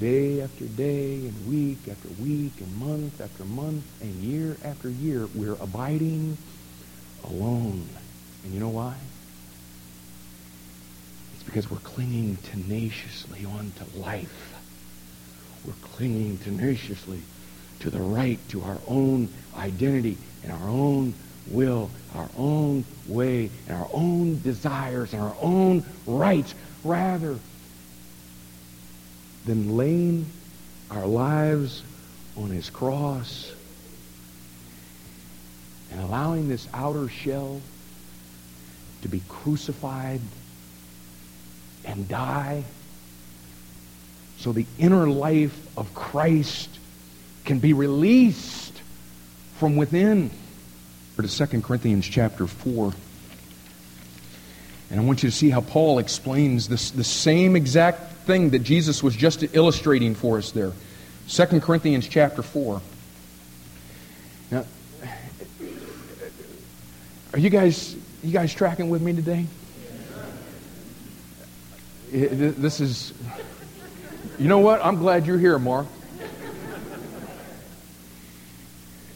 day 0.00 0.40
after 0.40 0.64
day 0.64 1.14
and 1.16 1.48
week 1.48 1.78
after 1.90 2.08
week 2.22 2.52
and 2.60 2.76
month 2.78 3.20
after 3.20 3.44
month 3.44 3.84
and 4.00 4.14
year 4.22 4.56
after 4.64 4.88
year, 4.88 5.28
we're 5.34 5.56
abiding 5.60 6.38
alone. 7.24 7.88
And 8.44 8.52
you 8.52 8.60
know 8.60 8.68
why? 8.68 8.94
It's 11.34 11.42
because 11.42 11.70
we're 11.70 11.78
clinging 11.78 12.36
tenaciously 12.36 13.44
on 13.44 13.72
to 13.76 13.98
life. 13.98 14.54
We're 15.66 15.72
clinging 15.82 16.38
tenaciously 16.38 17.20
to 17.80 17.90
the 17.90 18.00
right, 18.00 18.38
to 18.50 18.62
our 18.62 18.78
own 18.86 19.28
identity 19.56 20.16
and 20.42 20.52
our 20.52 20.68
own 20.68 21.14
will, 21.50 21.90
our 22.14 22.28
own 22.36 22.84
way, 23.06 23.50
and 23.66 23.76
our 23.76 23.88
own 23.92 24.40
desires 24.42 25.12
and 25.12 25.22
our 25.22 25.36
own 25.40 25.84
rights, 26.06 26.54
rather 26.84 27.38
than 29.44 29.76
laying 29.76 30.26
our 30.90 31.06
lives 31.06 31.82
on 32.36 32.50
his 32.50 32.70
cross 32.70 33.52
and 35.90 36.00
allowing 36.00 36.48
this 36.48 36.68
outer 36.72 37.08
shell 37.08 37.60
to 39.02 39.08
be 39.08 39.22
crucified 39.28 40.20
and 41.84 42.08
die 42.08 42.64
so 44.38 44.52
the 44.52 44.66
inner 44.78 45.08
life 45.08 45.76
of 45.76 45.92
Christ 45.94 46.70
can 47.44 47.58
be 47.58 47.72
released 47.72 48.80
from 49.56 49.76
within. 49.76 50.30
To 51.16 51.46
2 51.46 51.62
Corinthians 51.62 52.06
chapter 52.06 52.46
4. 52.46 52.92
And 54.90 55.00
I 55.00 55.02
want 55.02 55.24
you 55.24 55.30
to 55.30 55.34
see 55.34 55.50
how 55.50 55.60
Paul 55.60 55.98
explains 55.98 56.68
this, 56.68 56.92
the 56.92 57.02
same 57.02 57.56
exact 57.56 58.12
thing 58.24 58.50
that 58.50 58.60
Jesus 58.60 59.02
was 59.02 59.16
just 59.16 59.42
illustrating 59.54 60.14
for 60.14 60.38
us 60.38 60.52
there. 60.52 60.72
2 61.28 61.60
Corinthians 61.60 62.06
chapter 62.06 62.42
4. 62.42 62.80
Are 67.32 67.38
you 67.38 67.50
guys 67.50 67.94
you 68.22 68.32
guys 68.32 68.52
tracking 68.52 68.90
with 68.90 69.02
me 69.02 69.12
today? 69.12 69.46
This 72.10 72.80
is 72.80 73.12
You 74.38 74.48
know 74.48 74.60
what? 74.60 74.84
I'm 74.84 74.96
glad 74.96 75.26
you're 75.26 75.38
here, 75.38 75.58
Mark. 75.58 75.86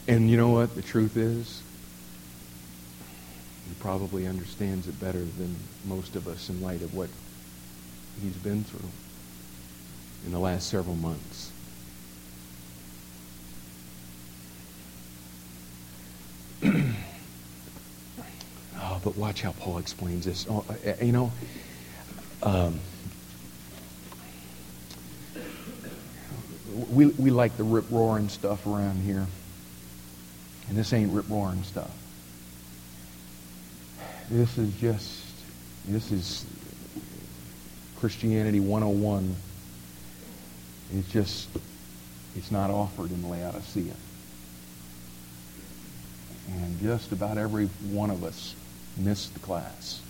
And 0.07 0.29
you 0.29 0.35
know 0.37 0.49
what 0.49 0.75
the 0.75 0.81
truth 0.81 1.15
is? 1.15 1.63
He 3.67 3.73
probably 3.79 4.27
understands 4.27 4.87
it 4.87 4.99
better 4.99 5.19
than 5.19 5.55
most 5.85 6.15
of 6.15 6.27
us 6.27 6.49
in 6.49 6.61
light 6.61 6.81
of 6.81 6.93
what 6.93 7.09
he's 8.21 8.35
been 8.35 8.63
through 8.65 8.89
in 10.25 10.31
the 10.31 10.39
last 10.39 10.67
several 10.69 10.95
months. 10.97 11.51
but 19.03 19.17
watch 19.17 19.41
how 19.41 19.51
Paul 19.51 19.77
explains 19.79 20.25
this. 20.25 20.47
Oh, 20.49 20.65
uh, 20.69 20.89
uh, 20.89 21.03
you 21.03 21.11
know, 21.11 21.31
um, 22.41 22.79
we, 26.89 27.07
we 27.07 27.29
like 27.29 27.57
the 27.57 27.63
rip 27.63 27.85
roaring 27.91 28.29
stuff 28.29 28.65
around 28.65 29.01
here. 29.01 29.27
And 30.69 30.77
this 30.77 30.93
ain't 30.93 31.11
rip 31.11 31.29
roaring 31.29 31.63
stuff. 31.63 31.91
This 34.29 34.57
is 34.57 34.73
just, 34.75 35.25
this 35.87 36.11
is 36.11 36.45
Christianity 37.99 38.61
101. 38.61 39.35
It's 40.95 41.11
just, 41.11 41.49
it's 42.35 42.49
not 42.51 42.69
offered 42.69 43.11
in 43.11 43.29
Laodicea. 43.29 43.93
And 46.55 46.79
just 46.81 47.11
about 47.11 47.37
every 47.37 47.65
one 47.91 48.09
of 48.09 48.23
us 48.23 48.55
missed 48.97 49.33
the 49.33 49.39
class. 49.39 50.01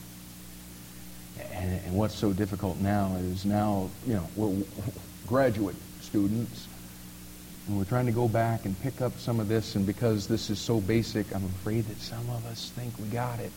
And, 1.54 1.80
and 1.86 1.96
what's 1.96 2.16
so 2.16 2.34
difficult 2.34 2.78
now 2.80 3.16
is 3.20 3.46
now, 3.46 3.90
you 4.06 4.14
know, 4.14 4.28
we're 4.36 4.64
graduate 5.28 5.76
students, 6.02 6.68
and 7.68 7.78
we're 7.78 7.86
trying 7.86 8.06
to 8.06 8.12
go 8.12 8.28
back 8.28 8.66
and 8.66 8.80
pick 8.82 9.02
up 9.02 9.18
some 9.18 9.40
of 9.40 9.48
this, 9.48 9.76
and 9.76 9.86
because 9.86 10.28
this 10.28 10.50
is 10.50 10.60
so 10.60 10.82
basic, 10.82 11.34
I'm 11.34 11.46
afraid 11.46 11.86
that 11.86 11.98
some 12.00 12.30
of 12.30 12.46
us 12.46 12.72
think 12.76 12.98
we 13.00 13.06
got 13.06 13.40
it. 13.40 13.52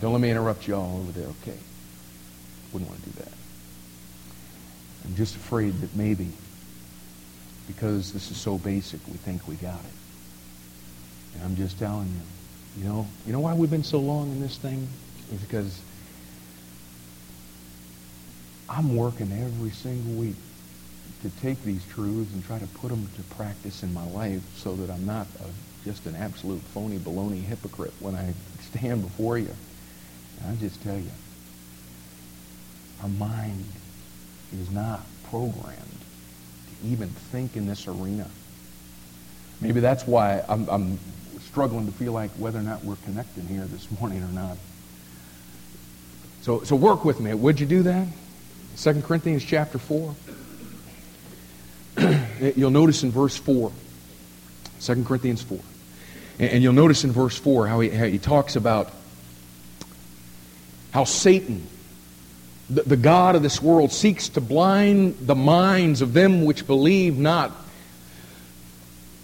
Don't 0.00 0.12
let 0.12 0.20
me 0.20 0.30
interrupt 0.30 0.66
you 0.66 0.74
all 0.74 0.98
over 0.98 1.12
there, 1.12 1.28
okay? 1.42 1.58
Wouldn't 2.72 2.90
want 2.90 3.02
to 3.02 3.10
do 3.10 3.18
that. 3.18 3.32
I'm 5.04 5.14
just 5.16 5.34
afraid 5.34 5.74
that 5.80 5.94
maybe 5.96 6.28
because 7.66 8.12
this 8.12 8.30
is 8.30 8.36
so 8.36 8.58
basic, 8.58 9.00
we 9.06 9.14
think 9.14 9.46
we 9.46 9.54
got 9.56 9.78
it. 9.78 11.34
And 11.34 11.44
I'm 11.44 11.56
just 11.56 11.78
telling 11.78 12.08
you, 12.08 12.20
you 12.76 12.84
know, 12.84 13.06
you 13.26 13.32
know 13.32 13.40
why 13.40 13.54
we've 13.54 13.70
been 13.70 13.84
so 13.84 13.98
long 13.98 14.30
in 14.30 14.40
this 14.40 14.56
thing? 14.56 14.88
Is 15.32 15.40
because 15.40 15.80
I'm 18.68 18.96
working 18.96 19.32
every 19.32 19.70
single 19.70 20.12
week 20.14 20.36
to 21.22 21.30
take 21.42 21.62
these 21.64 21.84
truths 21.86 22.32
and 22.32 22.44
try 22.44 22.58
to 22.58 22.66
put 22.66 22.90
them 22.90 23.08
to 23.16 23.22
practice 23.34 23.82
in 23.82 23.92
my 23.92 24.06
life 24.10 24.42
so 24.56 24.74
that 24.76 24.90
I'm 24.90 25.04
not 25.04 25.26
a, 25.40 25.84
just 25.84 26.06
an 26.06 26.16
absolute 26.16 26.62
phony 26.74 26.98
baloney 26.98 27.42
hypocrite 27.42 27.92
when 28.00 28.14
I 28.14 28.32
stand 28.60 29.02
before 29.02 29.38
you. 29.38 29.54
And 30.40 30.56
I 30.56 30.60
just 30.60 30.82
tell 30.82 30.96
you, 30.96 31.10
our 33.02 33.08
mind 33.08 33.64
is 34.52 34.70
not 34.70 35.00
programmed 35.28 35.76
to 35.76 36.88
even 36.88 37.08
think 37.08 37.56
in 37.56 37.66
this 37.66 37.86
arena. 37.86 38.28
Maybe 39.60 39.80
that's 39.80 40.06
why 40.06 40.42
I'm, 40.48 40.68
I'm 40.68 40.98
struggling 41.50 41.86
to 41.86 41.92
feel 41.92 42.12
like 42.12 42.30
whether 42.32 42.60
or 42.60 42.62
not 42.62 42.84
we're 42.84 42.94
connecting 43.04 43.44
here 43.48 43.64
this 43.64 43.88
morning 43.98 44.22
or 44.22 44.28
not. 44.28 44.56
So, 46.42 46.62
so 46.62 46.76
work 46.76 47.04
with 47.04 47.18
me. 47.18 47.34
Would 47.34 47.58
you 47.58 47.66
do 47.66 47.82
that? 47.82 48.06
2 48.76 49.02
Corinthians 49.02 49.44
chapter 49.44 49.78
4. 49.78 50.14
you'll 52.56 52.70
notice 52.70 53.02
in 53.02 53.10
verse 53.10 53.36
4. 53.36 53.72
2 54.80 55.04
Corinthians 55.04 55.42
4. 55.42 55.58
And, 56.38 56.62
you'll 56.62 56.72
notice 56.72 57.02
in 57.02 57.10
verse 57.10 57.36
4 57.36 57.66
how 57.66 57.80
he, 57.80 57.90
how 57.90 58.06
he 58.06 58.18
talks 58.18 58.54
about 58.54 58.92
how 60.92 61.02
Satan, 61.02 61.66
the, 62.70 62.82
the 62.82 62.96
God 62.96 63.34
of 63.34 63.42
this 63.42 63.60
world, 63.60 63.90
seeks 63.90 64.28
to 64.30 64.40
blind 64.40 65.18
the 65.20 65.34
minds 65.34 66.00
of 66.00 66.12
them 66.12 66.44
which 66.44 66.66
believe 66.66 67.18
not 67.18 67.50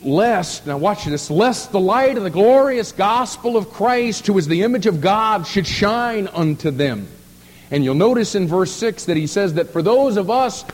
lest, 0.03 0.67
now 0.67 0.79
watch 0.79 1.05
this, 1.05 1.31
lest 1.31 1.73
the 1.73 1.81
light 1.81 2.17
of 2.17 2.23
the 2.23 2.31
glorious 2.31 2.93
gospel 2.93 3.57
of 3.57 3.71
Christ, 3.71 4.27
who 4.27 4.37
is 4.39 4.47
the 4.47 4.63
image 4.63 4.87
of 4.87 5.01
God, 5.01 5.47
should 5.47 5.67
shine 5.67 6.29
unto 6.29 6.71
them. 6.71 7.09
And 7.71 7.85
you'll 7.85 7.95
notice 7.95 8.35
in 8.35 8.47
verse 8.47 8.73
6 8.73 9.07
that 9.07 9.17
he 9.17 9.27
says 9.27 9.55
that 9.55 9.71
for 9.71 9.83
those 9.83 10.17
of 10.17 10.31
us 10.31 10.65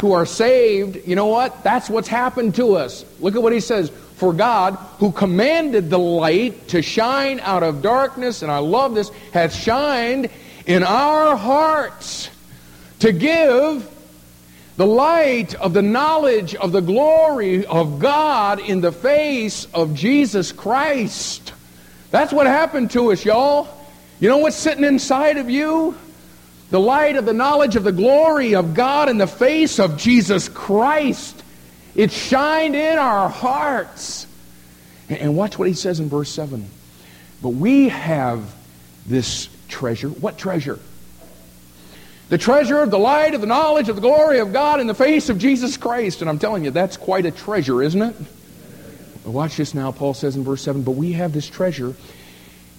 who 0.00 0.12
are 0.12 0.26
saved, 0.26 1.06
you 1.06 1.16
know 1.16 1.26
what? 1.26 1.62
That's 1.62 1.90
what's 1.90 2.08
happened 2.08 2.54
to 2.54 2.76
us. 2.76 3.04
Look 3.20 3.34
at 3.34 3.42
what 3.42 3.52
he 3.52 3.60
says. 3.60 3.90
For 4.16 4.32
God, 4.32 4.74
who 4.98 5.12
commanded 5.12 5.90
the 5.90 5.98
light 5.98 6.68
to 6.68 6.82
shine 6.82 7.38
out 7.40 7.62
of 7.62 7.82
darkness, 7.82 8.42
and 8.42 8.50
I 8.50 8.58
love 8.58 8.94
this, 8.94 9.10
hath 9.32 9.54
shined 9.54 10.28
in 10.66 10.82
our 10.82 11.36
hearts 11.36 12.28
to 12.98 13.12
give 13.12 13.88
the 14.78 14.86
light 14.86 15.56
of 15.56 15.72
the 15.72 15.82
knowledge 15.82 16.54
of 16.54 16.70
the 16.70 16.80
glory 16.80 17.66
of 17.66 17.98
God 17.98 18.60
in 18.60 18.80
the 18.80 18.92
face 18.92 19.66
of 19.74 19.92
Jesus 19.92 20.52
Christ. 20.52 21.52
That's 22.12 22.32
what 22.32 22.46
happened 22.46 22.92
to 22.92 23.10
us, 23.10 23.24
y'all. 23.24 23.66
You 24.20 24.28
know 24.28 24.38
what's 24.38 24.54
sitting 24.54 24.84
inside 24.84 25.36
of 25.36 25.50
you? 25.50 25.98
The 26.70 26.78
light 26.78 27.16
of 27.16 27.24
the 27.24 27.32
knowledge 27.32 27.74
of 27.74 27.82
the 27.82 27.90
glory 27.90 28.54
of 28.54 28.74
God 28.74 29.08
in 29.08 29.18
the 29.18 29.26
face 29.26 29.80
of 29.80 29.96
Jesus 29.98 30.48
Christ. 30.48 31.42
It 31.96 32.12
shined 32.12 32.76
in 32.76 32.98
our 32.98 33.28
hearts. 33.28 34.28
And 35.08 35.36
watch 35.36 35.58
what 35.58 35.66
he 35.66 35.74
says 35.74 35.98
in 35.98 36.08
verse 36.08 36.30
7. 36.30 36.64
But 37.42 37.48
we 37.48 37.88
have 37.88 38.54
this 39.06 39.48
treasure. 39.66 40.08
What 40.08 40.38
treasure? 40.38 40.78
The 42.28 42.38
treasure 42.38 42.80
of 42.80 42.90
the 42.90 42.98
light 42.98 43.34
of 43.34 43.40
the 43.40 43.46
knowledge 43.46 43.88
of 43.88 43.96
the 43.96 44.02
glory 44.02 44.40
of 44.40 44.52
God 44.52 44.80
in 44.80 44.86
the 44.86 44.94
face 44.94 45.30
of 45.30 45.38
Jesus 45.38 45.76
Christ. 45.76 46.20
And 46.20 46.28
I'm 46.28 46.38
telling 46.38 46.64
you, 46.64 46.70
that's 46.70 46.96
quite 46.96 47.24
a 47.24 47.30
treasure, 47.30 47.82
isn't 47.82 48.02
it? 48.02 48.14
Watch 49.24 49.56
this 49.56 49.74
now. 49.74 49.92
Paul 49.92 50.14
says 50.14 50.36
in 50.36 50.44
verse 50.44 50.62
7 50.62 50.82
But 50.82 50.92
we 50.92 51.12
have 51.12 51.32
this 51.32 51.48
treasure 51.48 51.94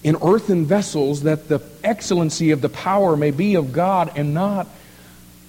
in 0.02 0.16
earthen 0.22 0.66
vessels 0.66 1.24
that 1.24 1.48
the 1.48 1.60
excellency 1.84 2.52
of 2.52 2.60
the 2.60 2.68
power 2.68 3.16
may 3.16 3.30
be 3.30 3.56
of 3.56 3.72
God 3.72 4.12
and 4.16 4.34
not 4.34 4.66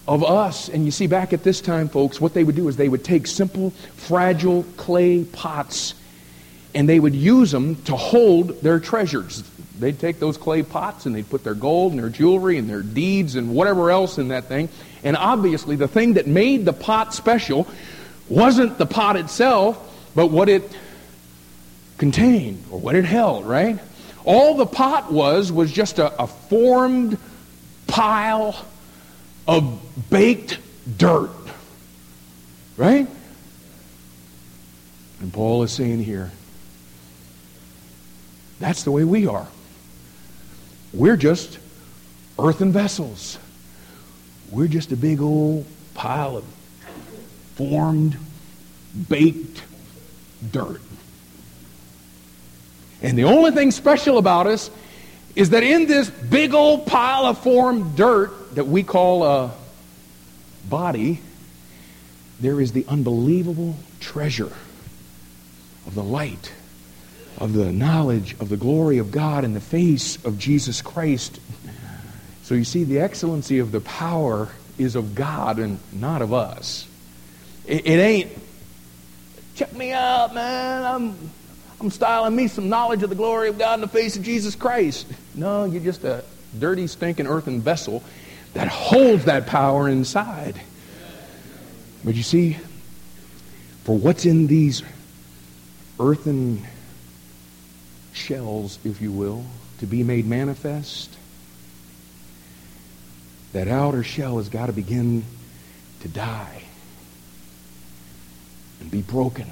of 0.08 0.24
us. 0.24 0.68
And 0.68 0.84
you 0.86 0.92
see, 0.92 1.08
back 1.08 1.32
at 1.32 1.44
this 1.44 1.62
time, 1.62 1.88
folks, 1.88 2.20
what 2.20 2.34
they 2.34 2.44
would 2.44 2.56
do 2.56 2.68
is 2.68 2.78
they 2.78 2.90
would 2.90 3.04
take 3.04 3.28
simple, 3.28 3.70
fragile 3.96 4.64
clay 4.78 5.24
pots 5.24 5.94
and 6.74 6.88
they 6.88 7.00
would 7.00 7.16
use 7.16 7.52
them 7.52 7.76
to 7.84 7.96
hold 7.96 8.62
their 8.62 8.80
treasures. 8.80 9.44
They'd 9.82 9.98
take 9.98 10.20
those 10.20 10.38
clay 10.38 10.62
pots 10.62 11.08
and 11.08 11.16
they'd 11.16 11.28
put 11.28 11.44
their 11.44 11.56
gold 11.56 11.92
and 11.92 12.00
their 12.00 12.10
jewelry 12.10 12.60
and 12.60 12.70
their 12.70 12.84
deeds 12.84 13.36
and 13.36 13.56
whatever 13.56 13.90
else 13.90 14.20
in 14.20 14.28
that 14.28 14.46
thing. 14.46 14.70
And 15.04 15.18
obviously, 15.18 15.76
the 15.76 15.88
thing 15.88 16.14
that 16.14 16.28
made 16.28 16.66
the 16.66 16.74
pot 16.74 17.16
special 17.16 17.68
wasn't 18.30 18.78
the 18.78 18.86
pot 18.86 19.16
itself, 19.16 20.12
but 20.14 20.28
what 20.28 20.50
it 20.50 20.72
contained 21.98 22.64
or 22.70 22.80
what 22.80 22.94
it 22.94 23.06
held, 23.06 23.48
right? 23.48 23.80
All 24.24 24.56
the 24.56 24.68
pot 24.68 25.12
was 25.12 25.52
was 25.52 25.72
just 25.72 25.98
a, 25.98 26.16
a 26.22 26.28
formed 26.28 27.18
pile 27.88 28.64
of 29.48 29.82
baked 30.12 30.60
dirt, 30.96 31.32
right? 32.78 33.08
And 35.22 35.34
Paul 35.34 35.64
is 35.64 35.72
saying 35.72 36.04
here, 36.04 36.32
that's 38.60 38.84
the 38.84 38.92
way 38.92 39.04
we 39.04 39.26
are. 39.26 39.48
We're 40.94 41.18
just 41.18 41.58
earthen 42.38 42.72
vessels. 42.72 43.38
We're 44.50 44.68
just 44.68 44.92
a 44.92 44.98
big 44.98 45.22
old 45.22 45.66
pile 45.94 46.38
of 46.38 46.46
formed, 47.56 48.18
baked 49.08 49.64
dirt. 50.52 50.82
And 53.02 53.18
the 53.18 53.24
only 53.24 53.52
thing 53.52 53.72
special 53.72 54.18
about 54.18 54.48
us 54.48 54.70
is 55.36 55.52
that 55.52 55.64
in 55.64 55.88
this 55.88 56.10
big 56.10 56.54
old 56.54 56.86
pile 56.86 57.26
of 57.26 57.38
formed 57.40 57.96
dirt 57.96 58.56
that 58.56 58.68
we 58.68 58.84
call 58.84 59.24
a 59.24 59.52
body, 60.70 61.22
there 62.40 62.60
is 62.60 62.74
the 62.74 62.86
unbelievable 62.88 63.76
treasure 64.00 64.52
of 65.88 65.96
the 65.96 66.04
light 66.04 66.52
of 67.38 67.54
the 67.54 67.72
knowledge 67.72 68.34
of 68.40 68.50
the 68.50 68.58
glory 68.58 68.98
of 68.98 69.12
God 69.12 69.44
in 69.44 69.54
the 69.54 69.62
face 69.62 70.24
of 70.26 70.38
Jesus 70.38 70.82
Christ. 70.82 71.40
So 72.44 72.56
you 72.56 72.64
see, 72.64 72.84
the 72.84 73.00
excellency 73.00 73.60
of 73.60 73.72
the 73.72 73.82
power 73.82 74.50
is 74.78 74.96
of 74.96 75.16
God 75.16 75.60
and 75.60 75.80
not 75.94 76.22
of 76.22 76.34
us. 76.34 76.88
It, 77.66 77.86
it 77.86 78.00
ain't, 78.00 78.32
check 79.56 79.74
me 79.74 79.92
out, 79.92 80.34
man. 80.34 80.84
I'm, 80.84 81.32
I'm 81.80 81.90
styling 81.90 82.36
me 82.36 82.48
some 82.48 82.70
knowledge 82.70 83.04
of 83.04 83.10
the 83.10 83.16
glory 83.16 83.50
of 83.50 83.58
God 83.58 83.76
in 83.76 83.82
the 83.82 83.88
face 83.88 84.18
of 84.18 84.24
Jesus 84.24 84.56
Christ. 84.56 85.08
No, 85.34 85.66
you're 85.66 85.84
just 85.84 86.04
a 86.04 86.24
dirty, 86.58 86.88
stinking 86.88 87.28
earthen 87.28 87.62
vessel 87.62 88.04
that 88.54 88.68
holds 88.68 89.26
that 89.26 89.48
power 89.48 89.88
inside. 89.88 90.60
But 92.04 92.16
you 92.16 92.24
see, 92.24 92.58
for 93.84 93.98
what's 93.98 94.26
in 94.26 94.48
these 94.48 94.84
earthen 96.00 96.66
shells, 98.14 98.80
if 98.84 99.02
you 99.02 99.12
will, 99.12 99.46
to 99.80 99.86
be 99.86 100.04
made 100.04 100.26
manifest, 100.26 101.10
that 103.54 103.68
outer 103.68 104.04
shell 104.04 104.38
has 104.38 104.50
got 104.50 104.68
to 104.68 104.74
begin 104.74 105.24
to 106.02 106.08
die 106.08 106.64
and 108.80 108.90
be 108.90 109.02
broken. 109.02 109.50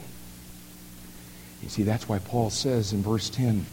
You 1.62 1.70
see, 1.70 1.84
that's 1.84 2.08
why 2.08 2.20
Paul 2.20 2.50
says 2.50 2.94
in 2.94 3.04
verse 3.04 3.30
10 3.30 3.66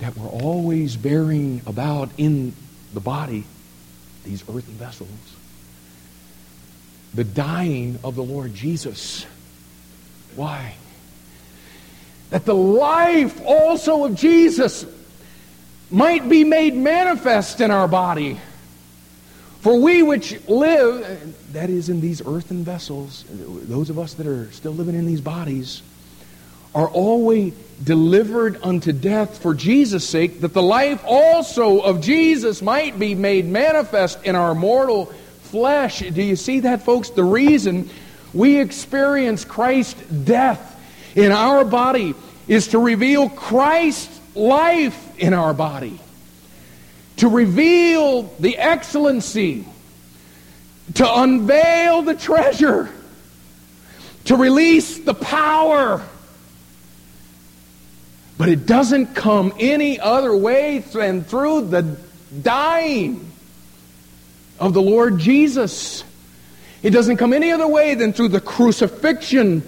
that 0.00 0.16
we're 0.16 0.28
always 0.28 0.96
bearing 0.96 1.62
about 1.66 2.10
in 2.18 2.54
the 2.94 3.00
body 3.00 3.44
these 4.24 4.42
earthen 4.48 4.74
vessels 4.74 5.36
the 7.16 7.24
dying 7.24 7.98
of 8.04 8.14
the 8.14 8.22
Lord 8.22 8.54
Jesus. 8.54 9.24
Why? 10.36 10.74
That 12.30 12.44
the 12.44 12.54
life 12.54 13.40
also 13.44 14.04
of 14.04 14.14
Jesus 14.14 14.84
might 15.90 16.28
be 16.28 16.44
made 16.44 16.74
manifest 16.74 17.60
in 17.60 17.70
our 17.70 17.86
body. 17.86 18.38
For 19.60 19.80
we 19.80 20.02
which 20.02 20.40
live, 20.48 21.52
that 21.52 21.70
is 21.70 21.88
in 21.88 22.00
these 22.00 22.20
earthen 22.24 22.64
vessels, 22.64 23.24
those 23.28 23.90
of 23.90 23.98
us 23.98 24.14
that 24.14 24.26
are 24.26 24.50
still 24.52 24.72
living 24.72 24.94
in 24.94 25.06
these 25.06 25.20
bodies, 25.20 25.82
are 26.74 26.88
always 26.88 27.54
delivered 27.82 28.58
unto 28.62 28.92
death 28.92 29.38
for 29.38 29.54
Jesus' 29.54 30.08
sake, 30.08 30.40
that 30.40 30.52
the 30.52 30.62
life 30.62 31.02
also 31.06 31.80
of 31.80 32.00
Jesus 32.00 32.62
might 32.62 32.98
be 32.98 33.14
made 33.14 33.46
manifest 33.46 34.22
in 34.24 34.36
our 34.36 34.54
mortal 34.54 35.06
flesh. 35.42 36.00
Do 36.00 36.22
you 36.22 36.36
see 36.36 36.60
that, 36.60 36.82
folks? 36.82 37.10
The 37.10 37.24
reason 37.24 37.88
we 38.34 38.60
experience 38.60 39.44
Christ's 39.44 40.00
death 40.08 40.75
in 41.16 41.32
our 41.32 41.64
body 41.64 42.14
is 42.46 42.68
to 42.68 42.78
reveal 42.78 43.28
Christ's 43.28 44.20
life 44.36 45.18
in 45.18 45.32
our 45.34 45.54
body, 45.54 45.98
to 47.16 47.28
reveal 47.28 48.22
the 48.38 48.56
excellency, 48.58 49.66
to 50.94 51.20
unveil 51.20 52.02
the 52.02 52.14
treasure, 52.14 52.88
to 54.26 54.36
release 54.36 54.98
the 54.98 55.14
power. 55.14 56.02
But 58.38 58.50
it 58.50 58.66
doesn't 58.66 59.14
come 59.14 59.54
any 59.58 59.98
other 59.98 60.36
way 60.36 60.80
than 60.80 61.24
through 61.24 61.68
the 61.68 61.96
dying 62.42 63.32
of 64.60 64.74
the 64.74 64.82
Lord 64.82 65.18
Jesus. 65.18 66.04
It 66.82 66.90
doesn't 66.90 67.16
come 67.16 67.32
any 67.32 67.50
other 67.50 67.66
way 67.66 67.94
than 67.94 68.12
through 68.12 68.28
the 68.28 68.40
crucifixion 68.40 69.62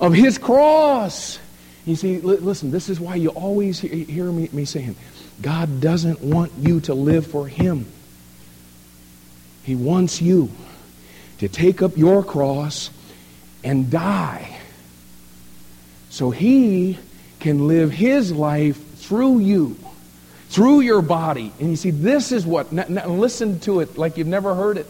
of 0.00 0.12
his 0.12 0.38
cross. 0.38 1.38
You 1.84 1.96
see, 1.96 2.20
listen, 2.20 2.70
this 2.70 2.88
is 2.88 3.00
why 3.00 3.14
you 3.16 3.30
always 3.30 3.80
hear 3.80 4.30
me, 4.30 4.48
me 4.52 4.64
saying, 4.64 4.96
God 5.40 5.80
doesn't 5.80 6.20
want 6.20 6.52
you 6.58 6.80
to 6.80 6.94
live 6.94 7.26
for 7.26 7.46
him. 7.48 7.86
He 9.64 9.74
wants 9.74 10.20
you 10.20 10.50
to 11.38 11.48
take 11.48 11.82
up 11.82 11.96
your 11.96 12.24
cross 12.24 12.90
and 13.62 13.90
die. 13.90 14.58
So 16.10 16.30
he 16.30 16.98
can 17.40 17.68
live 17.68 17.92
his 17.92 18.32
life 18.32 18.82
through 18.96 19.38
you, 19.38 19.76
through 20.48 20.80
your 20.80 21.02
body. 21.02 21.52
And 21.60 21.70
you 21.70 21.76
see, 21.76 21.90
this 21.90 22.32
is 22.32 22.44
what, 22.44 22.72
listen 22.72 23.60
to 23.60 23.80
it 23.80 23.96
like 23.96 24.16
you've 24.16 24.26
never 24.26 24.54
heard 24.54 24.78
it. 24.78 24.86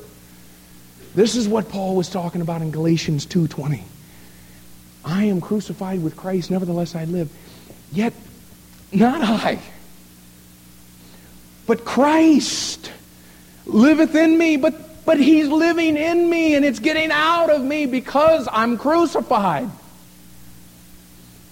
This 1.15 1.37
is 1.37 1.47
what 1.47 1.69
Paul 1.69 1.97
was 1.97 2.09
talking 2.09 2.41
about 2.41 2.63
in 2.63 2.71
Galatians 2.71 3.27
2.20. 3.27 3.83
I 5.09 5.25
am 5.25 5.41
crucified 5.41 6.03
with 6.03 6.17
Christ, 6.17 6.51
nevertheless 6.51 6.95
I 6.95 7.05
live. 7.07 7.31
Yet, 7.91 8.13
not 8.93 9.23
I, 9.23 9.59
but 11.67 11.85
Christ 11.85 12.93
liveth 13.65 14.15
in 14.15 14.37
me, 14.37 14.59
but, 14.59 15.05
but 15.07 15.19
he's 15.19 15.49
living 15.49 15.97
in 15.97 16.29
me, 16.29 16.55
and 16.55 16.65
it's 16.65 16.79
getting 16.79 17.11
out 17.11 17.51
of 17.51 17.63
me 17.63 17.87
because 17.87 18.47
I'm 18.53 18.77
crucified. 18.77 19.71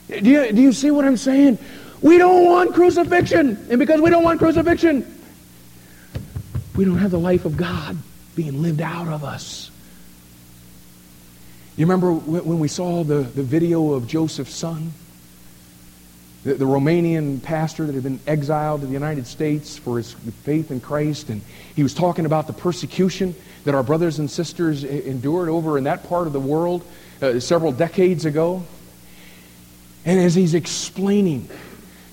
Do 0.09 0.30
you, 0.30 0.52
do 0.52 0.61
you 0.61 0.72
see 0.72 0.90
what 0.90 1.04
I'm 1.04 1.16
saying? 1.16 1.59
We 2.02 2.18
don't 2.18 2.44
want 2.44 2.74
crucifixion. 2.74 3.66
And 3.70 3.78
because 3.78 4.00
we 4.00 4.11
don't 4.11 4.22
want 4.22 4.38
crucifixion, 4.38 5.20
we 6.76 6.84
don't 6.84 6.98
have 6.98 7.11
the 7.11 7.18
life 7.18 7.44
of 7.46 7.57
God 7.57 7.96
being 8.34 8.62
lived 8.62 8.82
out 8.82 9.09
of 9.09 9.24
us. 9.24 9.65
You 11.77 11.85
remember 11.85 12.11
when 12.11 12.59
we 12.59 12.68
saw 12.68 13.05
the, 13.05 13.18
the 13.18 13.43
video 13.43 13.93
of 13.93 14.07
Josef 14.07 14.49
Tson? 14.49 14.93
The, 16.43 16.55
the, 16.55 16.64
Romanian 16.64 17.43
pastor 17.43 17.85
that 17.85 17.95
had 17.95 18.03
been 18.03 18.20
exiled 18.27 18.81
to 18.81 18.87
the 18.87 18.95
United 18.95 19.27
States 19.27 19.77
for 19.77 19.99
his 19.99 20.12
faith 20.45 20.70
in 20.70 20.81
Christ, 20.81 21.29
and 21.29 21.43
he 21.74 21.83
was 21.83 21.93
talking 21.93 22.24
about 22.24 22.47
the 22.47 22.55
persecution 22.55 23.35
that 23.64 23.74
our 23.74 23.83
brothers 23.83 24.18
and 24.18 24.31
sisters 24.31 24.85
endured 24.85 25.51
over 25.51 25.77
in 25.77 25.85
that 25.85 26.09
part 26.09 26.27
of 26.27 26.33
the 26.33 26.41
world 26.41 26.83
uh, 27.20 27.41
several 27.41 27.72
decades 27.72 28.24
ago. 28.24 28.62
And 30.07 30.18
as 30.18 30.35
he's 30.35 30.55
explaining 30.55 31.51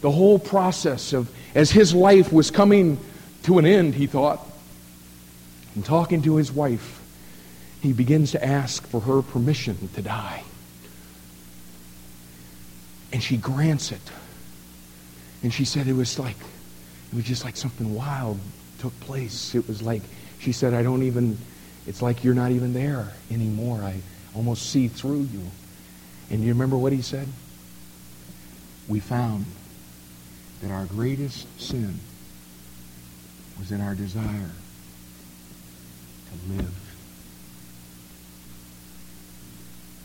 the 0.02 0.12
whole 0.12 0.40
process 0.40 1.14
of, 1.14 1.34
as 1.56 1.72
his 1.72 1.94
life 1.94 2.34
was 2.34 2.52
coming 2.52 3.00
to 3.44 3.60
an 3.60 3.66
end, 3.66 3.96
he 3.96 4.08
thought, 4.08 4.46
and 5.76 5.86
talking 5.86 6.22
to 6.24 6.36
his 6.36 6.52
wife, 6.52 7.03
he 7.84 7.94
begins 7.94 8.32
to 8.32 8.44
ask 8.44 8.88
for 8.88 9.00
her 9.02 9.22
permission 9.22 9.90
to 9.94 10.02
die. 10.02 10.44
And 13.12 13.22
she 13.22 13.38
grants 13.38 13.92
it. 13.92 14.02
And 15.44 15.54
she 15.54 15.66
said 15.66 15.86
it 15.86 15.94
was 15.94 16.18
like, 16.18 16.38
it 17.12 17.16
was 17.16 17.26
just 17.26 17.44
like 17.44 17.56
something 17.56 17.94
wild 17.94 18.40
took 18.80 19.00
place. 19.02 19.54
It 19.54 19.68
was 19.68 19.84
like, 19.84 20.02
she 20.40 20.52
said, 20.52 20.74
I 20.74 20.82
don't 20.82 21.04
even, 21.04 21.38
it's 21.86 22.02
like 22.02 22.24
you're 22.24 22.34
not 22.34 22.50
even 22.50 22.74
there 22.74 23.14
anymore. 23.30 23.82
I 23.84 24.00
almost 24.34 24.72
see 24.72 24.88
through 24.88 25.28
you. 25.32 25.42
And 26.32 26.42
you 26.42 26.54
remember 26.54 26.78
what 26.78 26.92
he 26.92 27.04
said? 27.04 27.28
we 28.88 29.00
found 29.00 29.46
that 30.62 30.72
our 30.72 30.86
greatest 30.86 31.48
sin 31.60 32.00
was 33.60 33.72
in 33.72 33.82
our 33.82 33.96
desire 33.96 34.52
to 36.30 36.54
live. 36.54 36.83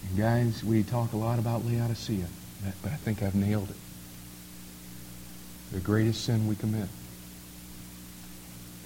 And 0.09 0.19
guys, 0.19 0.65
we 0.65 0.83
talk 0.83 1.13
a 1.13 1.17
lot 1.17 1.39
about 1.39 1.65
Laodicea, 1.65 2.27
but 2.83 2.93
I 2.93 2.97
think 2.97 3.23
I've 3.23 3.35
nailed 3.35 3.71
it. 3.71 3.77
The 5.73 5.81
greatest 5.81 6.25
sin 6.25 6.47
we 6.49 6.57
commit 6.57 6.89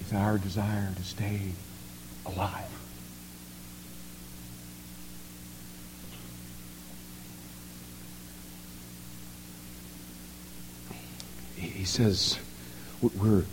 is 0.01 0.13
our 0.13 0.37
desire 0.37 0.93
to 0.95 1.03
stay 1.03 1.39
alive. 2.25 2.69
he 11.83 11.85
says 11.85 12.37
we're, 13.01 13.43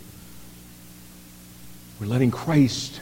we're 1.99 2.07
letting 2.07 2.31
Christ 2.31 3.01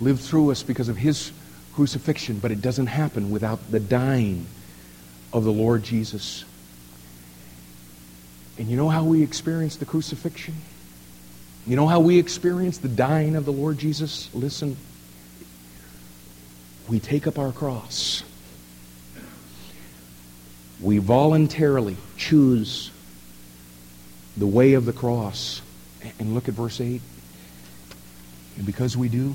live 0.00 0.20
through 0.20 0.50
us 0.50 0.62
because 0.62 0.88
of 0.88 0.96
his 0.96 1.32
crucifixion, 1.74 2.38
but 2.38 2.50
it 2.50 2.60
doesn't 2.60 2.86
happen 2.86 3.30
without 3.30 3.70
the 3.70 3.80
dying 3.80 4.46
of 5.32 5.44
the 5.44 5.52
Lord 5.52 5.82
Jesus. 5.82 6.44
And 8.58 8.68
you 8.68 8.76
know 8.76 8.88
how 8.88 9.04
we 9.04 9.22
experience 9.22 9.76
the 9.76 9.86
crucifixion? 9.86 10.54
You 11.66 11.76
know 11.76 11.86
how 11.86 12.00
we 12.00 12.18
experience 12.18 12.78
the 12.78 12.88
dying 12.88 13.36
of 13.36 13.44
the 13.44 13.52
Lord 13.52 13.78
Jesus? 13.78 14.28
Listen. 14.34 14.76
We 16.88 16.98
take 16.98 17.26
up 17.26 17.38
our 17.38 17.52
cross. 17.52 18.24
We 20.80 20.98
voluntarily 20.98 21.96
choose 22.16 22.90
the 24.36 24.46
way 24.46 24.72
of 24.74 24.86
the 24.86 24.92
cross. 24.92 25.62
And 26.18 26.34
look 26.34 26.48
at 26.48 26.54
verse 26.54 26.80
8. 26.80 27.00
And 28.56 28.66
because 28.66 28.96
we 28.96 29.08
do, 29.08 29.34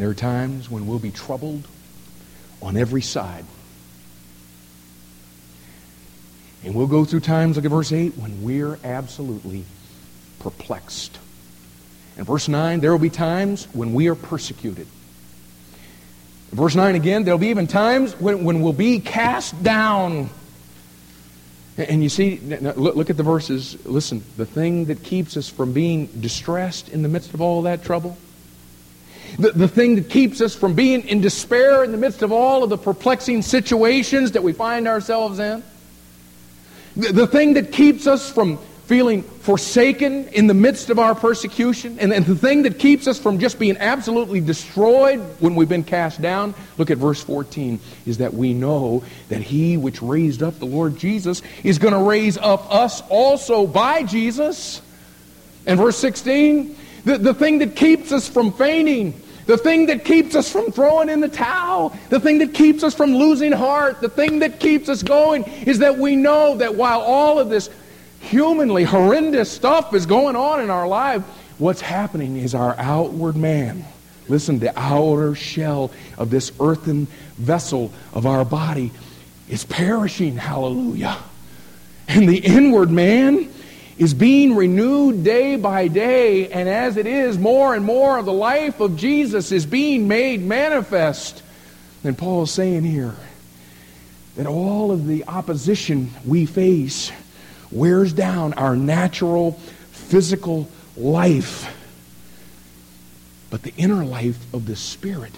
there 0.00 0.10
are 0.10 0.14
times 0.14 0.70
when 0.70 0.86
we'll 0.86 0.98
be 0.98 1.10
troubled 1.10 1.66
on 2.62 2.76
every 2.76 3.02
side. 3.02 3.44
And 6.62 6.74
we'll 6.74 6.86
go 6.86 7.04
through 7.04 7.20
times, 7.20 7.56
look 7.56 7.64
at 7.64 7.70
verse 7.70 7.92
8, 7.92 8.16
when 8.18 8.42
we're 8.42 8.78
absolutely 8.84 9.64
perplexed. 10.40 11.18
And 12.16 12.26
verse 12.26 12.48
9, 12.48 12.80
there 12.80 12.92
will 12.92 12.98
be 12.98 13.10
times 13.10 13.66
when 13.72 13.94
we 13.94 14.08
are 14.08 14.14
persecuted. 14.14 14.86
Verse 16.50 16.74
9 16.74 16.94
again, 16.96 17.24
there'll 17.24 17.38
be 17.38 17.48
even 17.48 17.66
times 17.66 18.12
when, 18.20 18.44
when 18.44 18.60
we'll 18.60 18.72
be 18.72 19.00
cast 19.00 19.62
down 19.62 20.28
and 21.88 22.02
you 22.02 22.08
see, 22.08 22.38
look 22.40 23.10
at 23.10 23.16
the 23.16 23.22
verses. 23.22 23.86
Listen, 23.86 24.22
the 24.36 24.44
thing 24.44 24.86
that 24.86 25.02
keeps 25.02 25.36
us 25.36 25.48
from 25.48 25.72
being 25.72 26.06
distressed 26.06 26.88
in 26.88 27.02
the 27.02 27.08
midst 27.08 27.32
of 27.32 27.40
all 27.40 27.62
that 27.62 27.84
trouble, 27.84 28.18
the, 29.40 29.52
the 29.52 29.68
thing 29.68 29.96
that 29.96 30.10
keeps 30.10 30.40
us 30.40 30.54
from 30.54 30.74
being 30.74 31.06
in 31.08 31.20
despair 31.20 31.82
in 31.84 31.92
the 31.92 31.98
midst 31.98 32.22
of 32.22 32.32
all 32.32 32.62
of 32.62 32.70
the 32.70 32.78
perplexing 32.78 33.42
situations 33.42 34.32
that 34.32 34.42
we 34.42 34.52
find 34.52 34.86
ourselves 34.86 35.38
in, 35.38 35.62
the, 36.96 37.12
the 37.12 37.26
thing 37.26 37.54
that 37.54 37.72
keeps 37.72 38.06
us 38.06 38.30
from 38.30 38.58
feeling 38.90 39.22
forsaken 39.22 40.26
in 40.28 40.48
the 40.48 40.54
midst 40.54 40.90
of 40.90 40.98
our 40.98 41.14
persecution. 41.14 41.96
And, 42.00 42.12
and 42.12 42.26
the 42.26 42.34
thing 42.34 42.64
that 42.64 42.80
keeps 42.80 43.06
us 43.06 43.20
from 43.20 43.38
just 43.38 43.56
being 43.56 43.76
absolutely 43.76 44.40
destroyed 44.40 45.20
when 45.38 45.54
we've 45.54 45.68
been 45.68 45.84
cast 45.84 46.20
down, 46.20 46.54
look 46.76 46.90
at 46.90 46.98
verse 46.98 47.22
14, 47.22 47.78
is 48.04 48.18
that 48.18 48.34
we 48.34 48.52
know 48.52 49.04
that 49.28 49.42
he 49.42 49.76
which 49.76 50.02
raised 50.02 50.42
up 50.42 50.58
the 50.58 50.66
Lord 50.66 50.96
Jesus 50.96 51.40
is 51.62 51.78
going 51.78 51.94
to 51.94 52.00
raise 52.00 52.36
up 52.36 52.66
us 52.74 53.00
also 53.08 53.64
by 53.64 54.02
Jesus. 54.02 54.82
And 55.66 55.78
verse 55.78 55.96
16, 55.98 56.76
the, 57.04 57.18
the 57.18 57.32
thing 57.32 57.60
that 57.60 57.76
keeps 57.76 58.10
us 58.10 58.28
from 58.28 58.52
fainting 58.52 59.14
the 59.50 59.58
thing 59.58 59.86
that 59.86 60.04
keeps 60.04 60.36
us 60.36 60.48
from 60.48 60.70
throwing 60.70 61.08
in 61.08 61.18
the 61.18 61.28
towel, 61.28 61.92
the 62.08 62.20
thing 62.20 62.38
that 62.38 62.54
keeps 62.54 62.84
us 62.84 62.94
from 62.94 63.16
losing 63.16 63.50
heart, 63.50 64.00
the 64.00 64.08
thing 64.08 64.38
that 64.38 64.60
keeps 64.60 64.88
us 64.88 65.02
going 65.02 65.42
is 65.66 65.80
that 65.80 65.98
we 65.98 66.14
know 66.14 66.56
that 66.58 66.76
while 66.76 67.00
all 67.00 67.40
of 67.40 67.48
this 67.48 67.68
humanly 68.20 68.84
horrendous 68.84 69.50
stuff 69.50 69.92
is 69.92 70.06
going 70.06 70.36
on 70.36 70.60
in 70.60 70.70
our 70.70 70.86
life, 70.86 71.22
what's 71.58 71.80
happening 71.80 72.36
is 72.36 72.54
our 72.54 72.76
outward 72.78 73.34
man, 73.34 73.84
listen, 74.28 74.60
the 74.60 74.72
outer 74.78 75.34
shell 75.34 75.90
of 76.16 76.30
this 76.30 76.52
earthen 76.60 77.08
vessel 77.36 77.92
of 78.14 78.26
our 78.26 78.44
body 78.44 78.92
is 79.48 79.64
perishing. 79.64 80.36
Hallelujah. 80.36 81.18
And 82.06 82.28
the 82.28 82.38
inward 82.38 82.90
man 82.90 83.52
is 84.00 84.14
being 84.14 84.56
renewed 84.56 85.22
day 85.22 85.56
by 85.56 85.86
day, 85.86 86.48
and 86.50 86.66
as 86.70 86.96
it 86.96 87.06
is, 87.06 87.38
more 87.38 87.74
and 87.74 87.84
more 87.84 88.16
of 88.16 88.24
the 88.24 88.32
life 88.32 88.80
of 88.80 88.96
Jesus 88.96 89.52
is 89.52 89.66
being 89.66 90.08
made 90.08 90.40
manifest. 90.42 91.42
And 92.02 92.16
Paul 92.16 92.44
is 92.44 92.50
saying 92.50 92.84
here 92.84 93.14
that 94.36 94.46
all 94.46 94.90
of 94.90 95.06
the 95.06 95.26
opposition 95.26 96.12
we 96.24 96.46
face 96.46 97.12
wears 97.70 98.14
down 98.14 98.54
our 98.54 98.74
natural 98.74 99.52
physical 99.92 100.66
life. 100.96 101.70
But 103.50 103.64
the 103.64 103.74
inner 103.76 104.02
life 104.02 104.38
of 104.54 104.64
the 104.64 104.76
Spirit 104.76 105.34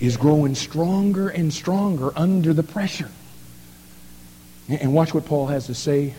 is 0.00 0.16
growing 0.16 0.54
stronger 0.54 1.28
and 1.28 1.52
stronger 1.52 2.12
under 2.16 2.54
the 2.54 2.62
pressure. 2.62 3.10
And 4.70 4.94
watch 4.94 5.12
what 5.12 5.26
Paul 5.26 5.48
has 5.48 5.66
to 5.66 5.74
say 5.74 6.14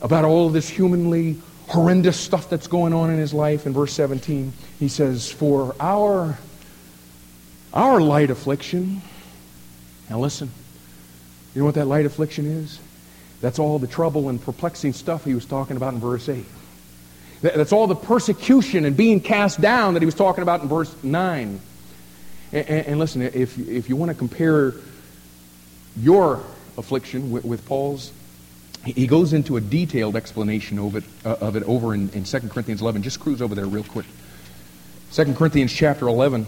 about 0.00 0.24
all 0.24 0.48
this 0.50 0.68
humanly 0.68 1.40
horrendous 1.68 2.18
stuff 2.18 2.50
that's 2.50 2.66
going 2.66 2.92
on 2.92 3.10
in 3.10 3.18
his 3.18 3.32
life 3.32 3.66
in 3.66 3.72
verse 3.72 3.92
17. 3.92 4.52
He 4.78 4.88
says, 4.88 5.30
For 5.30 5.74
our, 5.80 6.38
our 7.72 8.00
light 8.00 8.30
affliction, 8.30 9.02
now 10.10 10.20
listen, 10.20 10.50
you 11.54 11.60
know 11.60 11.66
what 11.66 11.74
that 11.76 11.86
light 11.86 12.06
affliction 12.06 12.46
is? 12.46 12.78
That's 13.40 13.58
all 13.58 13.78
the 13.78 13.86
trouble 13.86 14.28
and 14.28 14.40
perplexing 14.40 14.92
stuff 14.92 15.24
he 15.24 15.34
was 15.34 15.44
talking 15.44 15.76
about 15.76 15.94
in 15.94 16.00
verse 16.00 16.28
8. 16.28 16.44
That's 17.42 17.72
all 17.72 17.86
the 17.86 17.94
persecution 17.94 18.86
and 18.86 18.96
being 18.96 19.20
cast 19.20 19.60
down 19.60 19.94
that 19.94 20.00
he 20.00 20.06
was 20.06 20.14
talking 20.14 20.42
about 20.42 20.62
in 20.62 20.68
verse 20.68 20.94
9. 21.02 21.60
And, 22.52 22.68
and 22.68 22.98
listen, 22.98 23.20
if, 23.20 23.58
if 23.58 23.88
you 23.88 23.96
want 23.96 24.10
to 24.10 24.14
compare 24.14 24.74
your 25.96 26.42
affliction 26.78 27.30
with, 27.30 27.44
with 27.44 27.66
Paul's, 27.66 28.12
he 28.84 29.06
goes 29.06 29.32
into 29.32 29.56
a 29.56 29.60
detailed 29.60 30.16
explanation 30.16 30.78
of 30.78 30.96
it, 30.96 31.04
uh, 31.24 31.36
of 31.40 31.56
it 31.56 31.62
over 31.64 31.94
in, 31.94 32.10
in 32.10 32.24
2 32.24 32.40
Corinthians 32.48 32.82
11. 32.82 33.02
Just 33.02 33.20
cruise 33.20 33.40
over 33.40 33.54
there 33.54 33.66
real 33.66 33.84
quick. 33.84 34.06
2 35.12 35.34
Corinthians 35.34 35.72
chapter 35.72 36.06
11. 36.06 36.46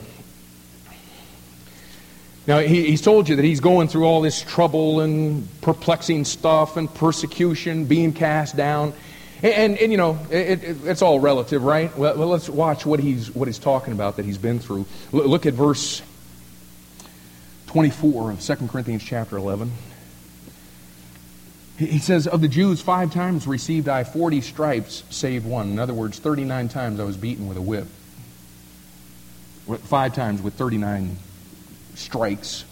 Now, 2.46 2.58
he, 2.58 2.86
he's 2.86 3.00
told 3.00 3.28
you 3.28 3.36
that 3.36 3.44
he's 3.44 3.60
going 3.60 3.88
through 3.88 4.04
all 4.04 4.20
this 4.20 4.42
trouble 4.42 5.00
and 5.00 5.48
perplexing 5.62 6.24
stuff 6.24 6.76
and 6.76 6.92
persecution, 6.92 7.86
being 7.86 8.12
cast 8.12 8.56
down. 8.56 8.92
And, 9.42 9.52
and, 9.52 9.78
and 9.78 9.92
you 9.92 9.98
know, 9.98 10.18
it, 10.30 10.62
it, 10.62 10.76
it's 10.84 11.02
all 11.02 11.18
relative, 11.18 11.64
right? 11.64 11.96
Well, 11.96 12.16
well, 12.16 12.28
let's 12.28 12.48
watch 12.48 12.86
what 12.86 13.00
he's, 13.00 13.34
what 13.34 13.48
he's 13.48 13.58
talking 13.58 13.92
about 13.92 14.16
that 14.16 14.24
he's 14.24 14.38
been 14.38 14.60
through. 14.60 14.86
L- 15.12 15.26
look 15.26 15.46
at 15.46 15.54
verse 15.54 16.02
24 17.66 18.32
of 18.32 18.40
2 18.40 18.54
Corinthians 18.68 19.02
chapter 19.02 19.36
11. 19.36 19.72
He 21.78 21.98
says, 21.98 22.26
Of 22.26 22.40
the 22.40 22.48
Jews, 22.48 22.80
five 22.80 23.12
times 23.12 23.46
received 23.46 23.88
I 23.88 24.04
40 24.04 24.40
stripes, 24.40 25.04
save 25.10 25.44
one. 25.44 25.70
In 25.70 25.78
other 25.78 25.92
words, 25.92 26.18
39 26.18 26.68
times 26.68 27.00
I 27.00 27.04
was 27.04 27.16
beaten 27.16 27.48
with 27.48 27.58
a 27.58 27.62
whip. 27.62 27.86
Five 29.84 30.14
times 30.14 30.40
with 30.40 30.54
39 30.54 31.16
strikes. 31.94 32.64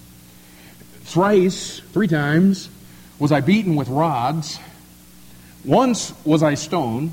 Thrice, 1.03 1.81
three 1.93 2.09
times, 2.09 2.71
was 3.19 3.31
I 3.31 3.41
beaten 3.41 3.77
with 3.77 3.89
rods. 3.89 4.59
Once 5.65 6.15
was 6.25 6.43
I 6.43 6.55
stoned. 6.55 7.13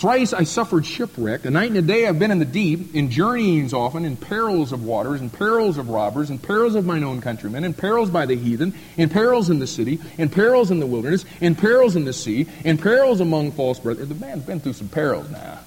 Thrice 0.00 0.32
I 0.32 0.44
suffered 0.44 0.86
shipwreck. 0.86 1.44
A 1.44 1.50
night 1.50 1.68
and 1.68 1.76
a 1.76 1.82
day 1.82 2.06
I've 2.06 2.18
been 2.18 2.30
in 2.30 2.38
the 2.38 2.46
deep, 2.46 2.94
in 2.94 3.10
journeyings 3.10 3.74
often, 3.74 4.06
in 4.06 4.16
perils 4.16 4.72
of 4.72 4.82
waters, 4.82 5.20
in 5.20 5.28
perils 5.28 5.76
of 5.76 5.90
robbers, 5.90 6.30
in 6.30 6.38
perils 6.38 6.74
of 6.74 6.86
mine 6.86 7.04
own 7.04 7.20
countrymen, 7.20 7.64
in 7.64 7.74
perils 7.74 8.08
by 8.08 8.24
the 8.24 8.34
heathen, 8.34 8.72
in 8.96 9.10
perils 9.10 9.50
in 9.50 9.58
the 9.58 9.66
city, 9.66 10.00
in 10.16 10.30
perils 10.30 10.70
in 10.70 10.80
the 10.80 10.86
wilderness, 10.86 11.26
in 11.42 11.54
perils 11.54 11.96
in 11.96 12.06
the 12.06 12.14
sea, 12.14 12.46
in 12.64 12.78
perils 12.78 13.20
among 13.20 13.52
false 13.52 13.78
brethren. 13.78 14.08
The 14.08 14.14
man's 14.14 14.42
been 14.44 14.58
through 14.58 14.72
some 14.72 14.88
perils 14.88 15.28
now. 15.28 15.58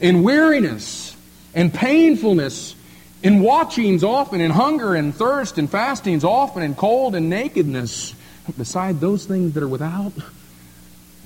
In 0.00 0.22
weariness 0.22 1.14
and 1.54 1.72
painfulness, 1.72 2.74
in 3.22 3.40
watchings 3.40 4.02
often, 4.02 4.40
in 4.40 4.50
hunger 4.50 4.94
and 4.94 5.14
thirst 5.14 5.58
and 5.58 5.68
fastings 5.68 6.24
often, 6.24 6.62
in 6.62 6.74
cold 6.74 7.14
and 7.14 7.28
nakedness. 7.28 8.14
Beside 8.56 9.00
those 9.00 9.26
things 9.26 9.52
that 9.52 9.62
are 9.62 9.68
without, 9.68 10.14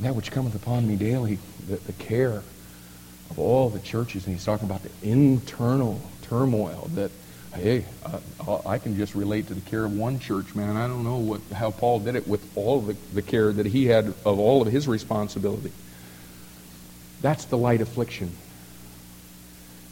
that 0.01 0.15
which 0.15 0.31
cometh 0.31 0.55
upon 0.55 0.87
me 0.87 0.97
daily, 0.97 1.39
the, 1.69 1.77
the 1.77 1.93
care 1.93 2.43
of 3.31 3.39
all 3.39 3.69
the 3.69 3.81
churches. 3.81 4.27
And 4.27 4.35
he's 4.35 4.45
talking 4.45 4.69
about 4.69 4.83
the 4.83 4.91
internal 5.03 6.01
turmoil 6.23 6.91
that, 6.95 7.11
hey, 7.55 7.85
uh, 8.05 8.59
I 8.67 8.79
can 8.79 8.97
just 8.97 9.15
relate 9.15 9.49
to 9.49 9.55
the 9.55 9.61
care 9.63 9.85
of 9.85 9.97
one 9.97 10.19
church, 10.19 10.55
man. 10.55 10.77
I 10.77 10.87
don't 10.87 11.05
know 11.05 11.17
what, 11.17 11.41
how 11.53 11.71
Paul 11.71 12.01
did 12.01 12.15
it 12.15 12.29
with 12.29 12.57
all 12.57 12.81
the, 12.81 12.95
the 13.15 13.23
care 13.23 13.53
that 13.53 13.67
he 13.67 13.87
had 13.87 14.07
of 14.25 14.39
all 14.39 14.63
of 14.63 14.69
his 14.69 14.87
responsibility. 14.87 15.73
That's 17.23 17.47
the 17.47 17.57
light 17.57 17.81
affliction 17.81 18.31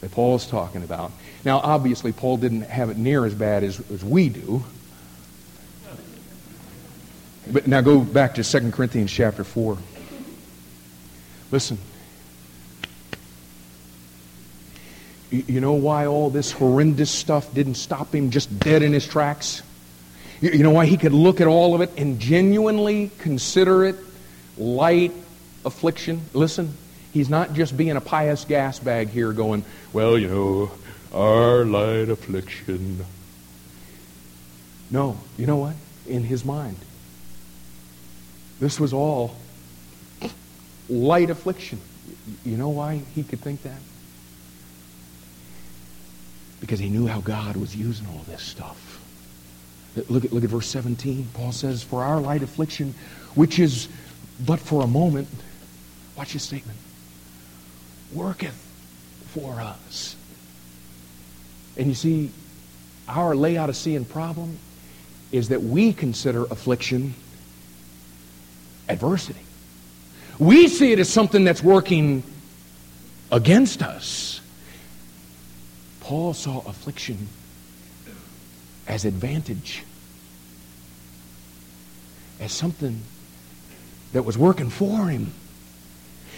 that 0.01 0.11
Paul's 0.11 0.45
talking 0.45 0.83
about. 0.83 1.11
Now, 1.43 1.59
obviously, 1.59 2.11
Paul 2.11 2.37
didn't 2.37 2.61
have 2.61 2.89
it 2.89 2.97
near 2.97 3.25
as 3.25 3.33
bad 3.33 3.63
as, 3.63 3.79
as 3.91 4.03
we 4.03 4.29
do. 4.29 4.63
But 7.51 7.67
now 7.67 7.81
go 7.81 7.99
back 7.99 8.35
to 8.35 8.43
2 8.43 8.71
Corinthians 8.71 9.11
chapter 9.11 9.43
4. 9.43 9.77
Listen. 11.51 11.77
You 15.31 15.59
know 15.59 15.73
why 15.73 16.05
all 16.05 16.29
this 16.29 16.51
horrendous 16.51 17.11
stuff 17.11 17.53
didn't 17.53 17.75
stop 17.75 18.13
him 18.13 18.29
just 18.29 18.59
dead 18.59 18.83
in 18.83 18.93
his 18.93 19.05
tracks? 19.05 19.63
You 20.41 20.63
know 20.63 20.71
why 20.71 20.85
he 20.85 20.97
could 20.97 21.13
look 21.13 21.41
at 21.41 21.47
all 21.47 21.75
of 21.75 21.81
it 21.81 21.91
and 21.97 22.19
genuinely 22.19 23.11
consider 23.19 23.85
it 23.85 23.95
light 24.57 25.13
affliction? 25.65 26.21
Listen, 26.33 26.77
he's 27.13 27.29
not 27.29 27.53
just 27.53 27.75
being 27.75 27.91
a 27.91 28.01
pious 28.01 28.45
gas 28.45 28.79
bag 28.79 29.09
here 29.09 29.33
going, 29.33 29.65
well, 29.93 30.17
you 30.17 30.27
know, 30.27 30.71
our 31.13 31.65
light 31.65 32.09
affliction. 32.09 33.05
No, 34.91 35.17
you 35.37 35.47
know 35.47 35.57
what? 35.57 35.75
In 36.05 36.23
his 36.23 36.45
mind, 36.45 36.77
this 38.59 38.79
was 38.79 38.93
all 38.93 39.35
light 40.89 41.29
affliction. 41.29 41.79
You 42.43 42.57
know 42.57 42.69
why 42.69 43.01
he 43.13 43.23
could 43.23 43.39
think 43.39 43.63
that? 43.63 43.79
Because 46.59 46.79
he 46.79 46.89
knew 46.89 47.07
how 47.07 47.21
God 47.21 47.57
was 47.57 47.75
using 47.75 48.07
all 48.07 48.23
this 48.27 48.41
stuff. 48.41 49.01
Look 50.09 50.25
at, 50.25 50.33
look 50.33 50.43
at 50.43 50.49
verse 50.49 50.67
17. 50.67 51.29
Paul 51.33 51.51
says, 51.51 51.83
For 51.83 52.03
our 52.03 52.19
light 52.19 52.43
affliction, 52.43 52.93
which 53.35 53.59
is 53.59 53.87
but 54.39 54.59
for 54.59 54.83
a 54.83 54.87
moment, 54.87 55.27
watch 56.17 56.33
his 56.33 56.43
statement, 56.43 56.77
worketh 58.13 58.55
for 59.27 59.61
us. 59.61 60.15
And 61.77 61.87
you 61.87 61.93
see, 61.93 62.31
our 63.07 63.35
Laodicean 63.35 64.05
problem 64.05 64.57
is 65.31 65.49
that 65.49 65.61
we 65.61 65.93
consider 65.93 66.43
affliction 66.45 67.13
adversity. 68.89 69.44
We 70.39 70.67
see 70.67 70.91
it 70.91 70.99
as 70.99 71.09
something 71.09 71.43
that's 71.43 71.63
working 71.63 72.23
against 73.31 73.81
us. 73.81 74.41
Paul 76.01 76.33
saw 76.33 76.59
affliction 76.67 77.27
as 78.87 79.05
advantage, 79.05 79.83
as 82.39 82.51
something 82.51 83.01
that 84.13 84.23
was 84.23 84.37
working 84.37 84.69
for 84.69 85.07
him. 85.07 85.33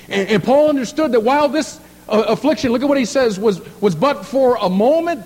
And, 0.08 0.30
and 0.30 0.44
Paul 0.44 0.70
understood 0.70 1.12
that 1.12 1.22
while 1.22 1.50
this 1.50 1.80
uh, 2.08 2.24
affliction, 2.28 2.72
look 2.72 2.82
at 2.82 2.88
what 2.88 2.98
he 2.98 3.06
says, 3.06 3.40
was, 3.40 3.62
was 3.82 3.96
but 3.96 4.26
for 4.26 4.58
a 4.62 4.70
moment, 4.70 5.26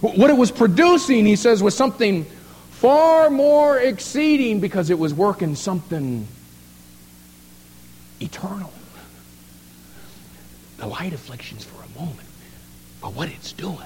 what 0.00 0.30
it 0.30 0.36
was 0.36 0.50
producing, 0.50 1.26
he 1.26 1.36
says, 1.36 1.62
was 1.62 1.76
something 1.76 2.24
far 2.70 3.30
more 3.30 3.78
exceeding 3.78 4.60
because 4.60 4.90
it 4.90 4.98
was 4.98 5.12
working 5.14 5.54
something 5.54 6.26
eternal. 8.20 8.72
The 10.78 10.86
light 10.86 11.12
affliction's 11.12 11.64
for 11.64 11.82
a 11.82 12.00
moment, 12.00 12.28
but 13.00 13.14
what 13.14 13.28
it's 13.28 13.52
doing, 13.52 13.78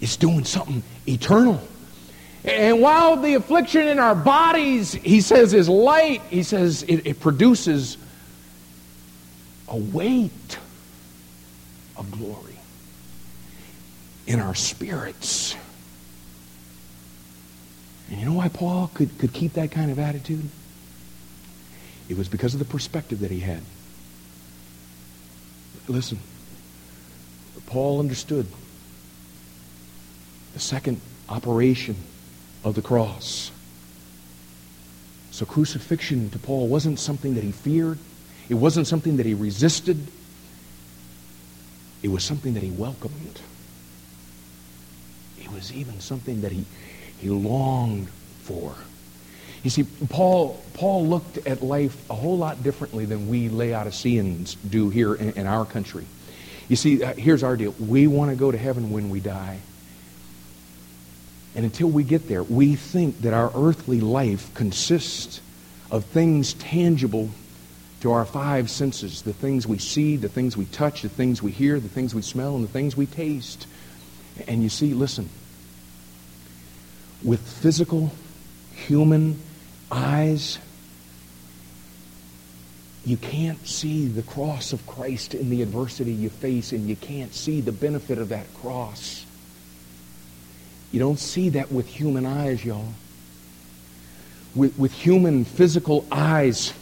it's 0.00 0.16
doing 0.16 0.44
something 0.44 0.82
eternal. 1.06 1.60
And 2.44 2.80
while 2.80 3.16
the 3.16 3.34
affliction 3.34 3.88
in 3.88 3.98
our 3.98 4.14
bodies, 4.14 4.92
he 4.92 5.20
says, 5.20 5.52
is 5.52 5.68
light, 5.68 6.22
he 6.30 6.42
says 6.42 6.82
it, 6.84 7.06
it 7.06 7.20
produces 7.20 7.98
a 9.68 9.76
weight 9.76 10.58
of 11.96 12.10
glory 12.10 12.58
in 14.26 14.40
our 14.40 14.54
spirits. 14.54 15.56
And 18.10 18.18
you 18.18 18.24
know 18.24 18.34
why 18.34 18.48
Paul 18.48 18.90
could, 18.94 19.18
could 19.18 19.32
keep 19.32 19.54
that 19.54 19.70
kind 19.70 19.90
of 19.90 19.98
attitude? 19.98 20.48
It 22.08 22.16
was 22.16 22.28
because 22.28 22.54
of 22.54 22.58
the 22.58 22.64
perspective 22.64 23.20
that 23.20 23.30
he 23.30 23.40
had. 23.40 23.62
Listen, 25.88 26.18
Paul 27.66 28.00
understood 28.00 28.46
the 30.54 30.58
second 30.58 31.00
operation 31.28 31.96
of 32.64 32.74
the 32.74 32.82
cross. 32.82 33.50
So 35.30 35.44
crucifixion 35.46 36.30
to 36.30 36.38
Paul 36.38 36.68
wasn't 36.68 36.98
something 36.98 37.34
that 37.34 37.44
he 37.44 37.52
feared. 37.52 37.98
It 38.48 38.54
wasn't 38.54 38.86
something 38.86 39.18
that 39.18 39.26
he 39.26 39.34
resisted. 39.34 39.98
It 42.02 42.08
was 42.08 42.24
something 42.24 42.54
that 42.54 42.62
he 42.62 42.70
welcomed. 42.70 43.40
It 45.38 45.52
was 45.52 45.72
even 45.72 46.00
something 46.00 46.40
that 46.40 46.52
he, 46.52 46.64
he 47.18 47.28
longed 47.28 48.08
for. 48.42 48.74
You 49.62 49.70
see, 49.70 49.84
Paul, 50.08 50.62
Paul 50.74 51.06
looked 51.06 51.38
at 51.46 51.62
life 51.62 52.08
a 52.10 52.14
whole 52.14 52.38
lot 52.38 52.62
differently 52.62 53.04
than 53.04 53.28
we 53.28 53.48
Laodiceans 53.48 54.54
do 54.56 54.88
here 54.88 55.14
in, 55.14 55.32
in 55.32 55.46
our 55.46 55.64
country. 55.64 56.06
You 56.68 56.76
see, 56.76 57.02
uh, 57.02 57.14
here's 57.14 57.42
our 57.42 57.56
deal. 57.56 57.74
We 57.78 58.06
want 58.06 58.30
to 58.30 58.36
go 58.36 58.52
to 58.52 58.58
heaven 58.58 58.90
when 58.90 59.10
we 59.10 59.20
die. 59.20 59.58
And 61.54 61.64
until 61.64 61.88
we 61.88 62.04
get 62.04 62.28
there, 62.28 62.42
we 62.42 62.76
think 62.76 63.22
that 63.22 63.32
our 63.32 63.50
earthly 63.54 64.00
life 64.00 64.54
consists 64.54 65.40
of 65.90 66.04
things 66.04 66.54
tangible 66.54 67.30
to 68.00 68.12
our 68.12 68.24
five 68.24 68.70
senses 68.70 69.22
the 69.22 69.32
things 69.32 69.66
we 69.66 69.78
see, 69.78 70.16
the 70.16 70.28
things 70.28 70.56
we 70.56 70.66
touch, 70.66 71.02
the 71.02 71.08
things 71.08 71.42
we 71.42 71.50
hear, 71.50 71.80
the 71.80 71.88
things 71.88 72.14
we 72.14 72.22
smell, 72.22 72.54
and 72.54 72.62
the 72.62 72.70
things 72.70 72.96
we 72.96 73.06
taste. 73.06 73.66
And 74.46 74.62
you 74.62 74.68
see, 74.68 74.94
listen, 74.94 75.28
with 77.24 77.40
physical, 77.40 78.12
human 78.72 79.40
eyes, 79.90 80.58
you 83.04 83.16
can't 83.16 83.66
see 83.66 84.06
the 84.06 84.22
cross 84.22 84.72
of 84.72 84.86
Christ 84.86 85.34
in 85.34 85.50
the 85.50 85.62
adversity 85.62 86.12
you 86.12 86.28
face, 86.30 86.72
and 86.72 86.88
you 86.88 86.96
can't 86.96 87.32
see 87.34 87.60
the 87.60 87.72
benefit 87.72 88.18
of 88.18 88.28
that 88.30 88.52
cross. 88.54 89.24
You 90.92 91.00
don't 91.00 91.18
see 91.18 91.50
that 91.50 91.72
with 91.72 91.86
human 91.86 92.26
eyes, 92.26 92.64
y'all. 92.64 92.92
with, 94.54 94.78
with 94.78 94.92
human 94.92 95.44
physical 95.44 96.04
eyes, 96.10 96.72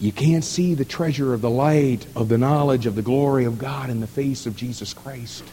you 0.00 0.12
can't 0.12 0.44
see 0.44 0.74
the 0.74 0.84
treasure 0.84 1.32
of 1.32 1.40
the 1.40 1.50
light 1.50 2.06
of 2.14 2.28
the 2.28 2.38
knowledge 2.38 2.86
of 2.86 2.94
the 2.94 3.02
glory 3.02 3.44
of 3.44 3.58
God 3.58 3.90
in 3.90 4.00
the 4.00 4.06
face 4.06 4.46
of 4.46 4.56
Jesus 4.56 4.92
Christ. 4.92 5.44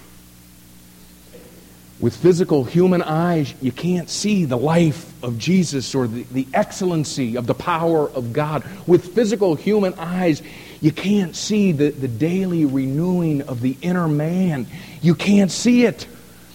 With 2.01 2.15
physical 2.15 2.63
human 2.63 3.03
eyes, 3.03 3.53
you 3.61 3.71
can't 3.71 4.09
see 4.09 4.45
the 4.45 4.57
life 4.57 5.13
of 5.23 5.37
Jesus 5.37 5.93
or 5.93 6.07
the, 6.07 6.23
the 6.23 6.47
excellency 6.51 7.35
of 7.35 7.45
the 7.45 7.53
power 7.53 8.09
of 8.09 8.33
God. 8.33 8.63
With 8.87 9.13
physical 9.13 9.53
human 9.53 9.93
eyes, 9.93 10.41
you 10.81 10.91
can't 10.91 11.35
see 11.35 11.71
the, 11.71 11.91
the 11.91 12.07
daily 12.07 12.65
renewing 12.65 13.43
of 13.43 13.61
the 13.61 13.77
inner 13.83 14.07
man. 14.07 14.65
You 15.03 15.13
can't 15.13 15.51
see 15.51 15.85
it. 15.85 16.07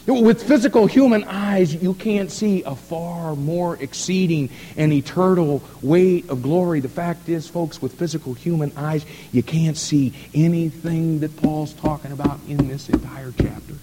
With 0.08 0.42
physical 0.42 0.86
human 0.86 1.22
eyes, 1.24 1.72
you 1.74 1.94
can't 1.94 2.30
see 2.30 2.64
a 2.64 2.74
far 2.74 3.36
more 3.36 3.76
exceeding 3.76 4.50
and 4.76 4.92
eternal 4.92 5.62
weight 5.80 6.28
of 6.28 6.42
glory. 6.42 6.80
The 6.80 6.88
fact 6.88 7.28
is, 7.28 7.48
folks, 7.48 7.80
with 7.80 7.94
physical 7.94 8.34
human 8.34 8.72
eyes, 8.76 9.06
you 9.30 9.44
can't 9.44 9.76
see 9.76 10.12
anything 10.34 11.20
that 11.20 11.36
Paul's 11.36 11.72
talking 11.72 12.10
about 12.10 12.40
in 12.48 12.68
this 12.68 12.88
entire 12.88 13.32
chapter. 13.40 13.74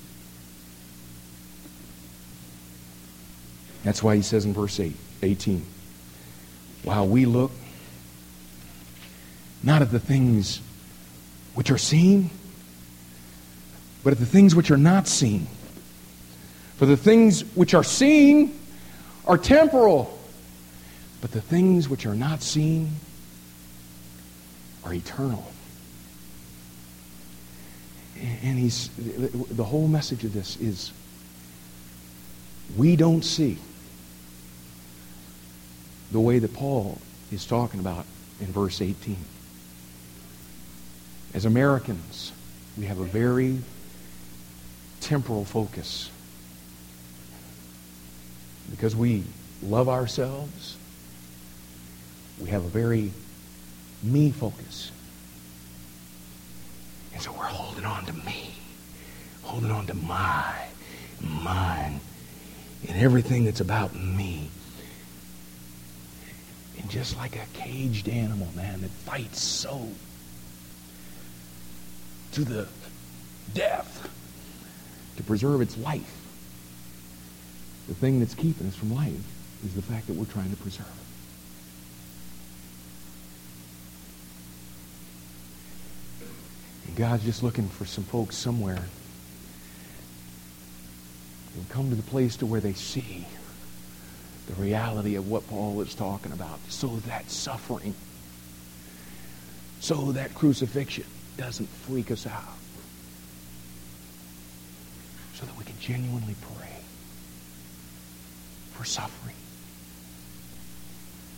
That's 3.83 4.01
why 4.01 4.15
he 4.15 4.21
says 4.21 4.45
in 4.45 4.53
verse 4.53 4.79
8, 4.79 4.95
18, 5.21 5.65
while 6.83 7.07
we 7.07 7.25
look 7.25 7.51
not 9.61 9.81
at 9.81 9.91
the 9.91 9.99
things 9.99 10.61
which 11.53 11.69
are 11.69 11.77
seen, 11.77 12.29
but 14.03 14.13
at 14.13 14.19
the 14.19 14.25
things 14.25 14.55
which 14.55 14.71
are 14.71 14.77
not 14.77 15.07
seen. 15.07 15.47
For 16.77 16.85
the 16.85 16.97
things 16.97 17.41
which 17.55 17.73
are 17.73 17.83
seen 17.83 18.59
are 19.25 19.37
temporal, 19.37 20.17
but 21.21 21.31
the 21.31 21.41
things 21.41 21.87
which 21.87 22.05
are 22.05 22.15
not 22.15 22.41
seen 22.41 22.91
are 24.83 24.93
eternal. 24.93 25.45
And 28.15 28.57
he's 28.57 28.89
the 28.97 29.63
whole 29.63 29.87
message 29.87 30.23
of 30.23 30.33
this 30.33 30.57
is 30.57 30.91
we 32.75 32.95
don't 32.95 33.23
see 33.23 33.57
the 36.13 36.19
way 36.19 36.37
that 36.39 36.53
Paul 36.53 36.99
is 37.31 37.45
talking 37.45 37.79
about 37.79 38.05
in 38.39 38.45
verse 38.45 38.81
18. 38.81 39.17
As 41.33 41.45
Americans, 41.45 42.31
we 42.77 42.85
have 42.85 42.99
a 42.99 43.03
very 43.03 43.57
temporal 45.01 45.43
focus 45.43 46.11
because 48.69 48.95
we 48.95 49.23
love 49.63 49.89
ourselves. 49.89 50.77
We 52.39 52.51
have 52.51 52.63
a 52.63 52.69
very 52.69 53.11
me 54.03 54.29
focus. 54.31 54.91
And 57.13 57.21
so 57.21 57.31
we're 57.31 57.45
holding 57.45 57.85
on 57.85 58.05
to 58.05 58.13
me, 58.13 58.51
holding 59.41 59.71
on 59.71 59.87
to 59.87 59.95
my, 59.95 60.53
mine, 61.21 61.99
and 62.87 63.01
everything 63.01 63.45
that's 63.45 63.61
about 63.61 63.95
me. 63.95 64.49
And 66.83 66.91
just 66.91 67.17
like 67.17 67.35
a 67.37 67.45
caged 67.53 68.07
animal, 68.09 68.49
man, 68.55 68.81
that 68.81 68.91
fights 68.91 69.41
so 69.41 69.87
to 72.33 72.43
the 72.43 72.67
death 73.53 74.09
to 75.15 75.23
preserve 75.23 75.61
its 75.61 75.77
life. 75.77 76.19
The 77.87 77.93
thing 77.95 78.19
that's 78.19 78.35
keeping 78.35 78.67
us 78.67 78.75
from 78.75 78.93
life 78.93 79.13
is 79.65 79.73
the 79.75 79.81
fact 79.81 80.07
that 80.07 80.15
we're 80.15 80.25
trying 80.25 80.49
to 80.51 80.57
preserve 80.57 80.85
it. 80.85 80.93
God's 86.95 87.23
just 87.23 87.41
looking 87.43 87.69
for 87.69 87.85
some 87.85 88.03
folks 88.03 88.35
somewhere 88.35 88.83
who 91.55 91.63
come 91.69 91.89
to 91.89 91.95
the 91.95 92.03
place 92.03 92.35
to 92.37 92.45
where 92.45 92.61
they 92.61 92.73
see 92.73 93.25
the 94.47 94.53
reality 94.61 95.15
of 95.15 95.29
what 95.29 95.47
Paul 95.47 95.79
is 95.81 95.95
talking 95.95 96.31
about 96.31 96.59
so 96.69 96.87
that 97.07 97.29
suffering, 97.29 97.93
so 99.79 100.11
that 100.13 100.33
crucifixion 100.35 101.05
doesn't 101.37 101.67
freak 101.67 102.11
us 102.11 102.27
out. 102.27 102.43
So 105.35 105.45
that 105.45 105.57
we 105.57 105.63
can 105.63 105.77
genuinely 105.79 106.35
pray 106.57 106.77
for 108.73 108.85
suffering. 108.85 109.35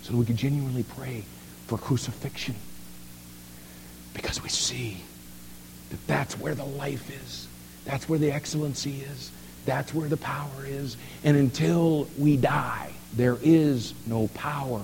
So 0.02 0.12
that 0.12 0.18
we 0.18 0.26
can 0.26 0.38
genuinely 0.38 0.84
pray 0.84 1.24
for 1.68 1.78
crucifixion. 1.78 2.56
Because 4.14 4.42
we 4.42 4.50
see 4.50 5.04
that 5.90 6.06
that's 6.08 6.38
where 6.38 6.56
the 6.56 6.66
life 6.66 7.10
is. 7.24 7.48
That's 7.86 8.10
where 8.10 8.20
the 8.20 8.32
excellency 8.32 9.02
is. 9.02 9.32
That's 9.66 9.94
where 9.94 10.10
the 10.10 10.18
power 10.18 10.66
is. 10.66 10.98
And 11.24 11.38
until 11.38 12.08
we 12.18 12.38
die, 12.38 12.92
there 13.16 13.38
is 13.42 13.94
no 14.06 14.28
power 14.30 14.82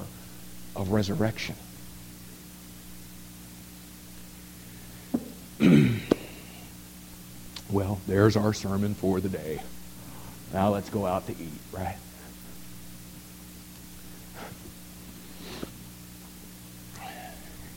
of 0.75 0.91
resurrection. 0.91 1.55
well, 7.69 7.99
there's 8.07 8.37
our 8.37 8.53
sermon 8.53 8.95
for 8.95 9.19
the 9.19 9.29
day. 9.29 9.61
Now 10.53 10.69
let's 10.69 10.89
go 10.89 11.05
out 11.05 11.27
to 11.27 11.33
eat, 11.33 11.59
right? 11.71 11.97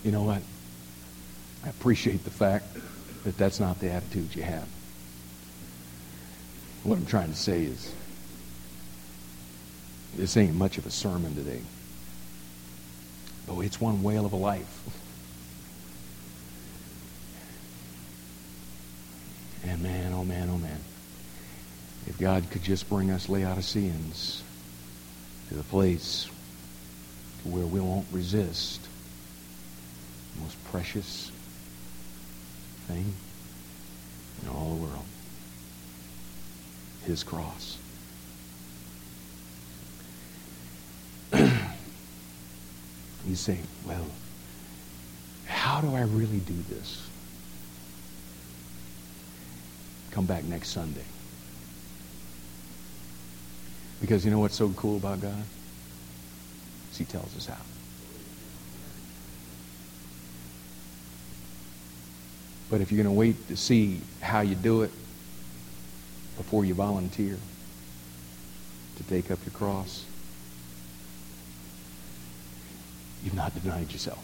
You 0.04 0.12
know 0.12 0.22
what? 0.22 0.42
I 1.64 1.68
appreciate 1.68 2.24
the 2.24 2.30
fact 2.30 2.66
that 3.24 3.36
that's 3.38 3.58
not 3.58 3.80
the 3.80 3.90
attitude 3.90 4.36
you 4.36 4.42
have. 4.42 4.68
What 6.84 6.96
I'm 6.98 7.06
trying 7.06 7.30
to 7.30 7.36
say 7.36 7.64
is 7.64 7.92
this 10.16 10.36
ain't 10.36 10.54
much 10.54 10.78
of 10.78 10.86
a 10.86 10.90
sermon 10.90 11.34
today. 11.34 11.60
But 13.46 13.58
it's 13.60 13.80
one 13.80 14.02
whale 14.02 14.24
of 14.24 14.32
a 14.32 14.36
life. 14.36 14.80
And 19.66 19.82
man, 19.82 20.12
oh 20.12 20.24
man, 20.24 20.48
oh 20.50 20.58
man. 20.58 20.80
If 22.06 22.18
God 22.18 22.44
could 22.50 22.62
just 22.62 22.88
bring 22.88 23.10
us 23.10 23.28
Laodiceans 23.28 24.42
to 25.48 25.54
the 25.54 25.62
place 25.64 26.28
where 27.44 27.66
we 27.66 27.80
won't 27.80 28.06
resist 28.12 28.80
the 30.34 30.42
most 30.42 30.62
precious 30.66 31.30
thing 32.88 33.14
in 34.42 34.48
all 34.48 34.74
the 34.74 34.82
world 34.82 35.04
his 37.06 37.22
cross. 37.22 37.78
You 43.26 43.36
say, 43.36 43.58
well, 43.86 44.06
how 45.46 45.80
do 45.80 45.94
I 45.94 46.02
really 46.02 46.40
do 46.40 46.54
this? 46.68 47.08
Come 50.10 50.26
back 50.26 50.44
next 50.44 50.68
Sunday. 50.68 51.04
Because 54.00 54.24
you 54.24 54.30
know 54.30 54.38
what's 54.38 54.56
so 54.56 54.68
cool 54.70 54.96
about 54.96 55.20
God? 55.20 55.42
Is 56.92 56.98
he 56.98 57.04
tells 57.04 57.36
us 57.36 57.46
how. 57.46 57.56
But 62.70 62.80
if 62.80 62.90
you're 62.90 63.02
going 63.02 63.14
to 63.14 63.18
wait 63.18 63.48
to 63.48 63.56
see 63.56 64.00
how 64.20 64.40
you 64.40 64.54
do 64.54 64.82
it 64.82 64.90
before 66.36 66.64
you 66.64 66.74
volunteer 66.74 67.38
to 68.96 69.02
take 69.04 69.30
up 69.30 69.38
your 69.44 69.52
cross, 69.52 70.04
you've 73.24 73.34
not 73.34 73.60
denied 73.60 73.90
yourself. 73.90 74.22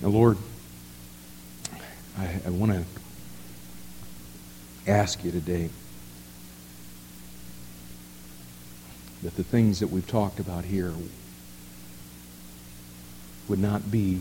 Now, 0.00 0.08
Lord, 0.08 0.38
I, 2.18 2.40
I 2.46 2.50
want 2.50 2.72
to 2.72 2.84
ask 4.90 5.22
you 5.24 5.30
today 5.30 5.70
that 9.22 9.36
the 9.36 9.44
things 9.44 9.80
that 9.80 9.88
we've 9.88 10.06
talked 10.06 10.40
about 10.40 10.64
here 10.64 10.92
would 13.48 13.58
not 13.58 13.90
be 13.90 14.20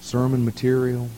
sermon 0.00 0.44
material. 0.44 1.08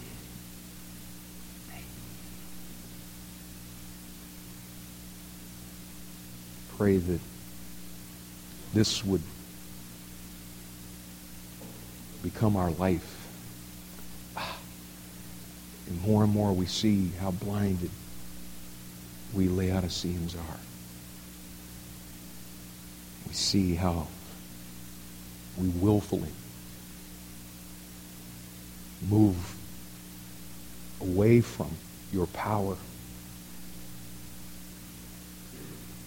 Pray 6.84 6.98
that 6.98 7.20
this 8.74 9.02
would 9.06 9.22
become 12.22 12.56
our 12.56 12.72
life. 12.72 13.26
Ah. 14.36 14.58
And 15.88 16.02
more 16.02 16.24
and 16.24 16.30
more 16.30 16.52
we 16.52 16.66
see 16.66 17.10
how 17.18 17.30
blinded 17.30 17.90
we 19.32 19.48
Laodiceans 19.48 20.34
are. 20.34 20.60
We 23.26 23.32
see 23.32 23.76
how 23.76 24.06
we 25.56 25.68
willfully 25.68 26.32
move 29.08 29.56
away 31.00 31.40
from 31.40 31.70
your 32.12 32.26
power 32.26 32.76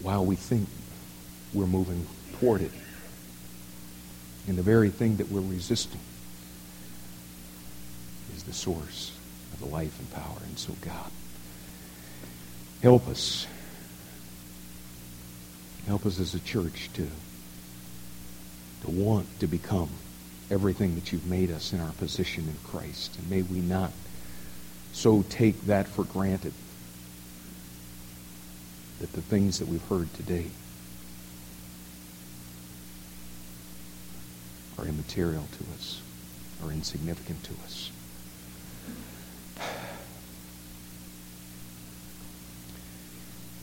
while 0.02 0.26
we 0.26 0.36
think 0.36 0.68
we're 1.54 1.66
moving 1.66 2.06
toward 2.40 2.62
it. 2.62 2.72
And 4.48 4.58
the 4.58 4.64
very 4.64 4.90
thing 4.90 5.18
that 5.18 5.30
we're 5.30 5.42
resisting 5.42 6.00
is 8.36 8.44
the 8.44 8.54
source 8.54 9.12
of 9.54 9.60
the 9.60 9.66
life 9.66 9.98
and 10.00 10.12
power. 10.14 10.38
And 10.46 10.58
so, 10.58 10.74
God, 10.82 11.12
help 12.82 13.08
us. 13.08 13.48
Help 15.86 16.06
us 16.06 16.20
as 16.20 16.36
a 16.36 16.40
church 16.40 16.90
to, 16.94 17.08
to 18.84 18.92
want 18.92 19.28
to 19.40 19.48
become 19.48 19.90
everything 20.52 20.96
that 20.96 21.12
you've 21.12 21.26
made 21.26 21.52
us 21.52 21.74
in 21.74 21.80
our 21.80 21.92
position 21.94 22.46
in 22.46 22.56
Christ. 22.70 23.18
And 23.18 23.30
may 23.30 23.42
we 23.42 23.60
not 23.60 23.92
so 24.94 25.24
take 25.30 25.62
that 25.66 25.88
for 25.88 26.04
granted 26.04 26.54
that 29.00 29.14
the 29.14 29.22
things 29.22 29.60
that 29.60 29.68
we've 29.68 29.86
heard 29.88 30.14
today 30.16 30.48
are 34.78 34.86
immaterial 34.86 35.48
to 35.58 35.64
us, 35.76 36.02
are 36.64 36.72
insignificant 36.72 37.44
to 37.44 37.54
us. 37.64 37.92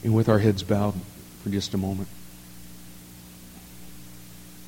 And 0.03 0.15
with 0.15 0.29
our 0.29 0.39
heads 0.39 0.63
bowed 0.63 0.95
for 1.43 1.49
just 1.49 1.73
a 1.73 1.79
moment, 1.79 2.09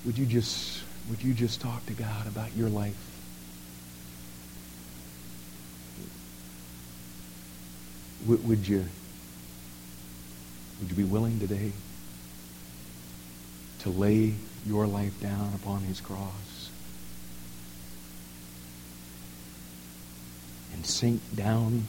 would 0.05 0.17
you 0.17 0.25
just 0.25 0.83
would 1.11 1.23
you 1.23 1.35
just 1.35 1.61
talk 1.61 1.85
to 1.87 1.93
God 1.93 2.27
about 2.27 2.57
your 2.57 2.69
life? 2.69 2.97
Would, 8.27 8.49
would 8.49 8.67
you 8.67 8.87
would 10.81 10.91
you 10.91 10.97
be 10.97 11.05
willing 11.05 11.39
today 11.41 11.73
to 13.81 13.91
lay 13.91 14.35
your 14.67 14.87
life 14.87 15.19
down 15.21 15.53
upon 15.55 15.81
his 15.83 16.01
cross 16.01 16.71
and 20.75 20.85
sink 20.85 21.21
down 21.35 21.87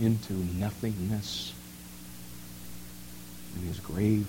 into 0.00 0.32
nothingness 0.32 1.52
in 3.56 3.66
his 3.66 3.80
grave? 3.80 4.26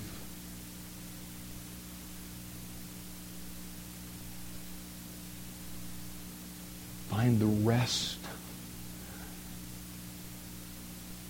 Find 7.10 7.40
the 7.40 7.46
rest 7.46 8.18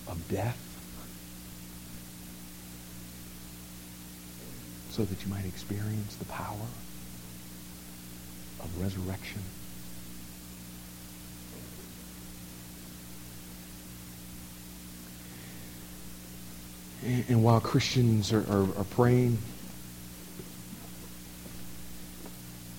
of 0.08 0.26
death 0.28 0.65
so 4.96 5.04
that 5.04 5.22
you 5.22 5.28
might 5.28 5.44
experience 5.44 6.16
the 6.16 6.24
power 6.24 6.56
of 8.60 8.80
resurrection. 8.80 9.42
And, 17.04 17.44
while 17.44 17.60
Christians 17.60 18.32
are, 18.32 18.40
are, 18.50 18.62
are 18.62 18.84
praying, 18.84 19.36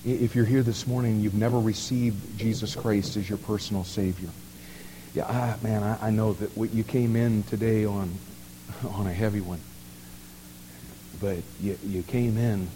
if 0.04 0.34
you're 0.34 0.44
here 0.44 0.64
this 0.64 0.88
morning, 0.88 1.12
and 1.12 1.22
you've 1.22 1.34
never 1.34 1.60
received 1.60 2.36
Jesus 2.36 2.74
Christ 2.74 3.16
as 3.16 3.28
your 3.28 3.38
personal 3.38 3.84
Savior. 3.84 4.28
Yeah, 5.14 5.26
I, 5.26 5.64
man, 5.64 5.84
I, 5.84 6.08
I 6.08 6.10
know 6.10 6.32
that 6.32 6.74
you 6.74 6.82
came 6.82 7.14
in 7.14 7.44
today 7.44 7.84
on 7.84 8.12
on 8.88 9.06
a 9.06 9.12
heavy 9.12 9.40
one 9.40 9.60
but 11.20 11.38
you, 11.60 11.78
you 11.84 12.02
came 12.02 12.36
in 12.36 12.68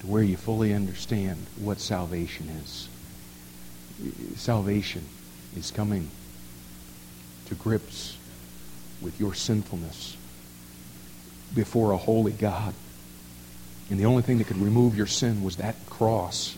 to 0.00 0.06
where 0.06 0.22
you 0.22 0.36
fully 0.36 0.72
understand 0.72 1.44
what 1.58 1.80
salvation 1.80 2.48
is. 2.48 2.88
Salvation 4.36 5.04
is 5.56 5.70
coming 5.70 6.10
to 7.46 7.54
grips 7.54 8.16
with 9.02 9.18
your 9.20 9.34
sinfulness 9.34 10.16
before 11.54 11.92
a 11.92 11.96
holy 11.96 12.32
God. 12.32 12.74
And 13.90 13.98
the 13.98 14.06
only 14.06 14.22
thing 14.22 14.38
that 14.38 14.46
could 14.46 14.60
remove 14.60 14.96
your 14.96 15.06
sin 15.06 15.42
was 15.42 15.56
that 15.56 15.74
cross. 15.86 16.56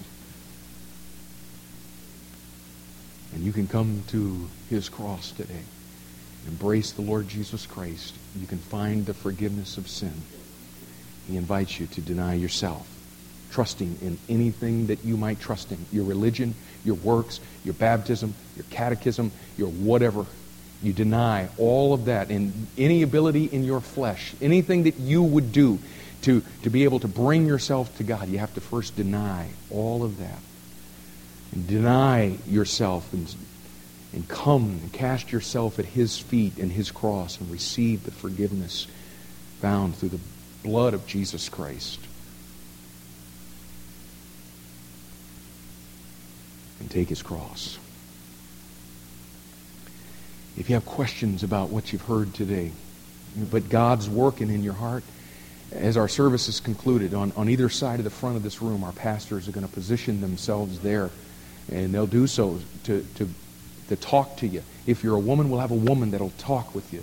And 3.35 3.43
you 3.43 3.53
can 3.53 3.67
come 3.67 4.03
to 4.09 4.49
his 4.69 4.89
cross 4.89 5.33
today. 5.33 5.63
Embrace 6.47 6.93
the 6.93 7.03
Lord 7.03 7.29
Jesus 7.29 7.67
Christ. 7.67 8.15
You 8.39 8.47
can 8.47 8.59
find 8.59 9.07
the 9.07 9.15
forgiveness 9.15 9.79
of 9.79 9.89
sin. 9.89 10.13
He 11.29 11.37
invites 11.37 11.79
you 11.79 11.87
to 11.89 12.01
deny 12.01 12.35
yourself, 12.35 12.87
trusting 13.51 13.99
in 14.03 14.19
anything 14.29 14.89
that 14.89 15.05
you 15.05 15.17
might 15.17 15.41
trust 15.41 15.73
in 15.73 15.85
your 15.93 16.05
religion, 16.05 16.55
your 16.85 16.97
works, 16.97 17.41
your 17.65 17.75
baptism, 17.75 18.35
your 18.57 18.65
catechism, 18.71 19.33
your 19.57 19.69
whatever. 19.69 20.27
You 20.83 20.93
deny 20.93 21.49
all 21.59 21.95
of 21.95 22.07
that 22.07 22.31
and 22.31 22.67
any 22.77 23.03
ability 23.03 23.45
in 23.45 23.63
your 23.63 23.81
flesh, 23.81 24.35
anything 24.41 24.83
that 24.85 24.97
you 24.97 25.23
would 25.23 25.53
do 25.53 25.79
to, 26.23 26.43
to 26.63 26.71
be 26.71 26.85
able 26.85 27.01
to 27.01 27.09
bring 27.09 27.47
yourself 27.47 27.97
to 27.99 28.05
God. 28.05 28.29
You 28.29 28.39
have 28.39 28.55
to 28.55 28.61
first 28.61 28.97
deny 28.97 29.51
all 29.71 30.03
of 30.03 30.19
that. 30.19 30.39
And 31.53 31.67
deny 31.67 32.39
yourself 32.49 33.13
and, 33.13 33.33
and 34.13 34.27
come 34.27 34.81
and 34.83 34.93
cast 34.93 35.31
yourself 35.31 35.79
at 35.79 35.85
His 35.85 36.19
feet 36.19 36.59
and 36.59 36.73
His 36.73 36.91
cross 36.91 37.39
and 37.41 37.51
receive 37.51 38.05
the 38.05 38.11
forgiveness 38.11 38.87
found 39.61 39.95
through 39.95 40.09
the 40.09 40.21
blood 40.63 40.95
of 40.95 41.07
Jesus 41.07 41.49
Christ. 41.49 41.99
And 46.81 46.91
take 46.91 47.09
his 47.09 47.23
cross. 47.23 47.79
If 50.57 50.69
you 50.69 50.75
have 50.75 50.85
questions 50.85 51.43
about 51.43 51.71
what 51.71 51.93
you've 51.93 52.03
heard 52.03 52.35
today, 52.35 52.73
but 53.51 53.69
God's 53.69 54.09
working 54.09 54.51
in 54.51 54.63
your 54.63 54.75
heart, 54.75 55.05
as 55.71 55.97
our 55.97 56.09
service 56.09 56.49
is 56.49 56.61
concluded, 56.61 57.15
on, 57.15 57.33
on 57.37 57.49
either 57.49 57.69
side 57.71 57.99
of 57.99 58.05
the 58.05 58.11
front 58.11 58.37
of 58.37 58.43
this 58.43 58.61
room, 58.61 58.85
our 58.85 58.93
pastors 58.93 59.49
are 59.49 59.53
going 59.53 59.67
to 59.67 59.73
position 59.73 60.21
themselves 60.21 60.81
there, 60.81 61.11
and 61.71 61.95
they'll 61.95 62.07
do 62.07 62.27
so 62.27 62.61
to, 62.85 63.07
to, 63.15 63.29
to 63.89 63.97
talk 63.97 64.37
to 64.39 64.47
you. 64.47 64.63
If 64.87 65.03
you're 65.03 65.17
a 65.17 65.21
woman, 65.21 65.49
we'll 65.49 65.61
have 65.61 65.71
a 65.71 65.75
woman 65.75 66.11
that'll 66.11 66.31
talk 66.37 66.75
with 66.75 66.93
you 66.93 67.03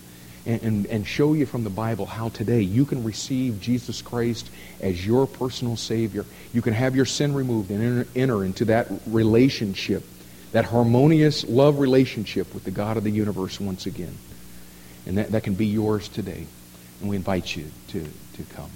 and, 0.50 0.86
and 0.88 1.06
show 1.06 1.34
you 1.34 1.46
from 1.46 1.64
the 1.64 1.70
Bible 1.70 2.06
how 2.06 2.30
today 2.30 2.62
you 2.62 2.86
can 2.86 3.04
receive 3.04 3.62
Jesus 3.62 4.02
Christ 4.02 4.50
as 4.82 5.06
your 5.06 5.28
personal 5.28 5.78
Savior. 5.78 6.26
You 6.54 6.62
can 6.62 6.74
have 6.74 6.96
your 6.96 7.06
sin 7.06 7.36
removed 7.36 7.70
and 7.70 7.84
enter, 7.84 8.08
enter 8.16 8.44
into 8.44 8.66
that 8.66 8.88
relationship, 9.06 10.04
that 10.52 10.66
harmonious 10.66 11.44
love 11.44 11.80
relationship 11.80 12.52
with 12.54 12.64
the 12.64 12.72
God 12.72 12.98
of 12.98 13.04
the 13.04 13.12
universe 13.12 13.60
once 13.60 13.86
again. 13.86 14.18
And 15.06 15.18
that, 15.20 15.32
that 15.32 15.44
can 15.44 15.54
be 15.54 15.68
yours 15.68 16.08
today. 16.08 16.48
And 17.00 17.10
we 17.10 17.16
invite 17.16 17.56
you 17.56 17.66
to, 17.90 18.04
to 18.34 18.44
come. 18.56 18.72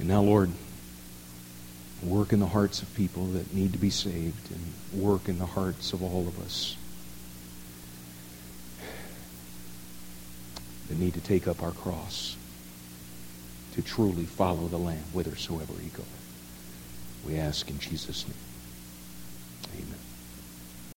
And 0.00 0.08
now, 0.08 0.22
Lord, 0.22 0.50
work 2.02 2.32
in 2.32 2.40
the 2.40 2.46
hearts 2.46 2.82
of 2.82 2.92
people 2.94 3.26
that 3.26 3.54
need 3.54 3.72
to 3.74 3.78
be 3.78 3.90
saved 3.90 4.50
and 4.50 5.02
work 5.02 5.28
in 5.28 5.38
the 5.38 5.46
hearts 5.46 5.92
of 5.92 6.02
all 6.02 6.26
of 6.26 6.40
us. 6.40 6.76
That 10.90 10.98
need 10.98 11.14
to 11.14 11.20
take 11.20 11.46
up 11.46 11.62
our 11.62 11.70
cross 11.70 12.36
to 13.74 13.80
truly 13.80 14.24
follow 14.24 14.66
the 14.66 14.76
Lamb 14.76 15.04
whithersoever 15.12 15.72
he 15.80 15.88
goeth. 15.90 16.06
We 17.24 17.38
ask 17.38 17.70
in 17.70 17.78
Jesus' 17.78 18.26
name. 18.26 18.49